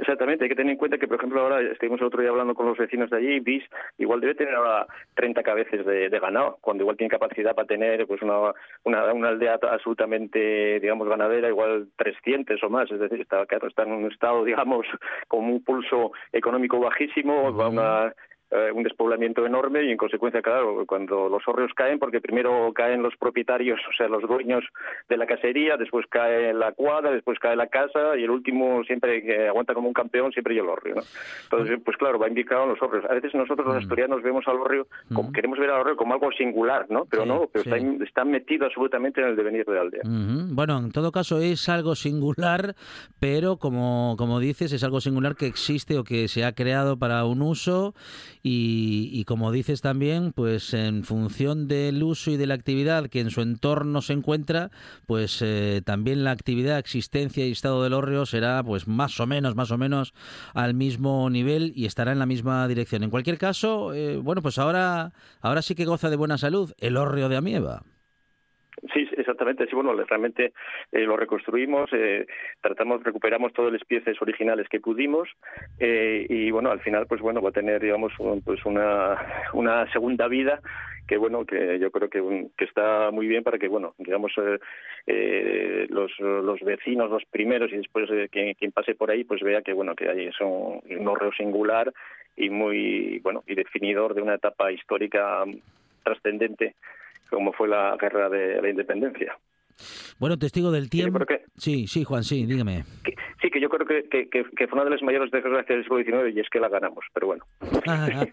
Exactamente, 0.00 0.44
hay 0.44 0.48
que 0.48 0.56
tener 0.56 0.72
en 0.72 0.78
cuenta 0.78 0.96
que, 0.96 1.06
por 1.06 1.18
ejemplo, 1.18 1.42
ahora 1.42 1.60
estuvimos 1.60 2.00
el 2.00 2.06
otro 2.06 2.22
día 2.22 2.30
hablando 2.30 2.54
con 2.54 2.66
los 2.66 2.78
vecinos 2.78 3.10
de 3.10 3.18
allí, 3.18 3.38
BIS 3.40 3.64
igual 3.98 4.20
debe 4.20 4.34
tener 4.34 4.54
ahora 4.54 4.86
30 5.14 5.42
cabezas 5.42 5.84
de, 5.84 6.08
ganado, 6.08 6.56
cuando 6.62 6.84
igual 6.84 6.96
tiene 6.96 7.10
capacidad 7.10 7.54
para 7.54 7.68
tener 7.68 8.06
pues 8.06 8.22
una, 8.22 8.54
una, 8.84 9.12
una, 9.12 9.28
aldea 9.28 9.58
absolutamente, 9.60 10.80
digamos, 10.80 11.06
ganadera, 11.06 11.48
igual 11.48 11.88
300 11.96 12.62
o 12.64 12.70
más, 12.70 12.90
es 12.90 12.98
decir, 12.98 13.20
está, 13.20 13.42
está 13.42 13.82
en 13.82 13.92
un 13.92 14.10
estado, 14.10 14.42
digamos, 14.46 14.86
con 15.28 15.44
un 15.44 15.62
pulso 15.62 16.12
económico 16.32 16.80
bajísimo, 16.80 17.50
una 17.50 18.14
eh, 18.50 18.72
un 18.74 18.82
despoblamiento 18.82 19.46
enorme 19.46 19.84
y 19.84 19.92
en 19.92 19.96
consecuencia, 19.96 20.42
claro, 20.42 20.84
cuando 20.86 21.28
los 21.28 21.46
hórreos 21.46 21.72
caen, 21.74 22.00
porque 22.00 22.20
primero 22.20 22.72
caen 22.74 23.00
los 23.00 23.16
propietarios, 23.16 23.78
o 23.88 23.92
sea, 23.96 24.08
los 24.08 24.22
dueños 24.22 24.64
de 25.08 25.16
la 25.16 25.26
casería, 25.26 25.76
después 25.76 26.04
cae 26.08 26.52
la 26.52 26.72
cuadra, 26.72 27.12
después 27.12 27.38
cae 27.38 27.54
la 27.54 27.68
casa 27.68 28.16
y 28.16 28.24
el 28.24 28.30
último 28.30 28.82
siempre 28.84 29.22
que 29.22 29.46
aguanta 29.46 29.72
como 29.72 29.86
un 29.86 29.94
campeón 29.94 30.32
siempre 30.32 30.56
yo 30.56 30.64
el 30.64 30.68
hórreo, 30.68 30.96
¿no? 30.96 31.02
Entonces, 31.44 31.78
pues 31.84 31.96
claro, 31.96 32.18
va 32.18 32.28
indicado 32.28 32.64
en 32.64 32.70
los 32.70 32.82
hórreos. 32.82 33.04
A 33.08 33.14
veces 33.14 33.32
nosotros 33.34 33.66
los 33.66 33.76
mm. 33.76 33.78
asturianos 33.78 34.22
vemos 34.22 34.44
al 34.48 34.56
hórreo, 34.56 34.88
como, 35.14 35.32
queremos 35.32 35.58
ver 35.58 35.70
al 35.70 35.82
hórreo 35.82 35.96
como 35.96 36.14
algo 36.14 36.32
singular, 36.32 36.86
¿no? 36.88 37.04
Pero 37.04 37.24
no, 37.24 37.48
pero 37.52 37.76
está, 38.04 38.24
metido 38.24 38.66
absolutamente 38.66 39.20
en 39.20 39.28
el 39.28 39.36
devenir 39.36 39.64
de 39.64 39.74
la 39.74 39.80
aldea. 39.80 40.02
Bueno, 40.04 40.78
en 40.78 40.90
todo 40.90 41.12
caso 41.12 41.38
es 41.38 41.68
algo 41.68 41.94
singular, 41.94 42.74
pero 43.18 43.58
como, 43.58 44.16
como 44.18 44.40
dices, 44.40 44.72
es 44.72 44.82
algo 44.84 45.00
singular 45.00 45.36
que 45.36 45.46
existe 45.46 45.98
o 45.98 46.04
que 46.04 46.28
se 46.28 46.44
ha 46.44 46.52
creado 46.52 46.98
para 46.98 47.24
un 47.24 47.42
uso 47.42 47.94
y, 48.42 49.24
como 49.24 49.52
dices 49.52 49.80
también, 49.82 50.32
pues 50.32 50.72
en 50.72 51.04
función 51.04 51.68
del 51.68 52.02
uso 52.02 52.30
y 52.30 52.36
de 52.36 52.46
la 52.46 52.54
actividad 52.54 53.08
que 53.08 53.20
en 53.20 53.30
su 53.30 53.42
entorno 53.42 54.00
se 54.00 54.14
encuentra, 54.14 54.70
pues 55.06 55.42
eh, 55.42 55.82
también 55.84 56.24
la 56.24 56.30
actividad, 56.30 56.78
existencia 56.78 57.46
y 57.46 57.52
estado 57.52 57.82
del 57.82 57.92
hórreo 57.92 58.24
será 58.24 58.62
pues 58.62 58.88
más 58.88 59.20
o 59.20 59.26
menos, 59.26 59.56
más 59.56 59.70
o 59.70 59.78
menos 59.78 60.14
al 60.54 60.74
mismo 60.74 61.28
nivel 61.28 61.72
y 61.76 61.86
estará 61.86 62.12
en 62.12 62.18
la 62.18 62.26
misma 62.26 62.66
dirección. 62.66 63.02
En 63.02 63.10
cualquier 63.10 63.36
caso, 63.36 63.92
eh, 63.92 64.16
bueno, 64.16 64.42
pues 64.42 64.58
ahora, 64.58 65.12
ahora 65.40 65.62
sí 65.62 65.74
que 65.74 65.84
goza 65.84 66.08
de 66.08 66.16
buena 66.16 66.38
salud 66.38 66.72
el 66.78 66.96
hórreo 66.96 67.28
de 67.28 67.36
Amieva. 67.36 67.82
Sí, 68.94 69.06
exactamente. 69.16 69.66
Sí, 69.66 69.74
bueno, 69.74 69.92
realmente 69.92 70.52
eh, 70.92 71.00
lo 71.00 71.16
reconstruimos, 71.16 71.90
eh, 71.92 72.26
tratamos, 72.60 73.02
recuperamos 73.02 73.52
todas 73.52 73.72
las 73.72 73.84
piezas 73.84 74.20
originales 74.22 74.68
que 74.68 74.80
pudimos 74.80 75.28
eh, 75.78 76.26
y 76.28 76.50
bueno, 76.50 76.70
al 76.70 76.80
final, 76.80 77.06
pues 77.06 77.20
bueno, 77.20 77.42
va 77.42 77.50
a 77.50 77.52
tener, 77.52 77.82
digamos, 77.82 78.12
pues 78.44 78.64
una, 78.64 79.16
segunda 79.92 80.28
vida 80.28 80.60
que 81.06 81.16
bueno, 81.16 81.44
que 81.44 81.78
yo 81.80 81.90
creo 81.90 82.08
que, 82.08 82.48
está 82.64 83.10
muy 83.10 83.26
bien 83.26 83.42
para 83.42 83.58
que 83.58 83.66
bueno, 83.66 83.94
digamos, 83.98 84.32
los, 84.36 86.20
los 86.20 86.60
vecinos, 86.60 87.10
los 87.10 87.24
primeros 87.24 87.72
y 87.72 87.78
después 87.78 88.08
quien, 88.30 88.72
pase 88.72 88.94
por 88.94 89.10
ahí, 89.10 89.24
pues 89.24 89.42
vea 89.42 89.62
que 89.62 89.72
bueno, 89.72 89.96
que 89.96 90.08
hay 90.08 90.30
son 90.32 90.80
un 90.88 91.08
horreo 91.08 91.32
singular 91.32 91.92
y 92.36 92.48
muy 92.48 93.18
bueno 93.24 93.42
y 93.48 93.56
definidor 93.56 94.14
de 94.14 94.22
una 94.22 94.34
etapa 94.34 94.70
histórica 94.70 95.44
trascendente 96.04 96.76
como 97.30 97.52
fue 97.52 97.68
la 97.68 97.96
guerra 97.98 98.28
de 98.28 98.60
la 98.60 98.68
independencia. 98.68 99.38
Bueno, 100.18 100.38
testigo 100.38 100.70
del 100.70 100.90
tiempo. 100.90 101.20
Sí, 101.56 101.86
sí, 101.86 102.04
Juan, 102.04 102.24
sí, 102.24 102.46
dígame. 102.46 102.84
sí, 103.42 103.50
que 103.50 103.60
yo 103.60 103.68
creo 103.68 103.86
que, 103.86 104.28
que, 104.28 104.66
fue 104.66 104.76
una 104.76 104.84
de 104.84 104.90
las 104.90 105.02
mayores 105.02 105.30
desgracias 105.30 105.68
del 105.68 105.82
siglo 105.84 105.98
XIX 105.98 106.36
y 106.36 106.40
es 106.40 106.48
que 106.48 106.60
la 106.60 106.68
ganamos, 106.68 107.04
pero 107.12 107.26
bueno. 107.26 107.44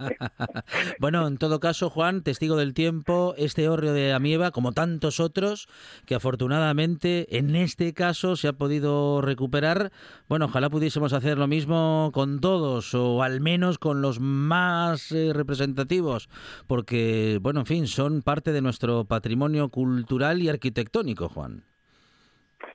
bueno, 0.99 1.27
en 1.27 1.37
todo 1.37 1.59
caso, 1.59 1.89
Juan, 1.89 2.23
testigo 2.23 2.55
del 2.55 2.73
tiempo, 2.73 3.33
este 3.37 3.67
hórreo 3.69 3.93
de 3.93 4.13
Amieva, 4.13 4.51
como 4.51 4.71
tantos 4.71 5.19
otros, 5.19 5.67
que 6.05 6.15
afortunadamente 6.15 7.37
en 7.37 7.55
este 7.55 7.93
caso 7.93 8.35
se 8.35 8.47
ha 8.47 8.53
podido 8.53 9.21
recuperar. 9.21 9.91
Bueno, 10.29 10.45
ojalá 10.45 10.69
pudiésemos 10.69 11.13
hacer 11.13 11.37
lo 11.37 11.47
mismo 11.47 12.11
con 12.13 12.39
todos, 12.39 12.93
o 12.93 13.23
al 13.23 13.41
menos 13.41 13.77
con 13.79 14.01
los 14.01 14.19
más 14.19 15.11
eh, 15.11 15.31
representativos, 15.33 16.29
porque, 16.67 17.39
bueno, 17.41 17.61
en 17.61 17.65
fin, 17.65 17.87
son 17.87 18.21
parte 18.21 18.51
de 18.51 18.61
nuestro 18.61 19.05
patrimonio 19.05 19.69
cultural 19.69 20.41
y 20.41 20.49
arquitectónico. 20.49 21.29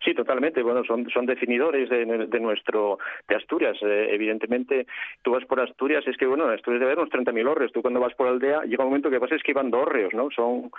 Sí, 0.04 0.14
totalmente. 0.14 0.62
Bueno, 0.62 0.84
son, 0.84 1.08
son 1.10 1.26
definidores 1.26 1.88
de, 1.88 2.40
nuestro 2.40 2.98
de 3.28 3.36
Asturias. 3.36 3.76
Eh, 3.82 4.08
evidentemente, 4.10 4.86
tú 5.22 5.32
vas 5.32 5.44
por 5.44 5.60
Asturias, 5.60 6.04
es 6.06 6.16
que 6.16 6.26
bueno, 6.26 6.48
Asturias 6.48 6.80
debe 6.80 6.92
haber 6.92 6.98
unos 6.98 7.12
30.000 7.12 7.48
hórreos. 7.48 7.72
Tú 7.72 7.82
cuando 7.82 8.00
vas 8.00 8.14
por 8.14 8.28
aldea, 8.28 8.62
llega 8.62 8.84
un 8.84 8.90
momento 8.90 9.10
que 9.10 9.20
pasa 9.20 9.36
es 9.36 9.42
que 9.42 9.52
van 9.52 9.70
dos 9.70 9.82
hórreos, 9.82 10.12
¿no? 10.14 10.30
Son, 10.30 10.70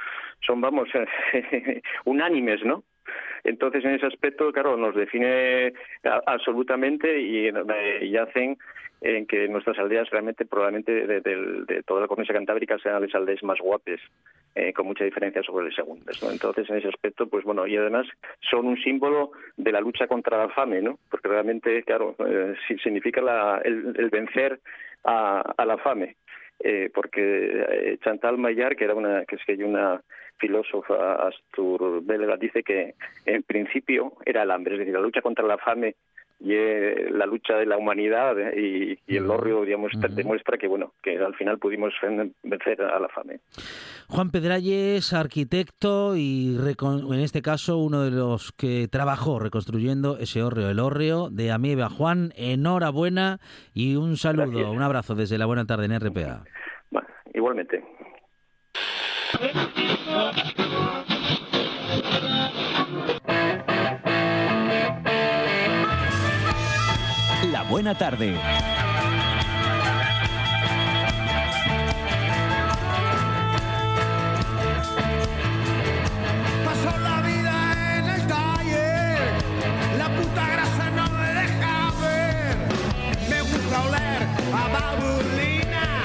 son 0.46 0.62
vamos, 0.62 0.90
unánimes, 2.06 2.64
¿no? 2.64 2.84
Entonces, 3.44 3.84
en 3.84 3.96
ese 3.96 4.08
aspecto, 4.08 4.52
claro, 4.52 4.78
nos 4.78 4.96
define 4.96 5.74
absolutamente 6.26 7.20
y, 7.20 7.48
eh, 7.48 8.20
hacen 8.20 8.58
en 9.02 9.26
que 9.26 9.48
nuestras 9.50 9.78
aldeas 9.80 10.10
realmente, 10.10 10.46
probablemente 10.46 11.06
de, 11.06 11.84
toda 11.86 12.02
la 12.02 12.08
cornisa 12.08 12.34
cantábrica 12.34 12.78
sean 12.80 13.02
las 13.02 13.14
aldeas 13.14 13.44
más 13.44 13.60
guapes 13.60 14.00
eh, 14.56 14.72
con 14.72 14.88
mucha 14.88 15.04
diferencia 15.04 15.44
sobre 15.44 15.68
el 15.68 15.76
segundo. 15.76 16.10
Entonces, 16.32 16.70
en 16.70 16.78
ese 16.78 16.88
aspecto, 16.88 17.28
pues 17.28 17.44
bueno, 17.44 17.68
y 17.68 17.76
además 17.76 18.08
son 18.50 18.66
un 18.66 18.78
símbolo 18.78 19.32
de 19.58 19.74
la 19.74 19.82
lucha 19.82 20.08
contra 20.08 20.38
la 20.38 20.50
fame, 20.50 20.82
¿no? 20.82 21.00
Porque 21.10 21.28
realmente, 21.28 21.84
claro, 21.84 22.16
eh, 22.26 22.56
significa 22.82 23.60
el, 23.66 24.10
vencer 24.10 24.60
a, 25.04 25.66
la 25.66 25.78
fame. 25.80 26.16
Eh, 26.60 26.90
porque 26.94 27.98
Chantal 28.04 28.38
Maillard, 28.38 28.76
que 28.76 28.86
era 28.86 28.96
una 28.96 29.26
que 29.26 29.36
es 29.36 29.42
que 29.46 29.54
hay 29.54 29.64
una 29.64 30.02
filósofa 30.38 31.28
astur-belga, 31.28 32.38
dice 32.38 32.64
que 32.64 32.96
en 33.26 33.44
principio 33.44 34.14
era 34.26 34.44
el 34.44 34.52
hambre, 34.52 34.76
es 34.76 34.80
decir, 34.80 34.94
la 34.94 35.02
lucha 35.02 35.22
contra 35.22 35.46
la 35.46 35.58
fame 35.58 35.96
y 36.40 36.54
la 37.12 37.26
lucha 37.26 37.56
de 37.56 37.66
la 37.66 37.78
humanidad 37.78 38.36
y, 38.56 39.00
el 39.08 39.30
horrio 39.30 39.64
digamos, 39.64 39.92
demuestra 40.10 40.58
que 40.58 40.68
bueno 40.68 40.94
que 41.02 41.18
al 41.18 41.36
final 41.36 41.58
pudimos 41.58 41.94
vencer 42.44 42.82
a 42.82 43.00
la 43.00 43.08
fame. 43.10 43.40
Juan 44.10 44.30
Pedralles, 44.30 45.14
arquitecto 45.14 46.16
y 46.16 46.58
en 46.58 47.20
este 47.20 47.42
caso 47.42 47.78
uno 47.78 48.04
de 48.04 48.12
los 48.12 48.52
que 48.52 48.88
trabajó 48.92 49.40
reconstruyendo 49.40 50.18
ese 50.18 50.44
hórreo, 50.44 50.70
el 50.70 50.80
hórreo 50.80 51.30
de 51.30 51.52
Amieva. 51.52 51.90
Juan, 51.90 52.34
enhorabuena 52.36 53.40
y 53.74 53.96
un 53.96 54.18
saludo, 54.18 54.72
un 54.72 54.82
abrazo 54.82 55.16
desde 55.16 55.38
la 55.38 55.46
buena 55.46 55.66
tarde 55.66 55.86
en 55.86 56.00
RPA. 56.00 56.44
Bueno, 56.92 57.08
igualmente. 57.34 57.84
Babulina 84.72 86.04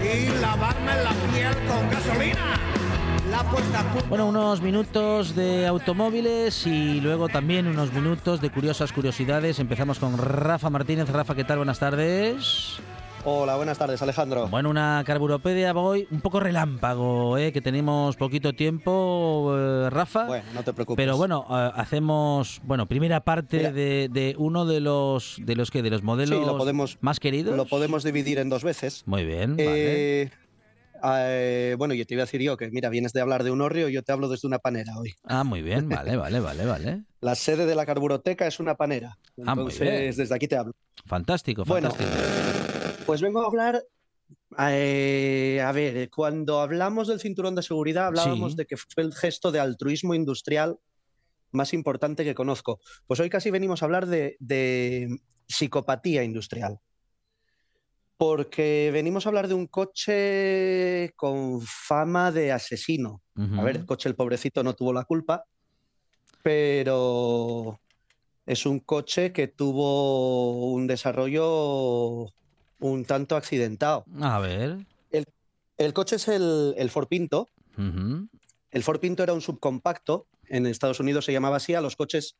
y 0.00 0.28
lavarme 0.40 0.94
la 1.02 1.12
piel 1.32 1.54
con 1.66 1.90
gasolina. 1.90 2.65
Bueno, 4.08 4.28
unos 4.28 4.62
minutos 4.62 5.34
de 5.34 5.66
automóviles 5.66 6.66
y 6.66 7.00
luego 7.00 7.28
también 7.28 7.66
unos 7.66 7.92
minutos 7.92 8.40
de 8.40 8.50
curiosas 8.50 8.92
curiosidades. 8.92 9.58
Empezamos 9.58 9.98
con 9.98 10.16
Rafa 10.16 10.70
Martínez. 10.70 11.10
Rafa, 11.10 11.34
¿qué 11.34 11.44
tal? 11.44 11.58
Buenas 11.58 11.78
tardes. 11.78 12.80
Hola, 13.24 13.56
buenas 13.56 13.76
tardes, 13.76 14.00
Alejandro. 14.00 14.46
Bueno, 14.46 14.70
una 14.70 15.02
carburopedia 15.04 15.72
voy 15.72 16.06
un 16.12 16.20
poco 16.20 16.38
relámpago, 16.38 17.36
¿eh? 17.36 17.52
que 17.52 17.60
tenemos 17.60 18.14
poquito 18.16 18.52
tiempo, 18.52 19.52
eh, 19.58 19.90
Rafa. 19.90 20.26
Bueno, 20.26 20.44
no 20.54 20.62
te 20.62 20.72
preocupes. 20.72 21.04
Pero 21.04 21.16
bueno, 21.16 21.44
eh, 21.50 21.70
hacemos, 21.74 22.60
bueno, 22.62 22.86
primera 22.86 23.20
parte 23.20 23.72
de, 23.72 24.34
uno 24.38 24.64
de 24.64 24.80
los 24.80 25.40
de 25.42 25.56
los 25.56 25.72
que 25.72 25.82
de 25.82 25.90
los 25.90 26.04
modelos 26.04 26.98
más 27.00 27.18
queridos. 27.18 27.56
Lo 27.56 27.66
podemos 27.66 28.04
dividir 28.04 28.38
en 28.38 28.48
dos 28.48 28.62
veces. 28.62 29.02
Muy 29.06 29.24
bien. 29.24 29.56
Vale. 29.56 30.45
Eh, 31.02 31.74
bueno, 31.78 31.94
yo 31.94 32.06
te 32.06 32.14
iba 32.14 32.22
a 32.22 32.26
decir 32.26 32.40
yo 32.40 32.56
que, 32.56 32.70
mira, 32.70 32.88
vienes 32.88 33.12
de 33.12 33.20
hablar 33.20 33.44
de 33.44 33.50
un 33.50 33.60
horrio, 33.60 33.88
yo 33.88 34.02
te 34.02 34.12
hablo 34.12 34.28
desde 34.28 34.48
una 34.48 34.58
panera 34.58 34.96
hoy. 34.98 35.14
Ah, 35.24 35.44
muy 35.44 35.62
bien, 35.62 35.88
vale, 35.88 36.16
vale, 36.16 36.40
vale, 36.40 36.64
vale. 36.64 37.04
La 37.20 37.34
sede 37.34 37.66
de 37.66 37.74
la 37.74 37.86
carburoteca 37.86 38.46
es 38.46 38.60
una 38.60 38.74
panera. 38.76 39.18
Ah, 39.44 39.54
Entonces, 39.56 40.16
desde 40.16 40.34
aquí 40.34 40.48
te 40.48 40.56
hablo. 40.56 40.74
Fantástico, 41.04 41.64
fantástico. 41.64 42.08
Bueno, 42.10 42.96
pues 43.06 43.20
vengo 43.20 43.42
a 43.42 43.46
hablar. 43.46 43.82
Eh, 44.58 45.62
a 45.64 45.72
ver, 45.72 46.08
cuando 46.10 46.60
hablamos 46.60 47.08
del 47.08 47.20
cinturón 47.20 47.54
de 47.54 47.62
seguridad, 47.62 48.06
hablábamos 48.06 48.56
de 48.56 48.66
que 48.66 48.76
fue 48.76 49.02
el 49.02 49.14
gesto 49.14 49.52
de 49.52 49.60
altruismo 49.60 50.14
industrial 50.14 50.78
más 51.52 51.72
importante 51.74 52.24
que 52.24 52.34
conozco. 52.34 52.80
Pues 53.06 53.20
hoy 53.20 53.30
casi 53.30 53.50
venimos 53.50 53.82
a 53.82 53.86
hablar 53.86 54.06
de 54.06 55.08
psicopatía 55.48 56.24
industrial 56.24 56.80
porque 58.16 58.90
venimos 58.92 59.26
a 59.26 59.28
hablar 59.28 59.48
de 59.48 59.54
un 59.54 59.66
coche 59.66 61.12
con 61.16 61.60
fama 61.62 62.32
de 62.32 62.52
asesino. 62.52 63.22
A 63.36 63.62
ver, 63.62 63.76
el 63.76 63.86
coche, 63.86 64.08
el 64.08 64.14
pobrecito, 64.14 64.62
no 64.62 64.74
tuvo 64.74 64.92
la 64.92 65.04
culpa, 65.04 65.44
pero 66.42 67.78
es 68.46 68.64
un 68.64 68.80
coche 68.80 69.32
que 69.32 69.48
tuvo 69.48 70.72
un 70.72 70.86
desarrollo 70.86 72.32
un 72.80 73.04
tanto 73.04 73.36
accidentado. 73.36 74.04
A 74.20 74.38
ver. 74.38 74.86
El, 75.78 75.92
coche 75.92 76.16
es 76.16 76.28
el, 76.28 76.90
Ford 76.90 77.08
Pinto. 77.08 77.50
El 77.76 78.82
Ford 78.82 79.00
Pinto 79.00 79.22
era 79.22 79.34
un 79.34 79.42
subcompacto. 79.42 80.26
En 80.48 80.66
Estados 80.66 81.00
Unidos 81.00 81.26
se 81.26 81.32
llamaba 81.32 81.56
así 81.56 81.74
a 81.74 81.82
los 81.82 81.96
coches 81.96 82.36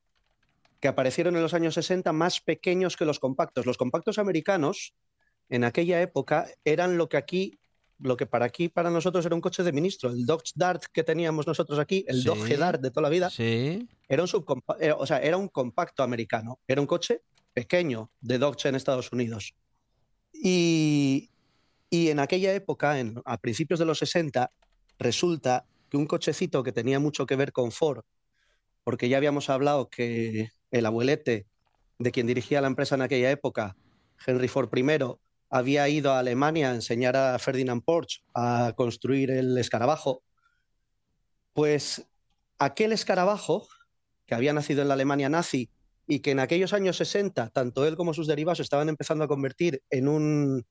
que 0.80 0.88
aparecieron 0.88 1.36
en 1.36 1.42
los 1.42 1.54
años 1.54 1.74
60 1.74 2.12
más 2.12 2.40
pequeños 2.40 2.96
que 2.96 3.04
los 3.04 3.18
compactos. 3.18 3.66
Los 3.66 3.76
compactos 3.76 4.18
americanos 4.18 4.94
en 5.48 5.64
aquella 5.64 6.00
época 6.00 6.46
eran 6.64 6.98
lo 6.98 7.08
que 7.08 7.16
aquí, 7.16 7.58
lo 7.98 8.16
que 8.16 8.26
para 8.26 8.46
aquí, 8.46 8.68
para 8.68 8.90
nosotros 8.90 9.24
era 9.24 9.34
un 9.34 9.40
coche 9.40 9.62
de 9.62 9.72
ministro. 9.72 10.10
El 10.10 10.26
Dodge 10.26 10.52
Dart 10.54 10.84
que 10.92 11.04
teníamos 11.04 11.46
nosotros 11.46 11.78
aquí, 11.78 12.04
el 12.08 12.24
Dodge 12.24 12.56
Dart 12.56 12.80
de 12.80 12.90
toda 12.90 13.02
la 13.02 13.08
vida, 13.08 13.30
era, 14.08 14.22
un 14.22 14.28
eh, 14.80 14.92
o 14.92 15.06
sea, 15.06 15.18
era 15.18 15.36
un 15.36 15.48
compacto 15.48 16.02
americano. 16.02 16.58
Era 16.66 16.80
un 16.80 16.86
coche 16.86 17.22
pequeño 17.52 18.10
de 18.20 18.38
Dodge 18.38 18.68
en 18.68 18.74
Estados 18.74 19.12
Unidos. 19.12 19.54
Y, 20.32 21.30
en 21.90 22.18
aquella 22.18 22.52
época, 22.52 22.98
en, 22.98 23.22
a 23.24 23.38
principios 23.38 23.78
de 23.78 23.86
los 23.86 23.98
60, 23.98 24.50
resulta 24.98 25.64
que 25.88 25.96
un 25.96 26.06
cochecito 26.06 26.62
que 26.62 26.72
tenía 26.72 26.98
mucho 26.98 27.24
que 27.24 27.36
ver 27.36 27.52
con 27.52 27.72
Ford, 27.72 28.04
porque 28.84 29.08
ya 29.08 29.16
habíamos 29.16 29.48
hablado 29.48 29.88
que 29.88 30.50
el 30.70 30.86
abuelete 30.86 31.46
de 31.98 32.12
quien 32.12 32.26
dirigía 32.26 32.60
la 32.60 32.66
empresa 32.66 32.96
en 32.96 33.02
aquella 33.02 33.30
época, 33.30 33.76
Henry 34.26 34.48
Ford 34.48 34.68
I, 34.76 34.82
había 35.50 35.88
ido 35.88 36.12
a 36.12 36.18
Alemania 36.18 36.70
a 36.70 36.74
enseñar 36.74 37.16
a 37.16 37.38
Ferdinand 37.38 37.82
Porsche 37.82 38.22
a 38.34 38.72
construir 38.76 39.30
el 39.30 39.56
escarabajo, 39.58 40.22
pues 41.52 42.06
aquel 42.58 42.92
escarabajo, 42.92 43.66
que 44.26 44.34
había 44.34 44.52
nacido 44.52 44.82
en 44.82 44.88
la 44.88 44.94
Alemania 44.94 45.28
nazi 45.28 45.70
y 46.06 46.20
que 46.20 46.32
en 46.32 46.40
aquellos 46.40 46.72
años 46.72 46.96
60, 46.96 47.50
tanto 47.50 47.86
él 47.86 47.96
como 47.96 48.14
sus 48.14 48.26
derivados 48.26 48.60
estaban 48.60 48.88
empezando 48.88 49.24
a 49.24 49.28
convertir 49.28 49.82
en 49.90 50.08
un, 50.08 50.66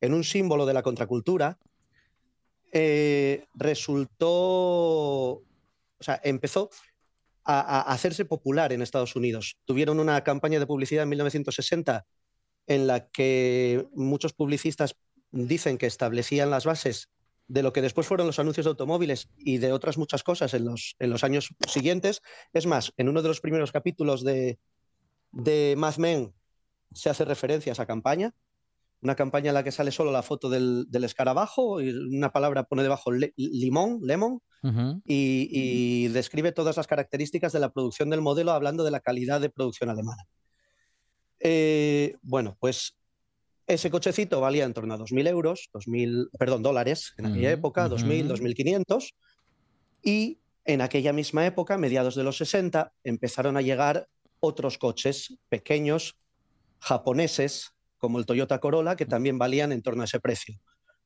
en 0.00 0.14
un 0.14 0.24
símbolo 0.24 0.66
de 0.66 0.74
la 0.74 0.82
contracultura, 0.82 1.58
eh, 2.72 3.46
resultó, 3.54 4.28
o 4.28 5.44
sea, 6.00 6.20
empezó 6.22 6.70
a, 7.44 7.60
a, 7.60 7.80
hacerse 7.92 8.24
popular 8.24 8.72
en 8.72 8.82
Estados 8.82 9.16
Unidos. 9.16 9.58
Tuvieron 9.64 10.00
una 10.00 10.22
campaña 10.22 10.58
de 10.58 10.66
publicidad 10.66 11.04
en 11.04 11.10
1960 11.10 12.06
en 12.68 12.86
la 12.86 13.08
que 13.08 13.88
muchos 13.94 14.34
publicistas 14.34 14.94
dicen 15.32 15.78
que 15.78 15.86
establecían 15.86 16.50
las 16.50 16.64
bases 16.64 17.08
de 17.48 17.62
lo 17.62 17.72
que 17.72 17.82
después 17.82 18.06
fueron 18.06 18.26
los 18.26 18.38
anuncios 18.38 18.66
de 18.66 18.70
automóviles 18.70 19.30
y 19.38 19.56
de 19.56 19.72
otras 19.72 19.96
muchas 19.96 20.22
cosas 20.22 20.52
en 20.52 20.66
los, 20.66 20.94
en 20.98 21.10
los 21.10 21.24
años 21.24 21.54
siguientes. 21.66 22.22
Es 22.52 22.66
más, 22.66 22.92
en 22.98 23.08
uno 23.08 23.22
de 23.22 23.28
los 23.28 23.40
primeros 23.40 23.72
capítulos 23.72 24.22
de, 24.22 24.58
de 25.32 25.74
Mad 25.76 25.96
Men 25.96 26.34
se 26.92 27.08
hace 27.08 27.24
referencia 27.24 27.72
a 27.72 27.74
esa 27.74 27.86
campaña, 27.86 28.34
una 29.00 29.14
campaña 29.14 29.48
en 29.48 29.54
la 29.54 29.64
que 29.64 29.72
sale 29.72 29.92
solo 29.92 30.12
la 30.12 30.22
foto 30.22 30.50
del, 30.50 30.86
escarabajo 30.92 31.80
y 31.80 31.90
una 31.90 32.32
palabra 32.32 32.64
pone 32.64 32.82
debajo 32.82 33.12
limón, 33.36 34.00
lemon, 34.02 34.42
y, 35.06 35.48
y 35.50 36.08
describe 36.08 36.52
todas 36.52 36.76
las 36.76 36.86
características 36.86 37.52
de 37.52 37.60
la 37.60 37.72
producción 37.72 38.10
del 38.10 38.20
modelo 38.20 38.52
hablando 38.52 38.84
de 38.84 38.90
la 38.90 39.00
calidad 39.00 39.40
de 39.40 39.50
producción 39.50 39.88
alemana. 39.88 40.24
Eh, 41.40 42.16
bueno, 42.22 42.56
pues 42.58 42.94
ese 43.66 43.90
cochecito 43.90 44.40
valía 44.40 44.64
en 44.64 44.72
torno 44.72 44.94
a 44.94 44.98
2.000 44.98 45.28
euros, 45.28 45.68
2000, 45.72 46.30
perdón, 46.38 46.62
dólares 46.62 47.14
en 47.18 47.26
aquella 47.26 47.52
época, 47.52 47.88
2.000, 47.88 48.28
2.500. 48.28 49.14
Y 50.02 50.38
en 50.64 50.80
aquella 50.80 51.12
misma 51.12 51.46
época, 51.46 51.76
mediados 51.76 52.14
de 52.14 52.24
los 52.24 52.38
60, 52.38 52.92
empezaron 53.04 53.56
a 53.56 53.62
llegar 53.62 54.08
otros 54.40 54.78
coches 54.78 55.38
pequeños, 55.48 56.16
japoneses, 56.80 57.72
como 57.98 58.18
el 58.18 58.26
Toyota 58.26 58.58
Corolla, 58.60 58.96
que 58.96 59.06
también 59.06 59.38
valían 59.38 59.72
en 59.72 59.82
torno 59.82 60.02
a 60.02 60.04
ese 60.04 60.20
precio. 60.20 60.60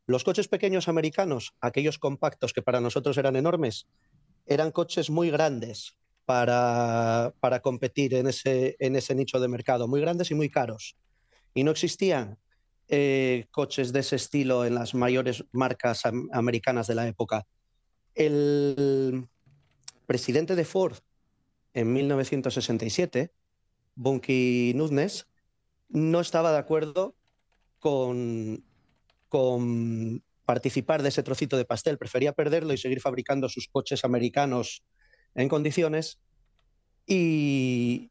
Los 0.06 0.24
coches 0.24 0.48
pequeños 0.48 0.88
americanos, 0.88 1.54
aquellos 1.60 1.98
compactos 1.98 2.52
que 2.52 2.62
para 2.62 2.80
nosotros 2.80 3.16
eran 3.18 3.36
enormes, 3.36 3.86
eran 4.46 4.72
coches 4.72 5.10
muy 5.10 5.30
grandes, 5.30 5.96
para, 6.24 7.34
para 7.40 7.60
competir 7.60 8.14
en 8.14 8.28
ese, 8.28 8.76
en 8.78 8.96
ese 8.96 9.14
nicho 9.14 9.40
de 9.40 9.48
mercado, 9.48 9.88
muy 9.88 10.00
grandes 10.00 10.30
y 10.30 10.34
muy 10.34 10.48
caros. 10.48 10.96
Y 11.54 11.64
no 11.64 11.70
existían 11.70 12.38
eh, 12.88 13.46
coches 13.50 13.92
de 13.92 14.00
ese 14.00 14.16
estilo 14.16 14.64
en 14.64 14.74
las 14.74 14.94
mayores 14.94 15.44
marcas 15.52 16.02
americanas 16.32 16.86
de 16.86 16.94
la 16.94 17.06
época. 17.08 17.46
El 18.14 19.28
presidente 20.06 20.54
de 20.54 20.64
Ford 20.64 20.98
en 21.74 21.92
1967, 21.92 23.32
Bunky 23.94 24.72
Nunes, 24.74 25.26
no 25.88 26.20
estaba 26.20 26.52
de 26.52 26.58
acuerdo 26.58 27.14
con, 27.78 28.64
con 29.28 30.22
participar 30.44 31.02
de 31.02 31.08
ese 31.08 31.22
trocito 31.22 31.56
de 31.56 31.64
pastel, 31.64 31.98
prefería 31.98 32.32
perderlo 32.32 32.72
y 32.72 32.78
seguir 32.78 33.00
fabricando 33.00 33.48
sus 33.48 33.68
coches 33.68 34.04
americanos 34.04 34.82
en 35.34 35.48
condiciones 35.48 36.20
y, 37.06 38.10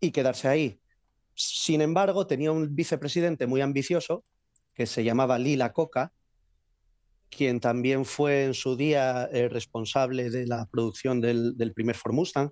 y 0.00 0.10
quedarse 0.10 0.48
ahí. 0.48 0.80
Sin 1.34 1.80
embargo, 1.80 2.26
tenía 2.26 2.52
un 2.52 2.74
vicepresidente 2.74 3.46
muy 3.46 3.60
ambicioso 3.60 4.24
que 4.74 4.86
se 4.86 5.04
llamaba 5.04 5.38
Lila 5.38 5.72
Coca, 5.72 6.12
quien 7.30 7.60
también 7.60 8.04
fue 8.04 8.44
en 8.44 8.54
su 8.54 8.76
día 8.76 9.28
eh, 9.32 9.48
responsable 9.48 10.30
de 10.30 10.46
la 10.46 10.66
producción 10.66 11.20
del, 11.20 11.72
primer 11.74 11.96
Ford 11.96 12.14
Mustang. 12.14 12.50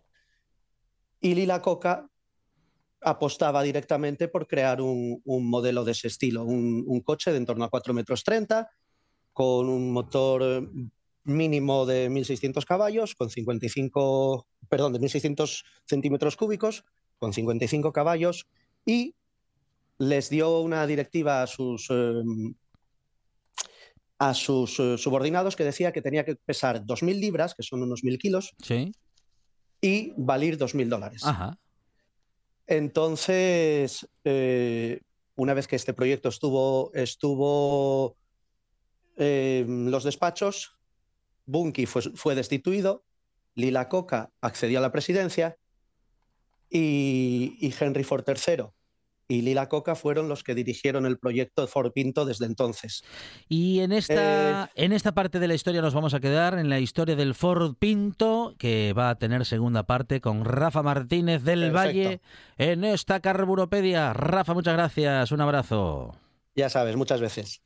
Y 1.20 1.34
Lila 1.34 1.62
Coca 1.62 2.06
apostaba 3.00 3.62
directamente 3.62 4.28
por 4.28 4.46
crear 4.46 4.80
un, 4.80 5.22
modelo 5.26 5.84
de 5.84 5.92
ese 5.92 6.08
estilo, 6.08 6.44
un, 6.44 7.00
coche 7.02 7.30
de 7.30 7.36
en 7.36 7.46
torno 7.46 7.64
a 7.64 7.70
4 7.70 7.94
metros 7.94 8.24
30, 8.24 8.68
con 9.32 9.68
un 9.68 9.92
motor 9.92 10.68
mínimo 11.24 11.86
de 11.86 12.10
1.600 12.10 12.64
caballos, 12.64 13.14
con 13.14 13.30
55, 13.30 14.46
perdón, 14.68 14.92
de 14.92 15.00
1.600 15.00 15.64
centímetros 15.86 16.36
cúbicos, 16.36 16.84
con 17.18 17.32
55 17.32 17.92
caballos, 17.92 18.46
y 18.84 19.14
les 19.98 20.28
dio 20.28 20.60
una 20.60 20.86
directiva 20.86 21.42
a 21.42 21.46
sus, 21.46 21.88
em, 21.90 22.54
a 24.18 24.34
sus 24.34 24.78
eh, 24.80 24.98
subordinados 24.98 25.56
que 25.56 25.64
decía 25.64 25.92
que 25.92 26.02
tenía 26.02 26.24
que 26.24 26.36
pesar 26.36 26.84
2.000 26.84 27.18
libras, 27.18 27.54
que 27.54 27.62
son 27.62 27.82
unos 27.82 28.02
1.000 28.04 28.18
kilos, 28.18 28.54
y 29.80 30.12
valer 30.16 30.58
2.000 30.58 30.88
dólares. 30.88 31.22
Entonces, 32.66 34.08
eh, 34.24 35.00
una 35.36 35.54
vez 35.54 35.66
que 35.66 35.76
este 35.76 35.92
proyecto 35.92 36.28
estuvo, 36.28 36.92
estuvo 36.94 38.16
en 39.16 39.90
los 39.90 40.04
despachos, 40.04 40.73
Bunky 41.46 41.86
fue, 41.86 42.02
fue, 42.14 42.34
destituido, 42.34 43.04
Lila 43.54 43.88
Coca 43.88 44.30
accedió 44.40 44.78
a 44.78 44.82
la 44.82 44.92
presidencia 44.92 45.56
y, 46.70 47.56
y 47.60 47.74
Henry 47.78 48.04
Ford 48.04 48.24
III 48.26 48.64
y 49.28 49.42
Lila 49.42 49.68
Coca 49.68 49.94
fueron 49.94 50.28
los 50.28 50.44
que 50.44 50.54
dirigieron 50.54 51.06
el 51.06 51.18
proyecto 51.18 51.62
de 51.62 51.68
Ford 51.68 51.92
Pinto 51.92 52.24
desde 52.24 52.46
entonces. 52.46 53.04
Y 53.48 53.80
en 53.80 53.92
esta, 53.92 54.64
eh, 54.64 54.68
en 54.74 54.92
esta 54.92 55.12
parte 55.12 55.38
de 55.40 55.48
la 55.48 55.54
historia 55.54 55.80
nos 55.80 55.94
vamos 55.94 56.14
a 56.14 56.20
quedar 56.20 56.58
en 56.58 56.68
la 56.68 56.78
historia 56.78 57.16
del 57.16 57.34
Ford 57.34 57.74
Pinto, 57.78 58.54
que 58.58 58.92
va 58.92 59.10
a 59.10 59.18
tener 59.18 59.44
segunda 59.46 59.84
parte 59.84 60.20
con 60.20 60.44
Rafa 60.44 60.82
Martínez 60.82 61.42
del 61.42 61.74
Valle 61.74 62.20
en 62.58 62.84
esta 62.84 63.20
Carburopedia. 63.20 64.12
Rafa, 64.12 64.54
muchas 64.54 64.74
gracias, 64.74 65.32
un 65.32 65.40
abrazo. 65.40 66.14
Ya 66.54 66.68
sabes, 66.68 66.96
muchas 66.96 67.20
veces. 67.20 67.62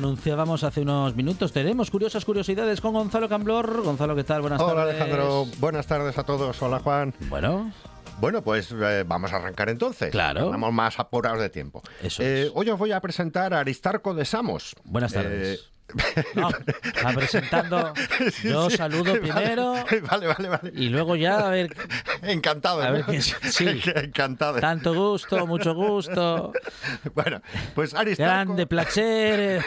Lo 0.00 0.08
anunciábamos 0.08 0.62
hace 0.62 0.82
unos 0.82 1.16
minutos. 1.16 1.52
Tenemos 1.52 1.90
curiosas 1.90 2.24
curiosidades 2.24 2.80
con 2.80 2.92
Gonzalo 2.92 3.28
Camblor. 3.28 3.82
Gonzalo, 3.82 4.14
¿qué 4.14 4.24
tal? 4.24 4.42
Buenas 4.42 4.58
tardes. 4.58 4.74
Hola 4.74 4.82
Alejandro, 4.82 5.46
buenas 5.58 5.86
tardes 5.86 6.18
a 6.18 6.24
todos. 6.24 6.60
Hola 6.60 6.80
Juan. 6.80 7.14
Bueno. 7.28 7.72
Bueno, 8.20 8.42
pues 8.42 8.72
eh, 8.72 9.04
vamos 9.06 9.32
a 9.32 9.36
arrancar 9.36 9.68
entonces. 9.68 10.10
Claro. 10.10 10.50
Vamos 10.50 10.72
más 10.72 10.98
apurados 10.98 11.40
de 11.40 11.50
tiempo. 11.50 11.82
Eso 12.02 12.22
eh, 12.22 12.50
Hoy 12.54 12.68
os 12.68 12.78
voy 12.78 12.92
a 12.92 13.00
presentar 13.00 13.54
a 13.54 13.60
Aristarco 13.60 14.14
de 14.14 14.24
Samos. 14.24 14.74
Buenas 14.84 15.12
tardes. 15.12 15.70
No, 16.34 16.50
está 16.82 17.12
presentando. 17.12 17.94
Yo 18.42 18.70
saludo 18.70 19.20
primero. 19.20 19.74
Vale, 20.10 20.26
vale, 20.26 20.48
vale. 20.48 20.72
Y 20.74 20.88
luego 20.88 21.16
ya 21.16 21.46
a 21.46 21.50
ver. 21.50 21.74
Encantado. 22.22 22.82
A 22.82 22.90
ver 22.90 23.04
sí. 23.22 23.80
Encantado. 23.94 24.60
Tanto 24.60 24.94
gusto, 24.94 25.46
mucho 25.46 25.74
gusto. 25.74 26.52
Bueno, 27.14 27.40
pues 27.74 27.94
Aristarco. 27.94 28.32
Grande 28.32 28.66
placer. 28.66 29.64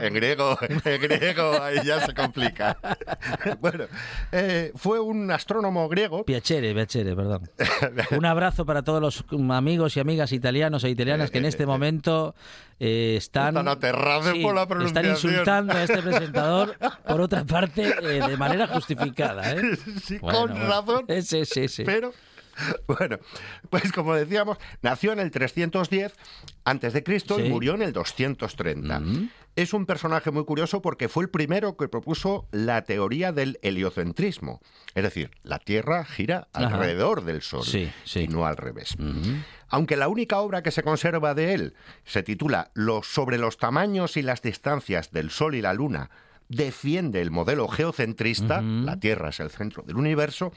en 0.00 0.14
griego, 0.14 0.58
en 0.62 1.00
griego, 1.00 1.62
ahí 1.62 1.80
ya 1.84 2.04
se 2.04 2.14
complica. 2.14 2.76
Bueno, 3.60 3.84
eh, 4.32 4.72
fue 4.74 5.00
un 5.00 5.30
astrónomo 5.30 5.88
griego. 5.88 6.24
Piacere, 6.24 6.74
piacere, 6.74 7.14
perdón. 7.14 7.50
Un 8.10 8.24
abrazo 8.26 8.64
para 8.64 8.82
todos 8.82 9.00
los 9.00 9.24
amigos 9.50 9.96
y 9.96 10.00
amigas 10.00 10.32
italianos 10.32 10.84
e 10.84 10.90
italianas 10.90 11.30
que 11.30 11.38
en 11.38 11.46
este 11.46 11.66
momento 11.66 12.34
eh, 12.80 13.14
están. 13.16 13.48
Están 13.48 13.68
aterrados 13.68 14.34
por 14.42 14.54
la 14.54 14.66
pronunciación 14.66 15.12
insultando 15.12 15.74
a 15.74 15.82
este 15.84 16.02
presentador, 16.02 16.76
por 17.06 17.20
otra 17.20 17.44
parte, 17.44 17.94
eh, 18.02 18.26
de 18.26 18.36
manera 18.36 18.66
justificada. 18.66 19.52
¿eh? 19.52 19.60
Sí, 20.02 20.18
con 20.18 20.48
razón. 20.48 21.04
Sí, 21.22 21.44
sí, 21.44 21.68
sí. 21.68 21.84
Pero 21.84 22.12
Bueno, 22.86 23.18
pues 23.68 23.92
como 23.92 24.14
decíamos, 24.14 24.58
nació 24.82 25.12
en 25.12 25.20
el 25.20 25.30
310 25.30 26.12
antes 26.64 26.92
de 26.92 27.02
Cristo 27.02 27.38
y 27.38 27.48
murió 27.48 27.74
en 27.74 27.82
el 27.82 27.92
230. 27.92 29.02
Es 29.56 29.74
un 29.74 29.84
personaje 29.84 30.30
muy 30.30 30.44
curioso 30.44 30.80
porque 30.80 31.08
fue 31.08 31.24
el 31.24 31.30
primero 31.30 31.76
que 31.76 31.88
propuso 31.88 32.46
la 32.52 32.82
teoría 32.82 33.32
del 33.32 33.58
heliocentrismo, 33.62 34.60
es 34.94 35.02
decir, 35.02 35.30
la 35.42 35.58
Tierra 35.58 36.04
gira 36.04 36.48
alrededor 36.52 37.24
del 37.24 37.42
Sol 37.42 37.64
y 38.14 38.28
no 38.28 38.46
al 38.46 38.56
revés. 38.56 38.96
Aunque 39.68 39.96
la 39.96 40.08
única 40.08 40.40
obra 40.40 40.62
que 40.62 40.70
se 40.70 40.82
conserva 40.82 41.34
de 41.34 41.54
él 41.54 41.74
se 42.04 42.22
titula 42.22 42.70
Sobre 43.02 43.38
los 43.38 43.58
tamaños 43.58 44.16
y 44.16 44.22
las 44.22 44.42
distancias 44.42 45.10
del 45.10 45.30
Sol 45.30 45.54
y 45.54 45.62
la 45.62 45.74
Luna, 45.74 46.10
defiende 46.48 47.20
el 47.20 47.30
modelo 47.30 47.68
geocentrista, 47.68 48.60
la 48.60 48.98
Tierra 48.98 49.28
es 49.28 49.40
el 49.40 49.50
centro 49.50 49.82
del 49.82 49.96
universo, 49.96 50.52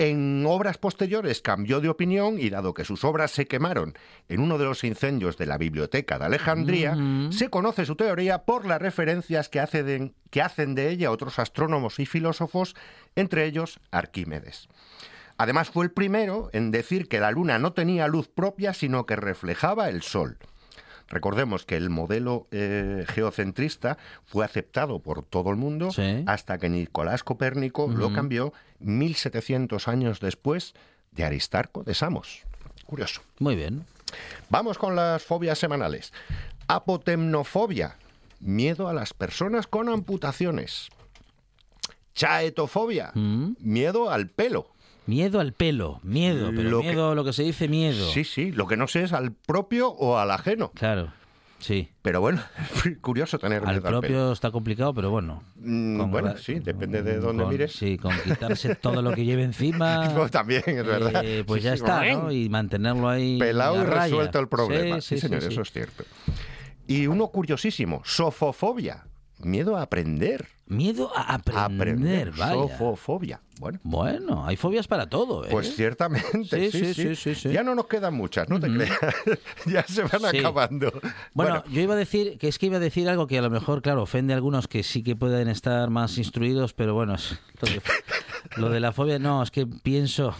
en 0.00 0.46
obras 0.46 0.78
posteriores 0.78 1.42
cambió 1.42 1.82
de 1.82 1.90
opinión 1.90 2.38
y 2.38 2.48
dado 2.48 2.72
que 2.72 2.86
sus 2.86 3.04
obras 3.04 3.32
se 3.32 3.46
quemaron 3.46 3.92
en 4.30 4.40
uno 4.40 4.56
de 4.56 4.64
los 4.64 4.82
incendios 4.82 5.36
de 5.36 5.44
la 5.44 5.58
Biblioteca 5.58 6.18
de 6.18 6.24
Alejandría, 6.24 6.96
se 7.28 7.50
conoce 7.50 7.84
su 7.84 7.96
teoría 7.96 8.44
por 8.46 8.64
las 8.64 8.80
referencias 8.80 9.50
que, 9.50 10.10
que 10.30 10.40
hacen 10.40 10.74
de 10.74 10.88
ella 10.88 11.10
otros 11.10 11.38
astrónomos 11.38 11.98
y 11.98 12.06
filósofos, 12.06 12.76
entre 13.14 13.44
ellos 13.44 13.78
Arquímedes. 13.90 14.68
Además 15.36 15.68
fue 15.68 15.84
el 15.84 15.90
primero 15.90 16.48
en 16.54 16.70
decir 16.70 17.06
que 17.06 17.20
la 17.20 17.30
Luna 17.30 17.58
no 17.58 17.74
tenía 17.74 18.08
luz 18.08 18.26
propia, 18.28 18.72
sino 18.72 19.04
que 19.04 19.16
reflejaba 19.16 19.90
el 19.90 20.00
Sol. 20.00 20.38
Recordemos 21.10 21.66
que 21.66 21.76
el 21.76 21.90
modelo 21.90 22.46
eh, 22.52 23.04
geocentrista 23.08 23.98
fue 24.24 24.44
aceptado 24.44 25.00
por 25.00 25.24
todo 25.24 25.50
el 25.50 25.56
mundo 25.56 25.90
hasta 26.26 26.58
que 26.58 26.68
Nicolás 26.68 27.24
Copérnico 27.24 27.88
lo 27.88 28.12
cambió 28.12 28.52
1700 28.78 29.88
años 29.88 30.20
después 30.20 30.74
de 31.10 31.24
Aristarco 31.24 31.82
de 31.82 31.94
Samos. 31.94 32.42
Curioso. 32.86 33.22
Muy 33.40 33.56
bien. 33.56 33.84
Vamos 34.48 34.78
con 34.78 34.94
las 34.94 35.22
fobias 35.24 35.58
semanales. 35.58 36.12
Apotemnofobia, 36.68 37.96
miedo 38.38 38.88
a 38.88 38.94
las 38.94 39.12
personas 39.12 39.66
con 39.66 39.88
amputaciones. 39.88 40.90
Chaetofobia, 42.14 43.10
mm. 43.14 43.56
miedo 43.58 44.10
al 44.10 44.28
pelo. 44.28 44.68
Miedo 45.10 45.40
al 45.40 45.52
pelo, 45.52 45.98
miedo, 46.04 46.52
pero 46.54 46.70
lo 46.70 46.82
miedo, 46.84 47.16
lo 47.16 47.24
que 47.24 47.32
se 47.32 47.42
dice 47.42 47.66
miedo. 47.66 48.08
Sí, 48.12 48.22
sí, 48.22 48.52
lo 48.52 48.68
que 48.68 48.76
no 48.76 48.86
sé 48.86 49.02
es 49.02 49.12
al 49.12 49.32
propio 49.32 49.88
o 49.88 50.18
al 50.18 50.30
ajeno. 50.30 50.70
Claro. 50.72 51.12
Sí. 51.58 51.88
Pero 52.00 52.20
bueno, 52.20 52.40
curioso 53.00 53.40
tener 53.40 53.66
al 53.66 53.82
propio 53.82 54.30
está 54.30 54.52
complicado, 54.52 54.94
pero 54.94 55.10
bueno. 55.10 55.42
Mm, 55.56 56.12
bueno, 56.12 56.36
sí, 56.36 56.60
depende 56.60 57.02
de 57.02 57.18
dónde 57.18 57.44
mires. 57.44 57.72
Sí, 57.72 57.98
con 57.98 58.12
quitarse 58.20 58.76
todo 58.76 59.02
lo 59.02 59.12
que 59.12 59.24
lleve 59.24 59.42
encima. 59.42 60.08
Pues 60.14 60.30
también, 60.30 60.62
es 60.64 60.86
verdad. 60.86 61.24
Eh, 61.24 61.42
pues 61.44 61.64
ya 61.64 61.74
está, 61.74 62.04
¿no? 62.14 62.30
Y 62.30 62.48
mantenerlo 62.48 63.08
ahí. 63.08 63.36
Pelado 63.36 63.82
y 63.82 63.86
resuelto 63.86 64.38
el 64.38 64.46
problema. 64.46 65.00
Sí, 65.00 65.18
señor, 65.18 65.42
eso 65.42 65.62
es 65.62 65.72
cierto. 65.72 66.04
Y 66.86 67.08
uno 67.08 67.26
curiosísimo, 67.26 68.00
sofofobia. 68.04 69.06
Miedo 69.42 69.76
a 69.76 69.82
aprender. 69.82 70.48
Miedo 70.66 71.10
a 71.16 71.34
aprender, 71.34 72.30
vaya. 72.30 72.54
Sofofobia. 72.54 73.40
Bueno. 73.58 73.78
bueno, 73.82 74.46
hay 74.46 74.56
fobias 74.56 74.86
para 74.86 75.08
todo. 75.08 75.44
¿eh? 75.44 75.48
Pues 75.50 75.74
ciertamente. 75.74 76.70
Sí 76.70 76.94
sí, 76.94 77.14
sí 77.14 77.34
sí, 77.34 77.52
Ya 77.52 77.62
no 77.62 77.74
nos 77.74 77.86
quedan 77.86 78.14
muchas, 78.14 78.48
no 78.48 78.58
te 78.58 78.72
creas. 78.72 78.98
ya 79.66 79.82
se 79.82 80.02
van 80.04 80.24
acabando. 80.24 80.92
Bueno, 81.34 81.64
yo 81.70 81.80
iba 81.82 81.94
a 81.94 81.96
decir 81.96 82.38
que 82.38 82.48
es 82.48 82.58
que 82.58 82.66
iba 82.66 82.76
a 82.76 82.80
decir 82.80 83.08
algo 83.08 83.26
que 83.26 83.38
a 83.38 83.42
lo 83.42 83.50
mejor, 83.50 83.82
claro, 83.82 84.02
ofende 84.02 84.32
a 84.32 84.36
algunos 84.36 84.68
que 84.68 84.82
sí 84.82 85.02
que 85.02 85.16
pueden 85.16 85.48
estar 85.48 85.90
más 85.90 86.16
instruidos, 86.18 86.72
pero 86.72 86.94
bueno, 86.94 87.16
lo 88.56 88.70
de 88.70 88.80
la 88.80 88.92
fobia 88.92 89.18
no, 89.18 89.42
es 89.42 89.50
que 89.50 89.66
pienso 89.66 90.34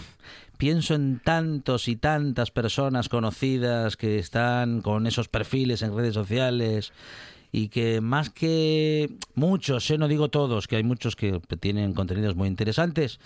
pienso 0.57 0.95
en 0.95 1.21
tantos 1.21 1.89
y 1.89 1.97
tantas 1.97 2.51
personas 2.51 3.09
conocidas 3.09 3.97
que 3.97 4.19
están 4.19 4.83
con 4.83 5.07
esos 5.07 5.29
perfiles 5.29 5.81
en 5.81 5.97
redes 5.97 6.13
sociales 6.13 6.93
y 7.53 7.69
que 7.69 8.01
más 8.01 8.31
que 8.31 9.11
muchos, 9.35 9.91
eh, 9.91 9.99
no 9.99 10.09
digo 10.09 10.29
todos, 10.29 10.69
que 10.69 10.77
hay 10.77 10.85
muchos 10.85 11.17
que 11.17 11.41
tienen 11.59 11.95
contenidos 11.95 12.37
muy 12.37 12.49
interesantes, 12.49 13.21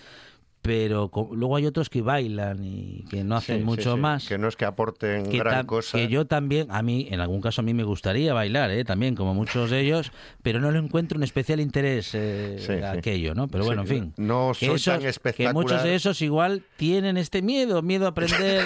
pero 0.65 1.11
luego 1.31 1.55
hay 1.55 1.65
otros 1.67 1.89
que 1.89 2.01
bailan 2.01 2.63
y 2.63 3.05
que 3.09 3.23
no 3.23 3.35
hacen 3.35 3.63
mucho 3.63 3.97
más. 3.97 4.27
Que 4.27 4.37
no 4.37 4.47
es 4.47 4.55
que 4.55 4.65
aporten 4.65 5.29
gran 5.29 5.65
cosa. 5.65 5.97
Que 5.97 6.07
yo 6.07 6.25
también, 6.25 6.67
a 6.71 6.81
mí, 6.81 7.07
en 7.11 7.19
algún 7.19 7.39
caso 7.39 7.61
a 7.61 7.63
mí 7.63 7.73
me 7.73 7.83
gustaría 7.83 8.33
bailar, 8.33 8.71
¿eh? 8.71 8.83
también, 8.83 9.15
como 9.15 9.33
muchos 9.35 9.69
de 9.69 9.81
ellos, 9.81 10.11
pero 10.41 10.59
no 10.59 10.71
le 10.71 10.79
encuentro 10.79 11.17
un 11.17 11.23
especial 11.23 11.59
interés 11.59 12.11
eh, 12.13 12.83
aquello, 12.83 13.35
¿no? 13.35 13.47
Pero 13.47 13.65
bueno, 13.65 13.83
en 13.83 13.87
fin. 13.87 14.13
No 14.17 14.53
que, 14.57 14.77
soy 14.77 14.99
tan 14.99 15.33
que 15.33 15.53
muchos 15.53 15.83
de 15.83 15.95
esos 15.95 16.21
igual 16.21 16.63
tienen 16.77 17.17
este 17.17 17.41
miedo, 17.41 17.81
miedo 17.83 18.07
a 18.07 18.09
aprender 18.09 18.65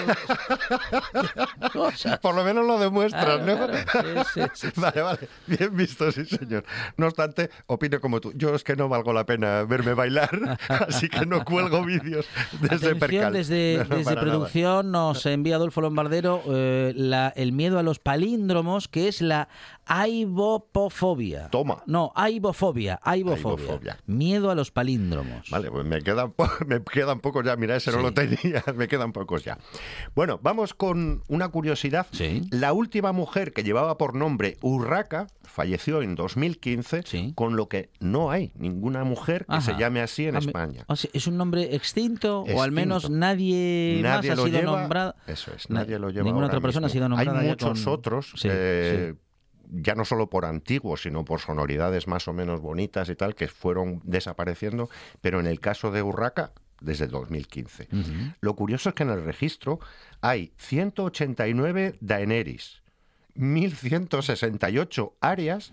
cosas. 1.72 2.18
Por 2.20 2.34
lo 2.34 2.44
menos 2.44 2.66
lo 2.66 2.78
demuestran, 2.78 3.44
¿no? 3.44 3.56
vale, 4.76 5.02
vale. 5.02 5.28
Bien 5.46 5.76
visto, 5.76 6.10
sí, 6.12 6.24
señor. 6.24 6.64
No 6.96 7.06
obstante, 7.06 7.50
opino 7.66 8.00
como 8.00 8.20
tú. 8.20 8.32
Yo 8.34 8.54
es 8.54 8.64
que 8.64 8.74
no 8.74 8.88
valgo 8.88 9.12
la 9.12 9.26
pena 9.26 9.64
verme 9.64 9.92
bailar, 9.92 10.58
así 10.68 11.08
que 11.08 11.26
no 11.26 11.44
cuelgo 11.44 11.84
vídeos 11.98 12.26
desde 12.60 12.94
Percal. 12.96 13.32
Desde, 13.32 13.84
desde 13.88 14.16
producción 14.16 14.90
nos 14.90 15.26
envía 15.26 15.56
Adolfo 15.56 15.80
Lombardero 15.80 16.42
eh, 16.48 16.92
la, 16.96 17.32
el 17.36 17.52
miedo 17.52 17.78
a 17.78 17.82
los 17.82 17.98
palíndromos, 17.98 18.88
que 18.88 19.08
es 19.08 19.20
la 19.20 19.48
aibopofobia. 19.90 21.48
Toma. 21.50 21.82
No, 21.86 22.12
aibofobia, 22.14 23.00
aibofobia. 23.02 23.98
Miedo 24.06 24.50
a 24.50 24.54
los 24.54 24.70
palíndromos. 24.70 25.50
Vale, 25.50 25.68
pues 25.70 25.84
me 25.84 26.00
quedan, 26.00 26.32
me 26.66 26.80
quedan 26.80 27.18
pocos 27.18 27.44
ya. 27.44 27.56
Mira, 27.56 27.74
ese 27.74 27.90
no 27.90 28.00
lo 28.00 28.14
tenía. 28.14 28.62
Me 28.76 28.88
quedan 28.88 29.12
pocos 29.12 29.44
ya. 29.44 29.58
Bueno, 30.14 30.38
vamos 30.42 30.74
con 30.74 31.22
una 31.28 31.48
curiosidad. 31.48 32.06
Sí. 32.12 32.42
La 32.50 32.72
última 32.72 33.12
mujer 33.12 33.52
que 33.52 33.62
llevaba 33.62 33.98
por 33.98 34.14
nombre 34.14 34.56
Urraca 34.62 35.26
falleció 35.42 36.02
en 36.02 36.14
2015, 36.14 37.32
con 37.34 37.56
lo 37.56 37.68
que 37.68 37.90
no 37.98 38.30
hay 38.30 38.52
ninguna 38.54 39.04
mujer 39.04 39.44
que 39.46 39.60
se 39.60 39.74
llame 39.76 40.00
así 40.00 40.26
en 40.26 40.36
España. 40.36 40.84
¿Es 41.12 41.26
un 41.26 41.36
nombre 41.36 41.74
extinto, 41.74 42.42
o 42.42 42.62
al 42.62 42.70
menos 42.70 43.10
nadie, 43.10 44.00
más 44.02 44.26
ha 44.28 44.36
sido 44.36 44.62
nombrado? 44.62 45.14
Eso 45.26 45.52
es, 45.54 45.68
nadie 45.68 45.98
lo 45.98 46.10
lleva 46.10 46.24
Ninguna 46.24 46.46
otra 46.46 46.60
persona 46.60 46.86
ha 46.86 46.90
sido 46.90 47.08
nombrada. 47.08 47.40
Hay 47.40 47.48
muchos 47.48 47.86
otros. 47.86 48.34
Eh, 48.44 49.14
ya 49.70 49.94
no 49.94 50.04
solo 50.04 50.28
por 50.28 50.44
antiguos, 50.44 51.02
sino 51.02 51.24
por 51.24 51.40
sonoridades 51.40 52.06
más 52.06 52.28
o 52.28 52.32
menos 52.32 52.60
bonitas 52.60 53.08
y 53.08 53.14
tal, 53.14 53.34
que 53.34 53.48
fueron 53.48 54.00
desapareciendo, 54.04 54.90
pero 55.20 55.40
en 55.40 55.46
el 55.46 55.60
caso 55.60 55.90
de 55.90 56.02
Urraca, 56.02 56.52
desde 56.80 57.06
2015. 57.06 57.88
Lo 58.40 58.56
curioso 58.56 58.88
es 58.88 58.94
que 58.94 59.02
en 59.02 59.10
el 59.10 59.24
registro 59.24 59.80
hay 60.20 60.52
189 60.56 61.96
Daenerys, 62.00 62.82
1168 63.34 65.14
Arias 65.20 65.70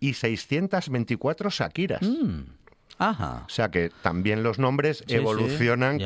y 0.00 0.14
624 0.14 1.50
Shakiras. 1.50 2.02
Ajá. 3.00 3.44
O 3.46 3.48
sea 3.48 3.70
que 3.70 3.90
también 4.02 4.42
los 4.42 4.58
nombres 4.58 5.02
evolucionan 5.08 5.98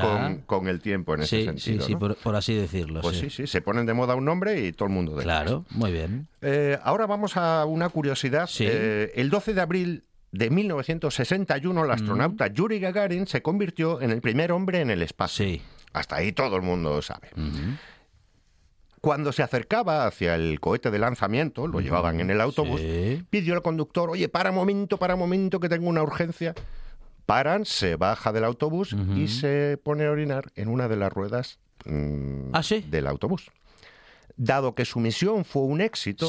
con, 0.47 0.69
el 0.69 0.81
tiempo 0.81 1.15
en 1.15 1.23
ese 1.23 1.45
sentido. 1.45 1.85
Sí, 1.85 1.93
sí, 1.93 1.97
por, 1.97 2.37
así 2.37 2.55
decirlo. 2.55 3.01
Pues 3.01 3.19
sí. 3.19 3.31
sí, 3.31 3.49
se 3.49 3.61
ponen 3.61 3.85
de 3.85 3.95
moda 3.95 4.15
un 4.15 4.25
nombre 4.25 4.65
y 4.65 4.73
todo 4.73 4.87
el 4.87 4.95
mundo 4.95 5.17
de 5.17 5.25
Claro, 5.25 5.65
muy 5.71 5.91
bien. 5.91 6.29
Eh, 6.41 6.79
ahora 6.85 7.07
vamos 7.07 7.37
a 7.37 7.65
una 7.65 7.89
curiosidad. 7.89 8.49
Eh, 8.61 9.11
el 9.17 9.29
12 9.29 9.55
de 9.55 9.61
abril 9.61 10.05
de 10.31 10.51
1961, 10.51 11.83
el 11.83 11.89
mm. 11.89 11.91
astronauta 11.91 12.47
Yuri 12.47 12.79
Gagarin 12.79 13.27
se 13.27 13.43
convirtió 13.43 14.01
en 14.01 14.13
el 14.13 14.21
primer 14.21 14.53
hombre 14.53 14.81
en 14.81 14.91
el 14.91 15.03
espacio. 15.03 15.45
Sí. 15.45 15.63
Hasta 15.93 16.17
ahí 16.17 16.31
todo 16.31 16.55
el 16.55 16.63
mundo 16.63 17.03
sabe. 17.03 17.31
Cuando 19.01 19.33
se 19.33 19.43
acercaba 19.43 20.07
hacia 20.07 20.37
el 20.37 20.61
cohete 20.61 20.93
de 20.93 20.99
lanzamiento, 21.01 21.67
lo 21.67 21.81
llevaban 21.81 22.21
en 22.21 22.31
el 22.31 22.41
autobús, 22.41 22.81
pidió 23.31 23.55
al 23.55 23.63
conductor, 23.63 24.11
oye, 24.11 24.29
para 24.29 24.51
un 24.51 24.57
momento, 24.57 24.97
para 24.97 25.15
un 25.15 25.21
momento, 25.21 25.59
que 25.59 25.69
tengo 25.69 25.89
una 25.89 26.03
urgencia. 26.03 26.55
Paran, 27.27 27.65
se 27.65 27.97
baja 27.97 28.33
del 28.33 28.45
autobús 28.45 28.95
y 29.17 29.29
se 29.29 29.79
pone 29.83 30.05
a 30.05 30.11
orinar 30.11 30.53
en 30.57 30.69
una 30.69 30.89
de 30.89 30.97
las 30.97 31.13
ruedas 31.13 31.59
mm, 31.85 32.51
¿Ah, 32.53 32.63
del 32.89 33.07
autobús. 33.07 33.51
Dado 34.37 34.75
que 34.75 34.85
su 34.85 35.01
misión 35.01 35.45
fue 35.45 35.63
un 35.63 35.81
éxito, 35.81 36.29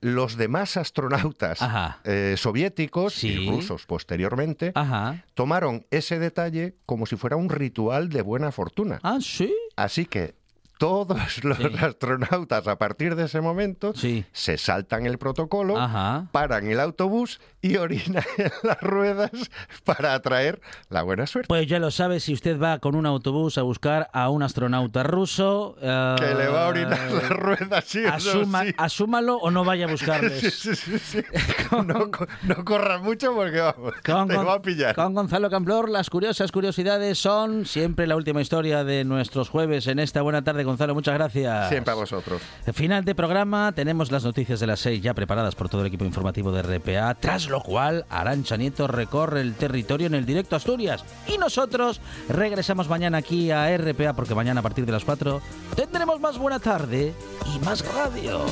los 0.00 0.36
demás 0.36 0.76
astronautas 0.76 1.60
eh, 2.04 2.34
soviéticos 2.36 3.24
y 3.24 3.48
rusos 3.48 3.86
posteriormente 3.86 4.72
tomaron 5.34 5.86
ese 5.90 6.18
detalle 6.18 6.74
como 6.86 7.06
si 7.06 7.16
fuera 7.16 7.36
un 7.36 7.48
ritual 7.48 8.08
de 8.08 8.22
buena 8.22 8.52
fortuna. 8.52 9.00
Ah, 9.02 9.18
sí. 9.20 9.52
Así 9.76 10.06
que 10.06 10.34
todos 10.82 11.44
los 11.44 11.82
astronautas 11.82 12.66
a 12.66 12.76
partir 12.76 13.14
de 13.14 13.26
ese 13.26 13.40
momento 13.40 13.94
se 13.94 14.58
saltan 14.58 15.06
el 15.06 15.16
protocolo, 15.16 15.74
paran 16.32 16.66
el 16.66 16.80
autobús 16.80 17.40
y 17.62 17.76
orinan 17.76 18.24
en 18.36 18.50
las 18.64 18.80
ruedas 18.80 19.30
para 19.84 20.14
atraer 20.14 20.60
la 20.90 21.02
buena 21.02 21.26
suerte. 21.26 21.48
Pues 21.48 21.66
ya 21.68 21.78
lo 21.78 21.90
sabe, 21.90 22.20
si 22.20 22.34
usted 22.34 22.60
va 22.60 22.80
con 22.80 22.96
un 22.96 23.06
autobús 23.06 23.56
a 23.56 23.62
buscar 23.62 24.10
a 24.12 24.28
un 24.28 24.42
astronauta 24.42 25.04
ruso... 25.04 25.76
que 25.80 26.34
le 26.34 26.48
va 26.48 26.64
a 26.64 26.68
orinar 26.68 27.08
eh, 27.08 27.14
las 27.14 27.30
ruedas, 27.30 27.84
sí, 27.86 28.02
Asúmalo 28.76 29.36
o 29.36 29.50
no 29.50 29.64
vaya 29.64 29.86
a 29.86 29.88
buscarles. 29.92 30.68
no, 31.70 32.10
no 32.42 32.64
corra 32.64 32.98
mucho 32.98 33.32
porque 33.32 33.60
vamos, 33.60 33.94
te 34.02 34.12
va 34.12 34.54
a 34.54 34.62
pillar. 34.62 34.94
Con 34.94 35.14
Gonzalo 35.14 35.48
Camplor, 35.48 35.88
las 35.88 36.10
curiosas 36.10 36.50
curiosidades 36.50 37.18
son 37.18 37.64
siempre 37.64 38.06
la 38.06 38.16
última 38.16 38.40
historia 38.40 38.82
de 38.82 39.04
nuestros 39.04 39.48
jueves 39.48 39.86
en 39.86 40.00
esta 40.00 40.22
buena 40.22 40.42
tarde 40.42 40.64
Gonzalo, 40.64 40.94
muchas 40.94 41.14
gracias. 41.14 41.68
Siempre 41.68 41.92
a 41.92 41.94
vosotros. 41.94 42.42
Final 42.72 43.04
de 43.04 43.14
programa, 43.14 43.70
tenemos 43.72 44.10
las 44.10 44.24
noticias 44.24 44.58
de 44.58 44.66
las 44.66 44.80
seis 44.80 45.00
ya 45.00 45.14
preparadas 45.14 45.54
por 45.54 45.68
todo 45.68 45.82
el 45.82 45.86
equipo 45.86 46.04
informativo 46.04 46.50
de 46.50 46.62
RPA, 46.62 47.14
tras 47.14 47.51
lo 47.52 47.60
cual 47.60 48.06
Arancha 48.08 48.56
Nieto 48.56 48.86
recorre 48.86 49.42
el 49.42 49.54
territorio 49.54 50.06
en 50.06 50.14
el 50.14 50.24
directo 50.24 50.56
Asturias. 50.56 51.04
Y 51.26 51.36
nosotros 51.36 52.00
regresamos 52.28 52.88
mañana 52.88 53.18
aquí 53.18 53.50
a 53.50 53.76
RPA, 53.76 54.14
porque 54.14 54.34
mañana 54.34 54.60
a 54.60 54.62
partir 54.62 54.86
de 54.86 54.92
las 54.92 55.04
4 55.04 55.42
tendremos 55.76 56.18
más 56.18 56.38
buena 56.38 56.58
tarde 56.58 57.12
y 57.54 57.58
más 57.64 57.84
radio. 57.94 58.46